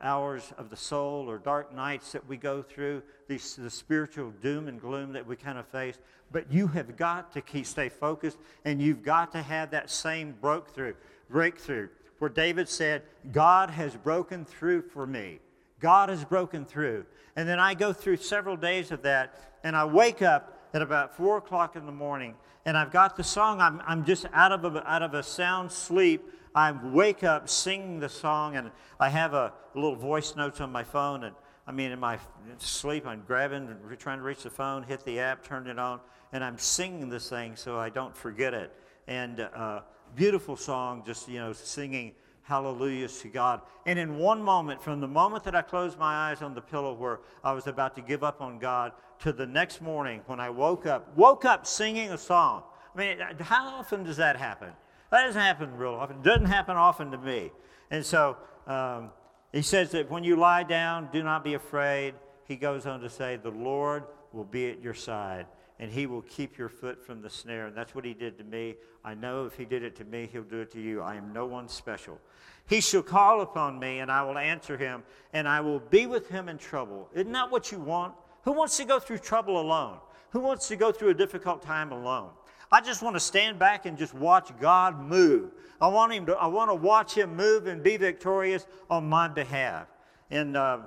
hours 0.01 0.51
of 0.57 0.69
the 0.69 0.75
soul 0.75 1.29
or 1.29 1.37
dark 1.37 1.73
nights 1.73 2.11
that 2.11 2.27
we 2.27 2.35
go 2.35 2.61
through, 2.61 3.01
these, 3.27 3.55
the 3.55 3.69
spiritual 3.69 4.31
doom 4.41 4.67
and 4.67 4.81
gloom 4.81 5.13
that 5.13 5.25
we 5.25 5.35
kind 5.35 5.57
of 5.57 5.67
face. 5.67 5.99
But 6.31 6.51
you 6.51 6.67
have 6.67 6.97
got 6.97 7.31
to 7.33 7.41
keep, 7.41 7.65
stay 7.65 7.89
focused, 7.89 8.37
and 8.65 8.81
you've 8.81 9.03
got 9.03 9.31
to 9.33 9.41
have 9.41 9.71
that 9.71 9.89
same 9.89 10.35
breakthrough, 10.41 10.95
breakthrough, 11.33 11.89
where 12.19 12.29
David 12.29 12.69
said, 12.69 13.01
God 13.33 13.69
has 13.69 13.97
broken 13.97 14.45
through 14.45 14.83
for 14.83 15.05
me. 15.05 15.39
God 15.81 16.07
has 16.07 16.23
broken 16.23 16.63
through. 16.63 17.05
And 17.35 17.49
then 17.49 17.59
I 17.59 17.73
go 17.73 17.91
through 17.91 18.17
several 18.17 18.55
days 18.55 18.91
of 18.91 19.01
that, 19.01 19.35
and 19.65 19.75
I 19.75 19.83
wake 19.83 20.21
up 20.21 20.69
at 20.73 20.81
about 20.81 21.17
4 21.17 21.39
o'clock 21.39 21.75
in 21.75 21.85
the 21.85 21.91
morning, 21.91 22.35
and 22.65 22.77
I've 22.77 22.91
got 22.91 23.17
the 23.17 23.23
song. 23.25 23.59
I'm, 23.59 23.81
I'm 23.85 24.05
just 24.05 24.25
out 24.31 24.53
of, 24.53 24.63
a, 24.63 24.89
out 24.89 25.01
of 25.01 25.13
a 25.13 25.23
sound 25.23 25.69
sleep 25.69 26.29
I 26.55 26.71
wake 26.71 27.23
up 27.23 27.49
singing 27.49 27.99
the 27.99 28.09
song, 28.09 28.55
and 28.55 28.69
I 28.99 29.09
have 29.09 29.33
a 29.33 29.53
little 29.73 29.95
voice 29.95 30.35
notes 30.35 30.61
on 30.61 30.71
my 30.71 30.83
phone. 30.83 31.23
And 31.23 31.35
I 31.65 31.71
mean, 31.71 31.91
in 31.91 31.99
my 31.99 32.19
sleep, 32.59 33.07
I'm 33.07 33.23
grabbing, 33.25 33.75
trying 33.97 34.19
to 34.19 34.23
reach 34.23 34.43
the 34.43 34.51
phone, 34.51 34.83
hit 34.83 35.03
the 35.03 35.19
app, 35.19 35.43
turn 35.43 35.67
it 35.67 35.79
on, 35.79 35.99
and 36.31 36.43
I'm 36.43 36.57
singing 36.57 37.09
this 37.09 37.29
thing 37.29 37.55
so 37.55 37.79
I 37.79 37.89
don't 37.89 38.15
forget 38.15 38.53
it. 38.53 38.71
And 39.07 39.39
uh, 39.39 39.81
beautiful 40.15 40.55
song, 40.55 41.03
just 41.05 41.27
you 41.27 41.39
know, 41.39 41.53
singing 41.53 42.13
hallelujahs 42.43 43.19
to 43.21 43.29
God. 43.29 43.61
And 43.85 43.97
in 43.97 44.17
one 44.17 44.41
moment, 44.41 44.81
from 44.81 44.99
the 44.99 45.07
moment 45.07 45.43
that 45.45 45.55
I 45.55 45.61
closed 45.61 45.97
my 45.97 46.29
eyes 46.29 46.41
on 46.41 46.53
the 46.53 46.61
pillow 46.61 46.93
where 46.93 47.19
I 47.43 47.53
was 47.53 47.67
about 47.67 47.95
to 47.95 48.01
give 48.01 48.23
up 48.23 48.41
on 48.41 48.59
God, 48.59 48.91
to 49.19 49.31
the 49.31 49.45
next 49.45 49.81
morning 49.81 50.21
when 50.25 50.39
I 50.39 50.49
woke 50.49 50.85
up, 50.85 51.15
woke 51.15 51.45
up 51.45 51.65
singing 51.65 52.11
a 52.11 52.17
song. 52.17 52.63
I 52.93 52.97
mean, 52.97 53.17
how 53.39 53.67
often 53.67 54.03
does 54.03 54.17
that 54.17 54.35
happen? 54.35 54.69
That 55.11 55.25
doesn't 55.25 55.41
happen 55.41 55.75
real 55.77 55.93
often. 55.93 56.17
It 56.17 56.23
doesn't 56.23 56.45
happen 56.45 56.75
often 56.75 57.11
to 57.11 57.17
me. 57.17 57.51
And 57.89 58.05
so 58.05 58.35
um, 58.67 59.11
he 59.53 59.61
says 59.61 59.91
that 59.91 60.11
when 60.11 60.23
you 60.23 60.35
lie 60.35 60.63
down, 60.63 61.09
do 61.13 61.23
not 61.23 61.43
be 61.43 61.53
afraid. 61.53 62.15
He 62.45 62.55
goes 62.57 62.85
on 62.85 62.99
to 62.99 63.09
say, 63.09 63.37
The 63.37 63.51
Lord 63.51 64.03
will 64.33 64.43
be 64.43 64.69
at 64.69 64.81
your 64.81 64.93
side 64.93 65.45
and 65.83 65.91
he 65.91 66.05
will 66.05 66.21
keep 66.21 66.57
your 66.57 66.69
foot 66.69 67.05
from 67.05 67.21
the 67.21 67.29
snare. 67.29 67.67
And 67.67 67.75
that's 67.75 67.93
what 67.93 68.05
he 68.05 68.13
did 68.13 68.37
to 68.37 68.45
me. 68.45 68.75
I 69.03 69.15
know 69.15 69.45
if 69.45 69.57
he 69.57 69.65
did 69.65 69.83
it 69.83 69.97
to 69.97 70.05
me, 70.05 70.29
he'll 70.31 70.43
do 70.43 70.61
it 70.61 70.71
to 70.71 70.79
you. 70.79 71.01
I 71.01 71.15
am 71.15 71.33
no 71.33 71.45
one 71.45 71.67
special. 71.67 72.21
He 72.69 72.79
shall 72.79 73.01
call 73.01 73.41
upon 73.41 73.79
me, 73.79 73.99
and 73.99 74.09
I 74.09 74.23
will 74.23 74.37
answer 74.37 74.77
him, 74.77 75.03
and 75.33 75.45
I 75.45 75.59
will 75.59 75.81
be 75.81 76.05
with 76.05 76.29
him 76.29 76.47
in 76.47 76.57
trouble. 76.57 77.09
Isn't 77.13 77.33
that 77.33 77.51
what 77.51 77.69
you 77.69 77.79
want? 77.79 78.13
Who 78.43 78.53
wants 78.53 78.77
to 78.77 78.85
go 78.85 78.97
through 78.97 79.17
trouble 79.17 79.59
alone? 79.59 79.97
Who 80.29 80.39
wants 80.39 80.69
to 80.69 80.77
go 80.77 80.93
through 80.93 81.09
a 81.09 81.13
difficult 81.13 81.61
time 81.61 81.91
alone? 81.91 82.29
I 82.71 82.79
just 82.79 83.01
want 83.01 83.17
to 83.17 83.19
stand 83.19 83.59
back 83.59 83.85
and 83.85 83.97
just 83.97 84.13
watch 84.13 84.57
God 84.61 84.97
move. 84.97 85.51
I 85.81 85.89
want 85.89 86.13
him 86.13 86.25
to, 86.27 86.37
I 86.37 86.47
want 86.47 86.71
to 86.71 86.75
watch 86.75 87.13
him 87.13 87.35
move 87.35 87.67
and 87.67 87.83
be 87.83 87.97
victorious 87.97 88.67
on 88.89 89.09
my 89.09 89.27
behalf. 89.27 89.87
And 90.31 90.55
uh, 90.55 90.77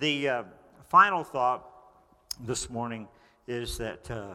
the 0.00 0.28
uh, 0.28 0.42
final 0.88 1.22
thought 1.22 1.68
this 2.40 2.68
morning 2.68 3.06
is 3.46 3.78
that 3.78 4.10
uh, 4.10 4.34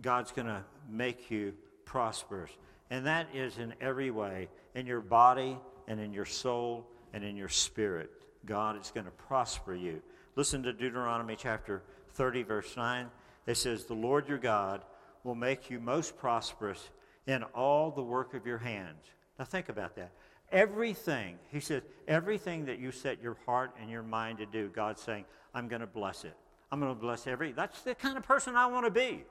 God's 0.00 0.32
going 0.32 0.46
to 0.46 0.62
make 0.88 1.30
you 1.30 1.54
prosperous. 1.84 2.50
And 2.90 3.06
that 3.06 3.28
is 3.34 3.58
in 3.58 3.74
every 3.80 4.10
way 4.10 4.48
in 4.74 4.86
your 4.86 5.00
body 5.00 5.58
and 5.88 6.00
in 6.00 6.12
your 6.12 6.24
soul 6.24 6.86
and 7.12 7.24
in 7.24 7.36
your 7.36 7.48
spirit. 7.48 8.10
God 8.46 8.80
is 8.80 8.90
going 8.90 9.06
to 9.06 9.12
prosper 9.12 9.74
you. 9.74 10.02
Listen 10.36 10.62
to 10.64 10.72
Deuteronomy 10.72 11.36
chapter 11.36 11.82
30, 12.10 12.42
verse 12.42 12.76
9. 12.76 13.06
It 13.46 13.56
says, 13.56 13.84
The 13.84 13.94
Lord 13.94 14.28
your 14.28 14.38
God 14.38 14.84
will 15.22 15.34
make 15.34 15.70
you 15.70 15.80
most 15.80 16.16
prosperous 16.16 16.90
in 17.26 17.42
all 17.54 17.90
the 17.90 18.02
work 18.02 18.34
of 18.34 18.46
your 18.46 18.58
hands. 18.58 19.04
Now, 19.38 19.44
think 19.44 19.68
about 19.68 19.96
that. 19.96 20.12
Everything, 20.52 21.38
he 21.50 21.60
says, 21.60 21.82
everything 22.06 22.66
that 22.66 22.78
you 22.78 22.92
set 22.92 23.22
your 23.22 23.36
heart 23.46 23.74
and 23.80 23.90
your 23.90 24.02
mind 24.02 24.38
to 24.38 24.46
do, 24.46 24.68
God's 24.68 25.00
saying, 25.00 25.24
I'm 25.54 25.68
going 25.68 25.80
to 25.80 25.86
bless 25.86 26.24
it. 26.24 26.36
I'm 26.70 26.80
going 26.80 26.94
to 26.94 27.00
bless 27.00 27.26
every. 27.26 27.52
That's 27.52 27.82
the 27.82 27.94
kind 27.94 28.16
of 28.16 28.24
person 28.24 28.56
I 28.56 28.66
want 28.66 28.86
to 28.86 28.90
be. 28.90 29.24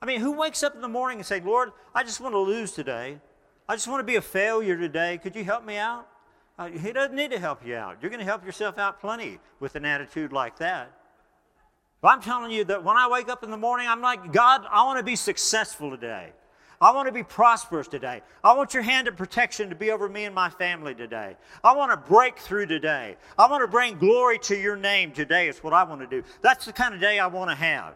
I 0.00 0.06
mean, 0.06 0.20
who 0.20 0.32
wakes 0.32 0.62
up 0.62 0.74
in 0.74 0.80
the 0.80 0.88
morning 0.88 1.18
and 1.18 1.26
say, 1.26 1.40
Lord, 1.40 1.72
I 1.94 2.02
just 2.02 2.20
want 2.20 2.34
to 2.34 2.38
lose 2.38 2.72
today. 2.72 3.18
I 3.68 3.76
just 3.76 3.88
want 3.88 4.00
to 4.00 4.04
be 4.04 4.16
a 4.16 4.22
failure 4.22 4.76
today. 4.76 5.18
Could 5.22 5.36
you 5.36 5.44
help 5.44 5.64
me 5.64 5.76
out? 5.76 6.08
Uh, 6.58 6.68
he 6.68 6.92
doesn't 6.92 7.14
need 7.14 7.30
to 7.30 7.38
help 7.38 7.64
you 7.66 7.76
out. 7.76 7.98
You're 8.02 8.10
going 8.10 8.20
to 8.20 8.26
help 8.26 8.44
yourself 8.44 8.78
out 8.78 9.00
plenty 9.00 9.38
with 9.60 9.76
an 9.76 9.84
attitude 9.84 10.32
like 10.32 10.58
that. 10.58 10.90
But 12.00 12.08
I'm 12.08 12.20
telling 12.20 12.50
you 12.50 12.64
that 12.64 12.82
when 12.82 12.96
I 12.96 13.08
wake 13.08 13.28
up 13.28 13.44
in 13.44 13.50
the 13.50 13.56
morning, 13.56 13.86
I'm 13.88 14.02
like, 14.02 14.32
God, 14.32 14.66
I 14.68 14.84
want 14.84 14.98
to 14.98 15.04
be 15.04 15.16
successful 15.16 15.90
today. 15.90 16.32
I 16.82 16.90
want 16.90 17.06
to 17.06 17.12
be 17.12 17.22
prosperous 17.22 17.86
today. 17.86 18.22
I 18.42 18.54
want 18.54 18.74
your 18.74 18.82
hand 18.82 19.06
of 19.06 19.16
protection 19.16 19.70
to 19.70 19.76
be 19.76 19.92
over 19.92 20.08
me 20.08 20.24
and 20.24 20.34
my 20.34 20.50
family 20.50 20.96
today. 20.96 21.36
I 21.62 21.76
want 21.76 21.92
to 21.92 21.96
break 21.96 22.36
through 22.40 22.66
today. 22.66 23.16
I 23.38 23.48
want 23.48 23.62
to 23.62 23.68
bring 23.68 23.98
glory 23.98 24.36
to 24.40 24.56
your 24.56 24.74
name 24.74 25.12
today. 25.12 25.48
It's 25.48 25.62
what 25.62 25.72
I 25.72 25.84
want 25.84 26.00
to 26.00 26.08
do. 26.08 26.26
That's 26.40 26.64
the 26.64 26.72
kind 26.72 26.92
of 26.92 27.00
day 27.00 27.20
I 27.20 27.28
want 27.28 27.50
to 27.50 27.54
have. 27.54 27.94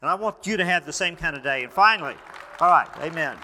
And 0.00 0.08
I 0.08 0.14
want 0.14 0.46
you 0.46 0.56
to 0.56 0.64
have 0.64 0.86
the 0.86 0.92
same 0.92 1.16
kind 1.16 1.36
of 1.36 1.42
day. 1.42 1.64
And 1.64 1.72
finally, 1.72 2.14
all 2.60 2.70
right, 2.70 2.88
amen. 3.00 3.36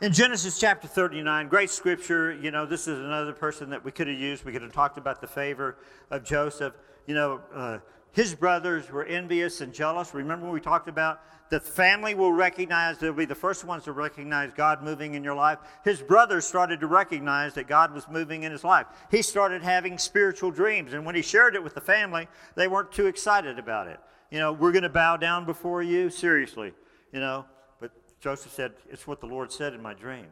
In 0.00 0.12
Genesis 0.12 0.60
chapter 0.60 0.86
39, 0.86 1.48
great 1.48 1.70
scripture. 1.70 2.32
You 2.34 2.52
know, 2.52 2.66
this 2.66 2.86
is 2.86 3.00
another 3.00 3.32
person 3.32 3.68
that 3.70 3.84
we 3.84 3.90
could 3.90 4.06
have 4.06 4.18
used. 4.18 4.44
We 4.44 4.52
could 4.52 4.62
have 4.62 4.72
talked 4.72 4.96
about 4.96 5.20
the 5.20 5.26
favor 5.26 5.76
of 6.12 6.22
Joseph 6.22 6.74
you 7.06 7.14
know, 7.14 7.40
uh, 7.54 7.78
his 8.12 8.34
brothers 8.34 8.90
were 8.90 9.04
envious 9.04 9.60
and 9.60 9.72
jealous. 9.72 10.14
Remember 10.14 10.44
when 10.44 10.54
we 10.54 10.60
talked 10.60 10.88
about 10.88 11.20
the 11.52 11.60
family 11.60 12.14
will 12.14 12.32
recognize, 12.32 12.96
they'll 12.96 13.12
be 13.12 13.26
the 13.26 13.34
first 13.34 13.64
ones 13.64 13.84
to 13.84 13.92
recognize 13.92 14.52
God 14.54 14.82
moving 14.82 15.14
in 15.14 15.22
your 15.22 15.34
life. 15.34 15.58
His 15.84 16.00
brothers 16.00 16.46
started 16.46 16.80
to 16.80 16.86
recognize 16.86 17.52
that 17.54 17.66
God 17.66 17.92
was 17.92 18.08
moving 18.08 18.44
in 18.44 18.52
his 18.52 18.64
life. 18.64 18.86
He 19.10 19.20
started 19.20 19.62
having 19.62 19.98
spiritual 19.98 20.50
dreams, 20.50 20.94
and 20.94 21.04
when 21.04 21.14
he 21.14 21.20
shared 21.20 21.54
it 21.54 21.62
with 21.62 21.74
the 21.74 21.80
family, 21.82 22.26
they 22.54 22.68
weren't 22.68 22.90
too 22.90 23.06
excited 23.06 23.58
about 23.58 23.86
it. 23.86 24.00
you 24.30 24.38
know, 24.38 24.54
we're 24.54 24.72
going 24.72 24.82
to 24.82 24.88
bow 24.88 25.18
down 25.18 25.44
before 25.44 25.82
you? 25.82 26.08
Seriously, 26.08 26.72
you 27.12 27.20
know. 27.20 27.44
But 27.80 27.92
Joseph 28.18 28.52
said, 28.52 28.72
It's 28.88 29.06
what 29.06 29.20
the 29.20 29.26
Lord 29.26 29.52
said 29.52 29.74
in 29.74 29.82
my 29.82 29.92
dream. 29.92 30.28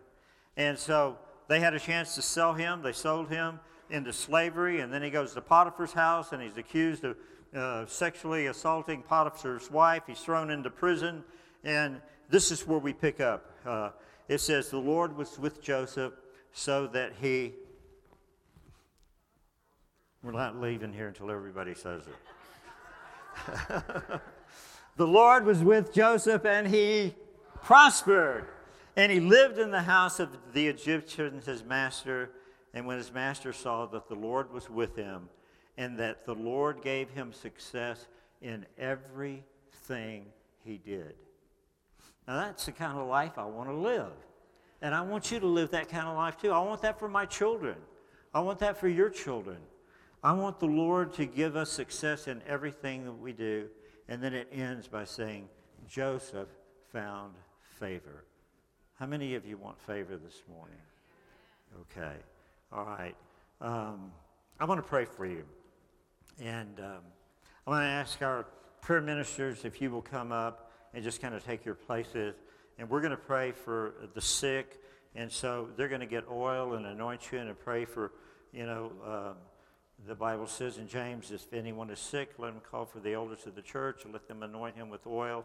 And 0.56 0.78
so 0.78 1.18
they 1.48 1.60
had 1.60 1.74
a 1.74 1.78
chance 1.78 2.14
to 2.14 2.22
sell 2.22 2.54
him. 2.54 2.80
They 2.80 2.92
sold 2.92 3.28
him 3.28 3.60
into 3.90 4.12
slavery, 4.12 4.80
and 4.80 4.92
then 4.92 5.02
he 5.02 5.10
goes 5.10 5.34
to 5.34 5.40
Potiphar's 5.40 5.92
house 5.92 6.32
and 6.32 6.42
he's 6.42 6.56
accused 6.56 7.04
of 7.04 7.16
uh, 7.54 7.86
sexually 7.86 8.46
assaulting 8.46 9.02
Potiphar's 9.02 9.70
wife. 9.70 10.04
He's 10.06 10.20
thrown 10.20 10.50
into 10.50 10.70
prison, 10.70 11.24
and 11.64 12.00
this 12.28 12.50
is 12.50 12.66
where 12.66 12.78
we 12.78 12.92
pick 12.92 13.20
up. 13.20 13.50
Uh, 13.66 13.90
it 14.28 14.38
says, 14.38 14.70
The 14.70 14.78
Lord 14.78 15.16
was 15.16 15.38
with 15.38 15.60
Joseph 15.60 16.12
so 16.52 16.86
that 16.88 17.14
he. 17.20 17.54
We're 20.22 20.32
not 20.32 20.60
leaving 20.60 20.92
here 20.92 21.08
until 21.08 21.30
everybody 21.30 21.74
says 21.74 22.02
it. 22.06 22.14
the 24.96 25.06
Lord 25.06 25.46
was 25.46 25.60
with 25.60 25.92
Joseph, 25.92 26.44
and 26.44 26.68
he 26.68 27.14
prospered. 27.62 28.46
And 28.96 29.10
he 29.10 29.20
lived 29.20 29.58
in 29.58 29.70
the 29.70 29.82
house 29.82 30.20
of 30.20 30.36
the 30.52 30.68
Egyptian, 30.68 31.40
his 31.44 31.64
master. 31.64 32.30
And 32.72 32.86
when 32.86 32.98
his 32.98 33.12
master 33.12 33.52
saw 33.52 33.86
that 33.86 34.08
the 34.08 34.14
Lord 34.14 34.52
was 34.52 34.70
with 34.70 34.96
him, 34.96 35.28
and 35.76 35.98
that 35.98 36.24
the 36.26 36.34
Lord 36.34 36.82
gave 36.82 37.10
him 37.10 37.32
success 37.32 38.06
in 38.42 38.66
everything 38.78 40.26
he 40.62 40.76
did. 40.76 41.14
Now, 42.28 42.36
that's 42.36 42.66
the 42.66 42.72
kind 42.72 42.98
of 42.98 43.08
life 43.08 43.38
I 43.38 43.46
want 43.46 43.70
to 43.70 43.74
live. 43.74 44.12
And 44.82 44.94
I 44.94 45.00
want 45.00 45.30
you 45.30 45.40
to 45.40 45.46
live 45.46 45.70
that 45.70 45.88
kind 45.88 46.06
of 46.06 46.16
life 46.16 46.36
too. 46.36 46.52
I 46.52 46.60
want 46.60 46.82
that 46.82 46.98
for 46.98 47.08
my 47.08 47.26
children. 47.26 47.76
I 48.32 48.40
want 48.40 48.58
that 48.60 48.78
for 48.78 48.88
your 48.88 49.10
children. 49.10 49.58
I 50.22 50.32
want 50.32 50.60
the 50.60 50.66
Lord 50.66 51.12
to 51.14 51.26
give 51.26 51.56
us 51.56 51.70
success 51.70 52.28
in 52.28 52.42
everything 52.46 53.04
that 53.04 53.12
we 53.12 53.32
do. 53.32 53.68
And 54.08 54.22
then 54.22 54.34
it 54.34 54.48
ends 54.52 54.86
by 54.86 55.04
saying, 55.04 55.48
Joseph 55.88 56.48
found 56.92 57.34
favor. 57.78 58.24
How 58.98 59.06
many 59.06 59.34
of 59.34 59.46
you 59.46 59.56
want 59.56 59.80
favor 59.80 60.16
this 60.16 60.42
morning? 60.48 60.76
Okay. 61.80 62.16
All 62.72 62.84
right. 62.84 63.16
Um, 63.60 64.12
I 64.60 64.64
want 64.64 64.78
to 64.78 64.88
pray 64.88 65.04
for 65.04 65.26
you. 65.26 65.42
And 66.40 66.78
um, 66.78 67.00
I 67.66 67.70
want 67.70 67.82
to 67.82 67.88
ask 67.88 68.22
our 68.22 68.46
prayer 68.80 69.00
ministers 69.00 69.64
if 69.64 69.82
you 69.82 69.90
will 69.90 70.02
come 70.02 70.30
up 70.30 70.70
and 70.94 71.02
just 71.02 71.20
kind 71.20 71.34
of 71.34 71.44
take 71.44 71.64
your 71.64 71.74
places. 71.74 72.36
And 72.78 72.88
we're 72.88 73.00
going 73.00 73.10
to 73.10 73.16
pray 73.16 73.50
for 73.50 73.94
the 74.14 74.20
sick. 74.20 74.80
And 75.16 75.32
so 75.32 75.68
they're 75.76 75.88
going 75.88 76.00
to 76.00 76.06
get 76.06 76.24
oil 76.30 76.74
and 76.74 76.86
anoint 76.86 77.32
you 77.32 77.40
and 77.40 77.58
pray 77.58 77.86
for, 77.86 78.12
you 78.52 78.66
know, 78.66 78.92
um, 79.04 79.34
the 80.06 80.14
Bible 80.14 80.46
says 80.46 80.78
in 80.78 80.86
James, 80.86 81.32
if 81.32 81.52
anyone 81.52 81.90
is 81.90 81.98
sick, 81.98 82.34
let 82.38 82.52
him 82.52 82.60
call 82.70 82.84
for 82.84 83.00
the 83.00 83.14
elders 83.14 83.46
of 83.46 83.56
the 83.56 83.62
church 83.62 84.04
and 84.04 84.12
let 84.12 84.28
them 84.28 84.44
anoint 84.44 84.76
him 84.76 84.90
with 84.90 85.08
oil. 85.08 85.44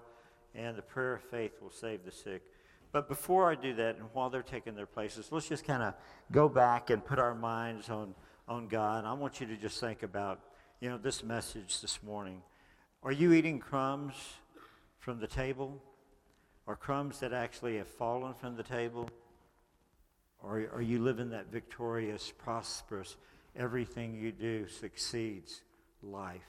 And 0.54 0.78
the 0.78 0.84
prayer 0.84 1.16
of 1.16 1.24
faith 1.24 1.54
will 1.60 1.72
save 1.72 2.06
the 2.06 2.12
sick. 2.12 2.44
But 2.96 3.10
before 3.10 3.52
I 3.52 3.56
do 3.56 3.74
that, 3.74 3.98
and 3.98 4.06
while 4.14 4.30
they're 4.30 4.42
taking 4.42 4.74
their 4.74 4.86
places, 4.86 5.28
let's 5.30 5.50
just 5.50 5.66
kind 5.66 5.84
of 5.84 5.96
go 6.32 6.48
back 6.48 6.92
and 6.92 7.04
put 7.04 7.20
our 7.20 7.36
minds 7.36 7.90
on, 7.90 8.16
on 8.48 8.70
God. 8.70 9.04
I 9.04 9.12
want 9.12 9.42
you 9.42 9.48
to 9.48 9.58
just 9.58 9.82
think 9.82 10.02
about, 10.02 10.40
you 10.80 10.90
know, 10.90 10.98
this 10.98 11.22
message 11.22 11.82
this 11.82 12.02
morning. 12.02 12.42
Are 13.04 13.12
you 13.12 13.34
eating 13.34 13.60
crumbs 13.60 14.14
from 14.98 15.20
the 15.20 15.28
table? 15.28 15.84
Or 16.68 16.78
crumbs 16.78 17.20
that 17.20 17.34
actually 17.34 17.76
have 17.80 17.90
fallen 17.90 18.34
from 18.34 18.56
the 18.56 18.64
table? 18.64 19.10
Or 20.42 20.66
are 20.74 20.82
you 20.82 21.00
living 21.00 21.32
that 21.32 21.52
victorious, 21.52 22.32
prosperous, 22.38 23.18
everything 23.58 24.16
you 24.16 24.32
do 24.32 24.70
succeeds 24.70 25.64
life? 26.02 26.48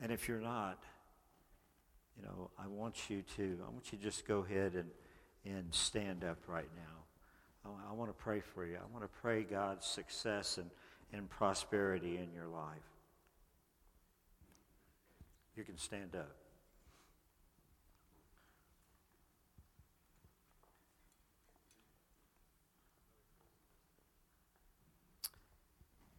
And 0.00 0.12
if 0.12 0.28
you're 0.28 0.38
not, 0.38 0.80
you 2.16 2.24
know, 2.24 2.50
I 2.58 2.66
want 2.68 3.10
you 3.10 3.22
to, 3.36 3.58
I 3.66 3.70
want 3.70 3.92
you 3.92 3.98
to 3.98 4.04
just 4.04 4.26
go 4.26 4.44
ahead 4.48 4.74
and, 4.74 4.90
and 5.44 5.74
stand 5.74 6.24
up 6.24 6.38
right 6.46 6.68
now. 6.76 7.70
I, 7.70 7.90
I 7.90 7.92
want 7.94 8.10
to 8.10 8.22
pray 8.22 8.40
for 8.40 8.64
you. 8.66 8.76
I 8.76 8.92
want 8.92 9.04
to 9.04 9.20
pray 9.20 9.42
God's 9.42 9.86
success 9.86 10.58
and, 10.58 10.70
and 11.12 11.28
prosperity 11.28 12.18
in 12.18 12.32
your 12.32 12.48
life. 12.48 12.82
You 15.56 15.64
can 15.64 15.78
stand 15.78 16.14
up. 16.16 16.43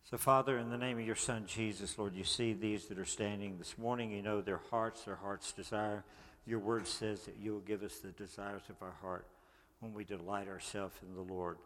So, 0.07 0.19
Father, 0.19 0.59
in 0.59 0.69
the 0.69 0.77
name 0.77 0.99
of 0.99 1.05
your 1.05 1.15
Son, 1.15 1.45
Jesus, 1.47 1.97
Lord, 1.97 2.13
you 2.13 2.23
see 2.23 2.53
these 2.53 2.85
that 2.85 2.99
are 2.99 3.05
standing 3.05 3.57
this 3.57 3.75
morning. 3.75 4.11
You 4.11 4.21
know 4.21 4.39
their 4.39 4.61
hearts, 4.69 5.01
their 5.01 5.15
heart's 5.15 5.51
desire. 5.51 6.03
Your 6.45 6.59
word 6.59 6.85
says 6.85 7.23
that 7.23 7.37
you 7.41 7.53
will 7.53 7.61
give 7.61 7.81
us 7.81 7.97
the 7.97 8.09
desires 8.09 8.61
of 8.69 8.75
our 8.83 8.93
heart 9.01 9.25
when 9.79 9.95
we 9.95 10.03
delight 10.03 10.47
ourselves 10.47 10.93
in 11.01 11.15
the 11.15 11.33
Lord. 11.33 11.57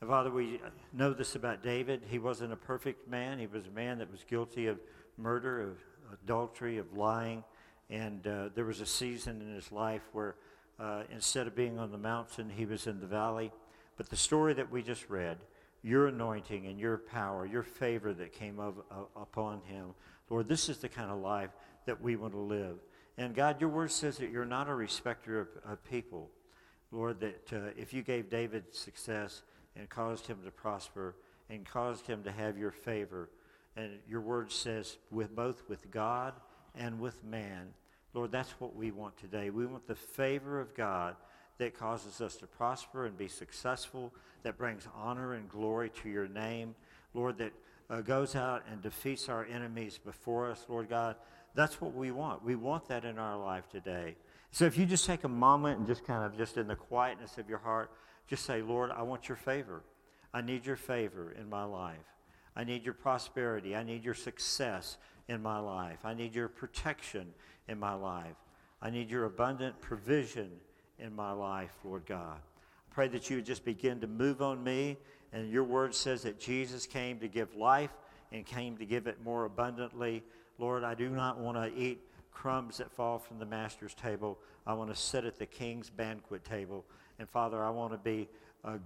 And 0.00 0.08
Father, 0.08 0.30
we 0.30 0.62
know 0.94 1.12
this 1.12 1.34
about 1.34 1.62
David. 1.62 2.00
He 2.08 2.18
wasn't 2.18 2.54
a 2.54 2.56
perfect 2.56 3.06
man. 3.06 3.38
He 3.38 3.46
was 3.46 3.66
a 3.66 3.70
man 3.70 3.98
that 3.98 4.10
was 4.10 4.24
guilty 4.26 4.66
of 4.66 4.80
murder, 5.18 5.60
of 5.60 5.76
adultery, 6.10 6.78
of 6.78 6.96
lying. 6.96 7.44
And 7.90 8.26
uh, 8.26 8.48
there 8.54 8.64
was 8.64 8.80
a 8.80 8.86
season 8.86 9.42
in 9.42 9.54
his 9.54 9.70
life 9.70 10.08
where 10.14 10.36
uh, 10.80 11.02
instead 11.12 11.46
of 11.46 11.54
being 11.54 11.78
on 11.78 11.92
the 11.92 11.98
mountain, 11.98 12.48
he 12.48 12.64
was 12.64 12.86
in 12.86 12.98
the 12.98 13.06
valley. 13.06 13.52
But 13.98 14.08
the 14.08 14.16
story 14.16 14.54
that 14.54 14.72
we 14.72 14.82
just 14.82 15.10
read, 15.10 15.36
your 15.84 16.08
anointing 16.08 16.66
and 16.66 16.80
your 16.80 16.96
power, 16.96 17.44
your 17.44 17.62
favor 17.62 18.14
that 18.14 18.32
came 18.32 18.58
of, 18.58 18.78
uh, 18.90 19.20
upon 19.20 19.60
him. 19.66 19.94
Lord, 20.30 20.48
this 20.48 20.70
is 20.70 20.78
the 20.78 20.88
kind 20.88 21.10
of 21.10 21.18
life 21.18 21.50
that 21.84 22.00
we 22.00 22.16
want 22.16 22.32
to 22.32 22.40
live. 22.40 22.78
And 23.18 23.34
God, 23.34 23.60
your 23.60 23.68
word 23.68 23.92
says 23.92 24.16
that 24.16 24.30
you're 24.30 24.46
not 24.46 24.68
a 24.68 24.74
respecter 24.74 25.38
of, 25.38 25.48
of 25.68 25.84
people. 25.84 26.30
Lord, 26.90 27.20
that 27.20 27.52
uh, 27.52 27.70
if 27.76 27.92
you 27.92 28.02
gave 28.02 28.30
David 28.30 28.74
success 28.74 29.42
and 29.76 29.88
caused 29.90 30.26
him 30.26 30.38
to 30.46 30.50
prosper 30.50 31.16
and 31.50 31.66
caused 31.66 32.06
him 32.06 32.22
to 32.22 32.32
have 32.32 32.56
your 32.56 32.70
favor, 32.70 33.28
and 33.76 33.98
your 34.08 34.22
word 34.22 34.50
says 34.50 34.96
with 35.10 35.36
both 35.36 35.68
with 35.68 35.90
God 35.90 36.32
and 36.74 36.98
with 36.98 37.22
man, 37.22 37.74
Lord, 38.14 38.32
that's 38.32 38.52
what 38.52 38.74
we 38.74 38.90
want 38.90 39.18
today. 39.18 39.50
We 39.50 39.66
want 39.66 39.86
the 39.86 39.94
favor 39.94 40.60
of 40.60 40.74
God 40.74 41.16
that 41.58 41.78
causes 41.78 42.20
us 42.20 42.36
to 42.36 42.46
prosper 42.46 43.06
and 43.06 43.16
be 43.16 43.28
successful, 43.28 44.12
that 44.42 44.58
brings 44.58 44.86
honor 44.94 45.34
and 45.34 45.48
glory 45.48 45.90
to 46.02 46.08
your 46.08 46.28
name. 46.28 46.74
Lord, 47.14 47.38
that 47.38 47.52
uh, 47.90 48.00
goes 48.00 48.34
out 48.34 48.64
and 48.70 48.82
defeats 48.82 49.28
our 49.28 49.44
enemies 49.46 49.98
before 50.04 50.50
us, 50.50 50.66
Lord 50.68 50.88
God. 50.88 51.16
That's 51.54 51.80
what 51.80 51.94
we 51.94 52.10
want. 52.10 52.44
We 52.44 52.56
want 52.56 52.88
that 52.88 53.04
in 53.04 53.18
our 53.18 53.38
life 53.38 53.68
today. 53.68 54.16
So 54.50 54.64
if 54.64 54.76
you 54.76 54.86
just 54.86 55.06
take 55.06 55.24
a 55.24 55.28
moment 55.28 55.78
and 55.78 55.86
just 55.86 56.04
kind 56.04 56.24
of, 56.24 56.36
just 56.36 56.56
in 56.56 56.66
the 56.66 56.76
quietness 56.76 57.38
of 57.38 57.48
your 57.48 57.58
heart, 57.58 57.90
just 58.26 58.44
say, 58.44 58.62
Lord, 58.62 58.90
I 58.90 59.02
want 59.02 59.28
your 59.28 59.36
favor. 59.36 59.82
I 60.32 60.40
need 60.40 60.66
your 60.66 60.76
favor 60.76 61.34
in 61.38 61.48
my 61.48 61.64
life. 61.64 61.96
I 62.56 62.64
need 62.64 62.84
your 62.84 62.94
prosperity. 62.94 63.76
I 63.76 63.82
need 63.82 64.04
your 64.04 64.14
success 64.14 64.96
in 65.28 65.42
my 65.42 65.58
life. 65.58 65.98
I 66.04 66.14
need 66.14 66.34
your 66.34 66.48
protection 66.48 67.34
in 67.68 67.78
my 67.78 67.94
life. 67.94 68.36
I 68.82 68.90
need 68.90 69.10
your 69.10 69.24
abundant 69.24 69.80
provision 69.80 70.50
in 70.98 71.14
my 71.14 71.32
life, 71.32 71.74
Lord 71.84 72.06
God. 72.06 72.38
I 72.38 72.94
pray 72.94 73.08
that 73.08 73.28
you 73.28 73.36
would 73.36 73.46
just 73.46 73.64
begin 73.64 74.00
to 74.00 74.06
move 74.06 74.42
on 74.42 74.62
me. 74.62 74.96
And 75.32 75.50
your 75.50 75.64
word 75.64 75.94
says 75.94 76.22
that 76.22 76.38
Jesus 76.38 76.86
came 76.86 77.18
to 77.18 77.28
give 77.28 77.56
life 77.56 77.90
and 78.30 78.46
came 78.46 78.76
to 78.76 78.86
give 78.86 79.06
it 79.06 79.22
more 79.24 79.44
abundantly. 79.44 80.22
Lord, 80.58 80.84
I 80.84 80.94
do 80.94 81.08
not 81.08 81.38
want 81.38 81.56
to 81.56 81.76
eat 81.76 82.00
crumbs 82.32 82.78
that 82.78 82.90
fall 82.90 83.18
from 83.18 83.38
the 83.38 83.46
master's 83.46 83.94
table. 83.94 84.38
I 84.66 84.74
want 84.74 84.90
to 84.94 84.96
sit 84.96 85.24
at 85.24 85.38
the 85.38 85.46
king's 85.46 85.90
banquet 85.90 86.44
table. 86.44 86.84
And 87.18 87.28
Father, 87.28 87.64
I 87.64 87.70
want 87.70 87.92
to 87.92 87.98
be 87.98 88.28
uh, 88.64 88.78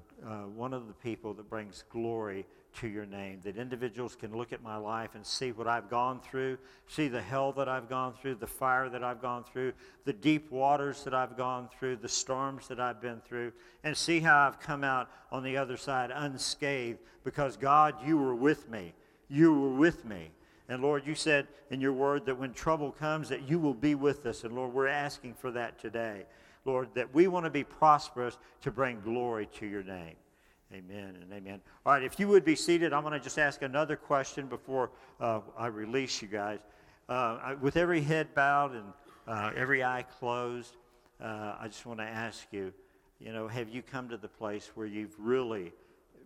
one 0.54 0.72
of 0.72 0.88
the 0.88 0.94
people 0.94 1.34
that 1.34 1.48
brings 1.48 1.84
glory 1.90 2.46
to 2.74 2.88
your 2.88 3.06
name. 3.06 3.40
That 3.44 3.56
individuals 3.56 4.16
can 4.16 4.36
look 4.36 4.52
at 4.52 4.62
my 4.62 4.76
life 4.76 5.10
and 5.14 5.24
see 5.24 5.52
what 5.52 5.66
I've 5.66 5.90
gone 5.90 6.20
through, 6.20 6.58
see 6.86 7.08
the 7.08 7.20
hell 7.20 7.52
that 7.52 7.68
I've 7.68 7.88
gone 7.88 8.14
through, 8.14 8.36
the 8.36 8.46
fire 8.46 8.88
that 8.88 9.02
I've 9.02 9.20
gone 9.20 9.44
through, 9.44 9.72
the 10.04 10.12
deep 10.12 10.50
waters 10.50 11.02
that 11.04 11.14
I've 11.14 11.36
gone 11.36 11.68
through, 11.78 11.96
the 11.96 12.08
storms 12.08 12.68
that 12.68 12.78
I've 12.78 13.00
been 13.00 13.20
through, 13.20 13.52
and 13.84 13.96
see 13.96 14.20
how 14.20 14.46
I've 14.46 14.60
come 14.60 14.84
out 14.84 15.10
on 15.32 15.42
the 15.42 15.56
other 15.56 15.76
side 15.76 16.10
unscathed 16.14 16.98
because 17.24 17.56
God, 17.56 17.94
you 18.04 18.16
were 18.16 18.34
with 18.34 18.68
me. 18.70 18.94
You 19.28 19.52
were 19.52 19.74
with 19.74 20.04
me. 20.04 20.30
And 20.68 20.82
Lord, 20.82 21.06
you 21.06 21.14
said 21.14 21.48
in 21.70 21.80
your 21.80 21.92
word 21.92 22.26
that 22.26 22.38
when 22.38 22.52
trouble 22.52 22.92
comes, 22.92 23.28
that 23.30 23.48
you 23.48 23.58
will 23.58 23.74
be 23.74 23.94
with 23.94 24.26
us. 24.26 24.44
And 24.44 24.54
Lord, 24.54 24.72
we're 24.72 24.86
asking 24.86 25.34
for 25.34 25.50
that 25.52 25.78
today. 25.78 26.24
Lord, 26.64 26.88
that 26.94 27.14
we 27.14 27.26
want 27.28 27.46
to 27.46 27.50
be 27.50 27.64
prosperous 27.64 28.36
to 28.60 28.70
bring 28.70 29.00
glory 29.00 29.48
to 29.58 29.66
your 29.66 29.82
name. 29.82 30.16
Amen 30.72 31.16
and 31.22 31.32
amen. 31.32 31.62
All 31.86 31.94
right, 31.94 32.02
if 32.02 32.20
you 32.20 32.28
would 32.28 32.44
be 32.44 32.54
seated, 32.54 32.92
I'm 32.92 33.02
going 33.02 33.14
to 33.14 33.20
just 33.20 33.38
ask 33.38 33.62
another 33.62 33.96
question 33.96 34.46
before 34.48 34.90
uh, 35.18 35.40
I 35.56 35.68
release 35.68 36.20
you 36.20 36.28
guys. 36.28 36.58
Uh, 37.08 37.54
with 37.62 37.78
every 37.78 38.02
head 38.02 38.34
bowed 38.34 38.72
and 38.72 38.92
uh, 39.26 39.50
every 39.56 39.82
eye 39.82 40.04
closed, 40.18 40.76
uh, 41.22 41.54
I 41.58 41.68
just 41.68 41.86
want 41.86 42.00
to 42.00 42.04
ask 42.04 42.46
you, 42.50 42.72
you 43.18 43.32
know, 43.32 43.48
have 43.48 43.70
you 43.70 43.80
come 43.80 44.10
to 44.10 44.18
the 44.18 44.28
place 44.28 44.70
where 44.74 44.86
you've 44.86 45.14
really, 45.18 45.72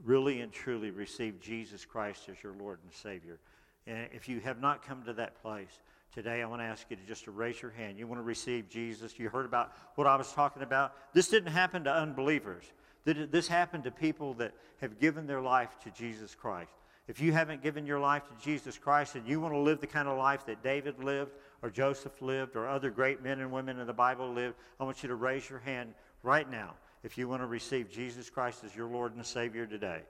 really 0.05 0.41
and 0.41 0.53
truly 0.53 0.91
received 0.91 1.41
Jesus 1.41 1.85
Christ 1.85 2.29
as 2.29 2.43
your 2.43 2.55
Lord 2.55 2.81
and 2.83 2.93
Savior? 2.93 3.39
And 3.87 4.09
if 4.13 4.29
you 4.29 4.41
have 4.41 4.61
not 4.61 4.85
come 4.85 5.05
to 5.05 5.13
that 5.13 5.41
place, 5.41 5.79
today, 6.13 6.43
I 6.43 6.47
want 6.47 6.61
to 6.63 6.67
ask 6.67 6.87
you 6.91 6.97
to 6.97 7.03
just 7.07 7.25
to 7.25 7.31
raise 7.31 7.63
your 7.63 7.71
hand. 7.71 7.97
You 7.97 8.09
want 8.09 8.19
to 8.19 8.25
receive 8.25 8.69
Jesus. 8.69 9.19
You 9.21 9.29
heard 9.29 9.47
about 9.47 9.73
what 9.95 10.09
I 10.09 10.17
was 10.17 10.33
talking 10.33 10.65
about. 10.65 10.95
This 11.15 11.29
didn't 11.29 11.53
happen 11.53 11.85
to 11.85 11.95
unbelievers. 11.95 12.65
This 13.05 13.49
happened 13.49 13.85
to 13.85 13.91
people 13.91 14.35
that 14.35 14.53
have 14.81 15.01
given 15.01 15.27
their 15.27 15.41
life 15.41 15.71
to 15.85 15.91
Jesus 15.91 16.35
Christ. 16.35 16.71
If 17.09 17.21
you 17.21 17.33
haven't 17.33 17.63
given 17.63 17.85
your 17.85 17.99
life 17.99 18.23
to 18.29 18.45
Jesus 18.45 18.79
Christ 18.79 19.17
and 19.17 19.27
you 19.27 19.41
want 19.41 19.55
to 19.55 19.59
live 19.59 19.81
the 19.81 19.89
kind 19.89 20.07
of 20.07 20.17
life 20.17 20.47
that 20.47 20.63
David 20.63 21.03
lived 21.03 21.33
or 21.61 21.69
Joseph 21.69 22.23
lived 22.23 22.55
or 22.55 22.69
other 22.69 22.91
great 22.91 23.23
men 23.23 23.41
and 23.41 23.51
women 23.51 23.81
in 23.81 23.87
the 23.87 23.93
Bible 23.93 24.33
lived, 24.33 24.55
I 24.79 24.85
want 24.85 25.03
you 25.03 25.09
to 25.09 25.17
raise 25.17 25.51
your 25.51 25.59
hand 25.59 25.95
right 26.23 26.49
now 26.49 26.75
if 27.03 27.19
you 27.19 27.29
want 27.29 27.43
to 27.43 27.47
receive 27.47 27.91
Jesus 27.91 28.31
Christ 28.31 28.63
as 28.65 28.77
your 28.77 28.87
Lord 28.87 29.17
and 29.17 29.27
Savior 29.27 29.67
today. 29.67 30.03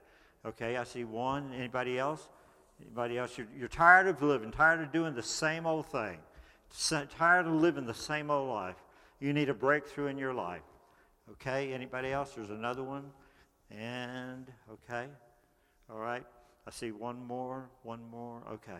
Okay, 0.45 0.77
I 0.77 0.83
see 0.83 1.03
one. 1.03 1.51
Anybody 1.53 1.97
else? 1.97 2.29
Anybody 2.79 3.17
else? 3.17 3.37
You're, 3.37 3.47
you're 3.57 3.67
tired 3.67 4.07
of 4.07 4.21
living, 4.21 4.51
tired 4.51 4.81
of 4.81 4.91
doing 4.91 5.15
the 5.15 5.23
same 5.23 5.65
old 5.65 5.87
thing, 5.87 6.19
tired 7.17 7.47
of 7.47 7.53
living 7.53 7.85
the 7.85 7.93
same 7.93 8.29
old 8.29 8.49
life. 8.49 8.75
You 9.19 9.33
need 9.33 9.49
a 9.49 9.53
breakthrough 9.53 10.07
in 10.07 10.17
your 10.17 10.33
life. 10.33 10.61
Okay, 11.31 11.71
anybody 11.73 12.11
else? 12.11 12.33
There's 12.35 12.49
another 12.49 12.83
one. 12.83 13.05
And, 13.71 14.45
okay, 14.71 15.07
all 15.89 15.99
right. 15.99 16.23
I 16.67 16.71
see 16.71 16.91
one 16.91 17.25
more, 17.25 17.69
one 17.83 18.01
more. 18.11 18.41
Okay. 18.51 18.71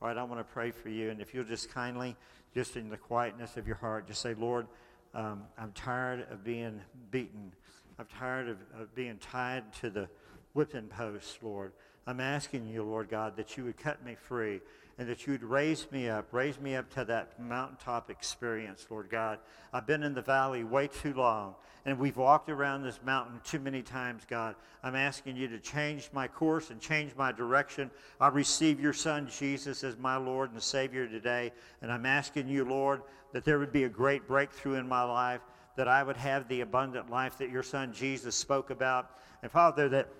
All 0.00 0.08
right, 0.08 0.16
I 0.16 0.22
want 0.24 0.40
to 0.40 0.44
pray 0.52 0.72
for 0.72 0.88
you. 0.88 1.10
And 1.10 1.20
if 1.20 1.32
you'll 1.32 1.44
just 1.44 1.72
kindly, 1.72 2.16
just 2.54 2.76
in 2.76 2.88
the 2.88 2.96
quietness 2.96 3.56
of 3.56 3.66
your 3.66 3.76
heart, 3.76 4.08
just 4.08 4.20
say, 4.20 4.34
Lord, 4.34 4.66
um, 5.14 5.44
I'm 5.56 5.72
tired 5.72 6.26
of 6.30 6.42
being 6.42 6.80
beaten. 7.10 7.52
I'm 7.98 8.06
tired 8.06 8.48
of, 8.48 8.58
of 8.78 8.94
being 8.94 9.18
tied 9.18 9.72
to 9.74 9.90
the 9.90 10.08
whipping 10.54 10.88
post, 10.88 11.38
Lord. 11.42 11.72
I'm 12.06 12.20
asking 12.20 12.66
you, 12.66 12.82
Lord 12.82 13.08
God, 13.08 13.36
that 13.36 13.56
you 13.56 13.64
would 13.64 13.76
cut 13.76 14.04
me 14.04 14.16
free 14.16 14.60
and 15.02 15.10
that 15.10 15.26
you 15.26 15.32
would 15.32 15.42
raise 15.42 15.90
me 15.90 16.08
up, 16.08 16.28
raise 16.30 16.60
me 16.60 16.76
up 16.76 16.88
to 16.88 17.04
that 17.04 17.36
mountaintop 17.40 18.08
experience, 18.08 18.86
Lord 18.88 19.10
God. 19.10 19.40
I've 19.72 19.84
been 19.84 20.04
in 20.04 20.14
the 20.14 20.22
valley 20.22 20.62
way 20.62 20.86
too 20.86 21.12
long, 21.12 21.56
and 21.84 21.98
we've 21.98 22.16
walked 22.16 22.48
around 22.48 22.84
this 22.84 23.00
mountain 23.04 23.40
too 23.42 23.58
many 23.58 23.82
times, 23.82 24.22
God. 24.30 24.54
I'm 24.84 24.94
asking 24.94 25.34
you 25.34 25.48
to 25.48 25.58
change 25.58 26.08
my 26.12 26.28
course 26.28 26.70
and 26.70 26.80
change 26.80 27.16
my 27.16 27.32
direction. 27.32 27.90
I 28.20 28.28
receive 28.28 28.78
your 28.78 28.92
Son, 28.92 29.28
Jesus, 29.28 29.82
as 29.82 29.98
my 29.98 30.14
Lord 30.14 30.52
and 30.52 30.62
Savior 30.62 31.08
today, 31.08 31.50
and 31.80 31.90
I'm 31.90 32.06
asking 32.06 32.46
you, 32.46 32.64
Lord, 32.64 33.02
that 33.32 33.44
there 33.44 33.58
would 33.58 33.72
be 33.72 33.82
a 33.82 33.88
great 33.88 34.28
breakthrough 34.28 34.74
in 34.74 34.86
my 34.86 35.02
life, 35.02 35.40
that 35.74 35.88
I 35.88 36.04
would 36.04 36.16
have 36.16 36.46
the 36.46 36.60
abundant 36.60 37.10
life 37.10 37.38
that 37.38 37.50
your 37.50 37.64
Son, 37.64 37.92
Jesus, 37.92 38.36
spoke 38.36 38.70
about. 38.70 39.18
And 39.42 39.50
Father, 39.50 39.88
that, 39.88 40.10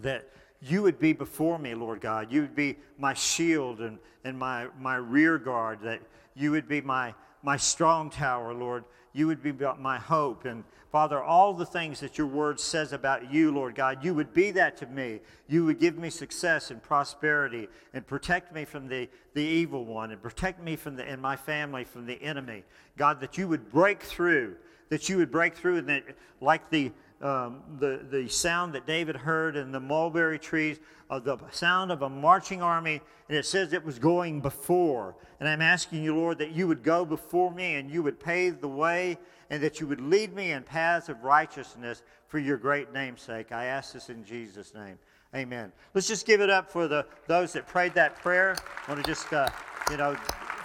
that 0.00 0.30
you 0.68 0.82
would 0.82 0.98
be 0.98 1.12
before 1.12 1.58
me, 1.58 1.74
Lord 1.74 2.00
God. 2.00 2.32
You 2.32 2.42
would 2.42 2.56
be 2.56 2.76
my 2.98 3.14
shield 3.14 3.80
and, 3.80 3.98
and 4.24 4.38
my, 4.38 4.66
my 4.80 4.96
rear 4.96 5.38
guard, 5.38 5.80
that 5.82 6.00
you 6.34 6.50
would 6.50 6.68
be 6.68 6.80
my, 6.80 7.14
my 7.42 7.56
strong 7.56 8.10
tower, 8.10 8.52
Lord. 8.52 8.84
You 9.12 9.26
would 9.28 9.42
be 9.42 9.52
my 9.52 9.98
hope. 9.98 10.44
And 10.44 10.64
Father, 10.92 11.22
all 11.22 11.54
the 11.54 11.64
things 11.64 12.00
that 12.00 12.18
your 12.18 12.26
word 12.26 12.60
says 12.60 12.92
about 12.92 13.32
you, 13.32 13.50
Lord 13.50 13.74
God, 13.74 14.04
you 14.04 14.14
would 14.14 14.32
be 14.32 14.50
that 14.52 14.76
to 14.78 14.86
me. 14.86 15.20
You 15.48 15.64
would 15.64 15.78
give 15.78 15.98
me 15.98 16.10
success 16.10 16.70
and 16.70 16.82
prosperity 16.82 17.68
and 17.94 18.06
protect 18.06 18.54
me 18.54 18.64
from 18.64 18.88
the, 18.88 19.08
the 19.34 19.42
evil 19.42 19.84
one 19.84 20.10
and 20.10 20.20
protect 20.20 20.62
me 20.62 20.76
from 20.76 20.96
the, 20.96 21.04
and 21.04 21.20
my 21.20 21.36
family 21.36 21.84
from 21.84 22.06
the 22.06 22.20
enemy. 22.22 22.64
God, 22.96 23.20
that 23.20 23.38
you 23.38 23.48
would 23.48 23.70
break 23.70 24.02
through, 24.02 24.56
that 24.88 25.08
you 25.08 25.16
would 25.18 25.30
break 25.30 25.54
through, 25.54 25.78
and 25.78 25.88
that 25.88 26.04
like 26.40 26.70
the 26.70 26.92
um, 27.22 27.62
the, 27.78 28.06
the 28.10 28.28
sound 28.28 28.74
that 28.74 28.86
David 28.86 29.16
heard 29.16 29.56
in 29.56 29.72
the 29.72 29.80
mulberry 29.80 30.38
trees, 30.38 30.78
of 31.08 31.24
the 31.24 31.38
sound 31.50 31.92
of 31.92 32.02
a 32.02 32.08
marching 32.08 32.62
army, 32.62 33.00
and 33.28 33.38
it 33.38 33.46
says 33.46 33.72
it 33.72 33.84
was 33.84 33.98
going 33.98 34.40
before. 34.40 35.14
And 35.38 35.48
I'm 35.48 35.62
asking 35.62 36.02
you, 36.02 36.16
Lord, 36.16 36.38
that 36.38 36.50
you 36.50 36.66
would 36.66 36.82
go 36.82 37.04
before 37.04 37.52
me 37.52 37.76
and 37.76 37.90
you 37.90 38.02
would 38.02 38.18
pave 38.18 38.60
the 38.60 38.68
way 38.68 39.18
and 39.50 39.62
that 39.62 39.80
you 39.80 39.86
would 39.86 40.00
lead 40.00 40.34
me 40.34 40.52
in 40.52 40.62
paths 40.62 41.08
of 41.08 41.22
righteousness 41.22 42.02
for 42.26 42.38
your 42.38 42.56
great 42.56 42.92
name's 42.92 43.22
sake. 43.22 43.52
I 43.52 43.66
ask 43.66 43.92
this 43.92 44.10
in 44.10 44.24
Jesus' 44.24 44.74
name. 44.74 44.98
Amen. 45.34 45.70
Let's 45.94 46.08
just 46.08 46.26
give 46.26 46.40
it 46.40 46.50
up 46.50 46.70
for 46.70 46.88
the 46.88 47.06
those 47.26 47.52
that 47.52 47.66
prayed 47.66 47.94
that 47.94 48.16
prayer. 48.16 48.56
I 48.86 48.92
want 48.92 49.04
to 49.04 49.10
just, 49.10 49.32
uh, 49.32 49.48
you 49.90 49.96
know, 49.96 50.16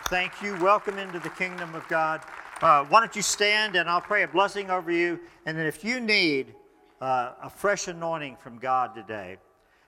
thank 0.07 0.41
you. 0.41 0.55
Welcome 0.57 0.97
into 0.97 1.19
the 1.19 1.29
kingdom 1.29 1.75
of 1.75 1.87
God. 1.87 2.21
Uh, 2.61 2.85
why 2.85 2.99
don't 2.99 3.15
you 3.15 3.23
stand 3.23 3.75
and 3.75 3.89
I'll 3.89 4.01
pray 4.01 4.21
a 4.21 4.27
blessing 4.27 4.69
over 4.69 4.91
you. 4.91 5.19
And 5.47 5.57
then 5.57 5.65
if 5.65 5.83
you 5.83 5.99
need 5.99 6.53
uh, 7.01 7.31
a 7.41 7.49
fresh 7.49 7.87
anointing 7.87 8.37
from 8.37 8.59
God 8.59 8.93
today, 8.93 9.37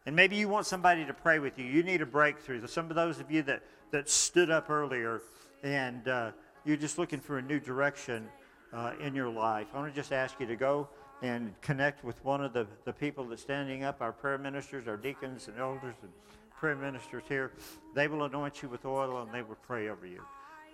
and 0.07 0.15
maybe 0.15 0.35
you 0.35 0.49
want 0.49 0.65
somebody 0.65 1.05
to 1.05 1.13
pray 1.13 1.37
with 1.37 1.59
you, 1.59 1.65
you 1.65 1.83
need 1.83 2.01
a 2.01 2.05
breakthrough. 2.05 2.65
Some 2.65 2.89
of 2.89 2.95
those 2.95 3.19
of 3.19 3.29
you 3.29 3.43
that, 3.43 3.61
that 3.91 4.09
stood 4.09 4.49
up 4.49 4.71
earlier 4.71 5.21
and 5.61 6.07
uh, 6.07 6.31
you're 6.65 6.77
just 6.77 6.97
looking 6.97 7.19
for 7.19 7.37
a 7.37 7.41
new 7.43 7.59
direction 7.59 8.27
uh, 8.73 8.93
in 8.99 9.13
your 9.13 9.29
life, 9.29 9.67
I 9.71 9.77
want 9.77 9.93
to 9.93 9.95
just 9.95 10.11
ask 10.11 10.39
you 10.39 10.47
to 10.47 10.55
go 10.55 10.89
and 11.21 11.53
connect 11.61 12.03
with 12.03 12.23
one 12.25 12.43
of 12.43 12.53
the, 12.53 12.65
the 12.85 12.91
people 12.91 13.23
that's 13.25 13.43
standing 13.43 13.83
up, 13.83 14.01
our 14.01 14.11
prayer 14.11 14.39
ministers, 14.39 14.87
our 14.87 14.97
deacons 14.97 15.47
and 15.47 15.59
elders 15.59 15.93
and 16.01 16.11
prayer 16.57 16.75
ministers 16.75 17.23
here. 17.29 17.51
They 17.93 18.07
will 18.07 18.23
anoint 18.23 18.63
you 18.63 18.69
with 18.69 18.83
oil 18.83 19.21
and 19.21 19.31
they 19.31 19.43
will 19.43 19.59
pray 19.61 19.89
over 19.89 20.07
you. 20.07 20.23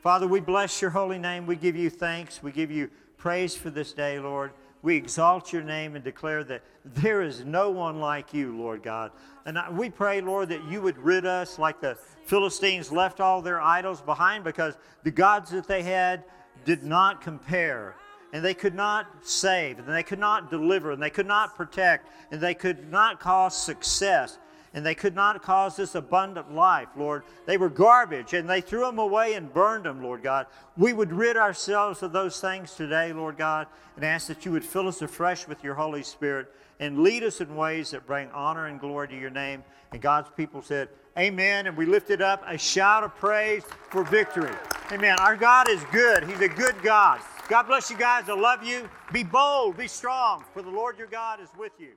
Father, 0.01 0.27
we 0.27 0.39
bless 0.39 0.81
your 0.81 0.91
holy 0.91 1.19
name. 1.19 1.45
We 1.45 1.57
give 1.57 1.75
you 1.75 1.89
thanks. 1.89 2.41
We 2.41 2.53
give 2.53 2.71
you 2.71 2.89
praise 3.17 3.53
for 3.53 3.69
this 3.69 3.91
day, 3.91 4.17
Lord. 4.17 4.51
We 4.81 4.95
exalt 4.95 5.51
your 5.51 5.61
name 5.61 5.95
and 5.95 6.03
declare 6.05 6.41
that 6.45 6.63
there 6.85 7.21
is 7.21 7.43
no 7.43 7.69
one 7.69 7.99
like 7.99 8.33
you, 8.33 8.57
Lord 8.57 8.81
God. 8.81 9.11
And 9.45 9.59
we 9.77 9.89
pray, 9.89 10.21
Lord, 10.21 10.47
that 10.49 10.63
you 10.69 10.81
would 10.81 10.97
rid 10.97 11.25
us 11.25 11.59
like 11.59 11.81
the 11.81 11.97
Philistines 12.23 12.93
left 12.93 13.19
all 13.19 13.41
their 13.41 13.59
idols 13.59 13.99
behind 13.99 14.45
because 14.45 14.77
the 15.03 15.11
gods 15.11 15.51
that 15.51 15.67
they 15.67 15.83
had 15.83 16.23
did 16.63 16.83
not 16.83 17.19
compare. 17.19 17.95
And 18.31 18.45
they 18.45 18.53
could 18.53 18.75
not 18.75 19.07
save, 19.21 19.79
and 19.79 19.87
they 19.87 20.03
could 20.03 20.19
not 20.19 20.51
deliver, 20.51 20.91
and 20.91 21.01
they 21.01 21.09
could 21.09 21.25
not 21.25 21.55
protect, 21.55 22.07
and 22.31 22.39
they 22.39 22.53
could 22.53 22.89
not 22.89 23.19
cause 23.19 23.57
success 23.57 24.37
and 24.73 24.85
they 24.85 24.95
could 24.95 25.15
not 25.15 25.41
cause 25.41 25.75
this 25.75 25.95
abundant 25.95 26.53
life, 26.53 26.89
Lord. 26.95 27.23
They 27.45 27.57
were 27.57 27.69
garbage, 27.69 28.33
and 28.33 28.49
they 28.49 28.61
threw 28.61 28.81
them 28.81 28.99
away 28.99 29.33
and 29.33 29.53
burned 29.53 29.85
them, 29.85 30.03
Lord 30.03 30.21
God. 30.21 30.47
We 30.77 30.93
would 30.93 31.11
rid 31.11 31.37
ourselves 31.37 32.03
of 32.03 32.11
those 32.11 32.39
things 32.39 32.75
today, 32.75 33.11
Lord 33.13 33.37
God, 33.37 33.67
and 33.95 34.05
ask 34.05 34.27
that 34.27 34.45
you 34.45 34.51
would 34.51 34.65
fill 34.65 34.87
us 34.87 35.01
afresh 35.01 35.47
with 35.47 35.63
your 35.63 35.75
Holy 35.75 36.03
Spirit 36.03 36.53
and 36.79 36.99
lead 36.99 37.23
us 37.23 37.41
in 37.41 37.55
ways 37.55 37.91
that 37.91 38.05
bring 38.05 38.29
honor 38.31 38.67
and 38.67 38.79
glory 38.79 39.07
to 39.09 39.19
your 39.19 39.29
name. 39.29 39.63
And 39.91 40.01
God's 40.01 40.29
people 40.37 40.61
said, 40.61 40.89
Amen. 41.17 41.67
And 41.67 41.75
we 41.75 41.85
lifted 41.85 42.21
up 42.21 42.43
a 42.47 42.57
shout 42.57 43.03
of 43.03 43.13
praise 43.15 43.63
for 43.89 44.03
victory. 44.03 44.55
Amen. 44.91 45.17
Our 45.19 45.35
God 45.35 45.69
is 45.69 45.83
good. 45.91 46.23
He's 46.23 46.39
a 46.39 46.47
good 46.47 46.81
God. 46.81 47.19
God 47.49 47.63
bless 47.63 47.89
you 47.89 47.97
guys. 47.97 48.29
I 48.29 48.35
love 48.35 48.63
you. 48.63 48.87
Be 49.11 49.23
bold, 49.23 49.75
be 49.75 49.87
strong, 49.87 50.43
for 50.53 50.61
the 50.61 50.69
Lord 50.69 50.97
your 50.97 51.07
God 51.07 51.41
is 51.41 51.49
with 51.57 51.73
you. 51.79 51.89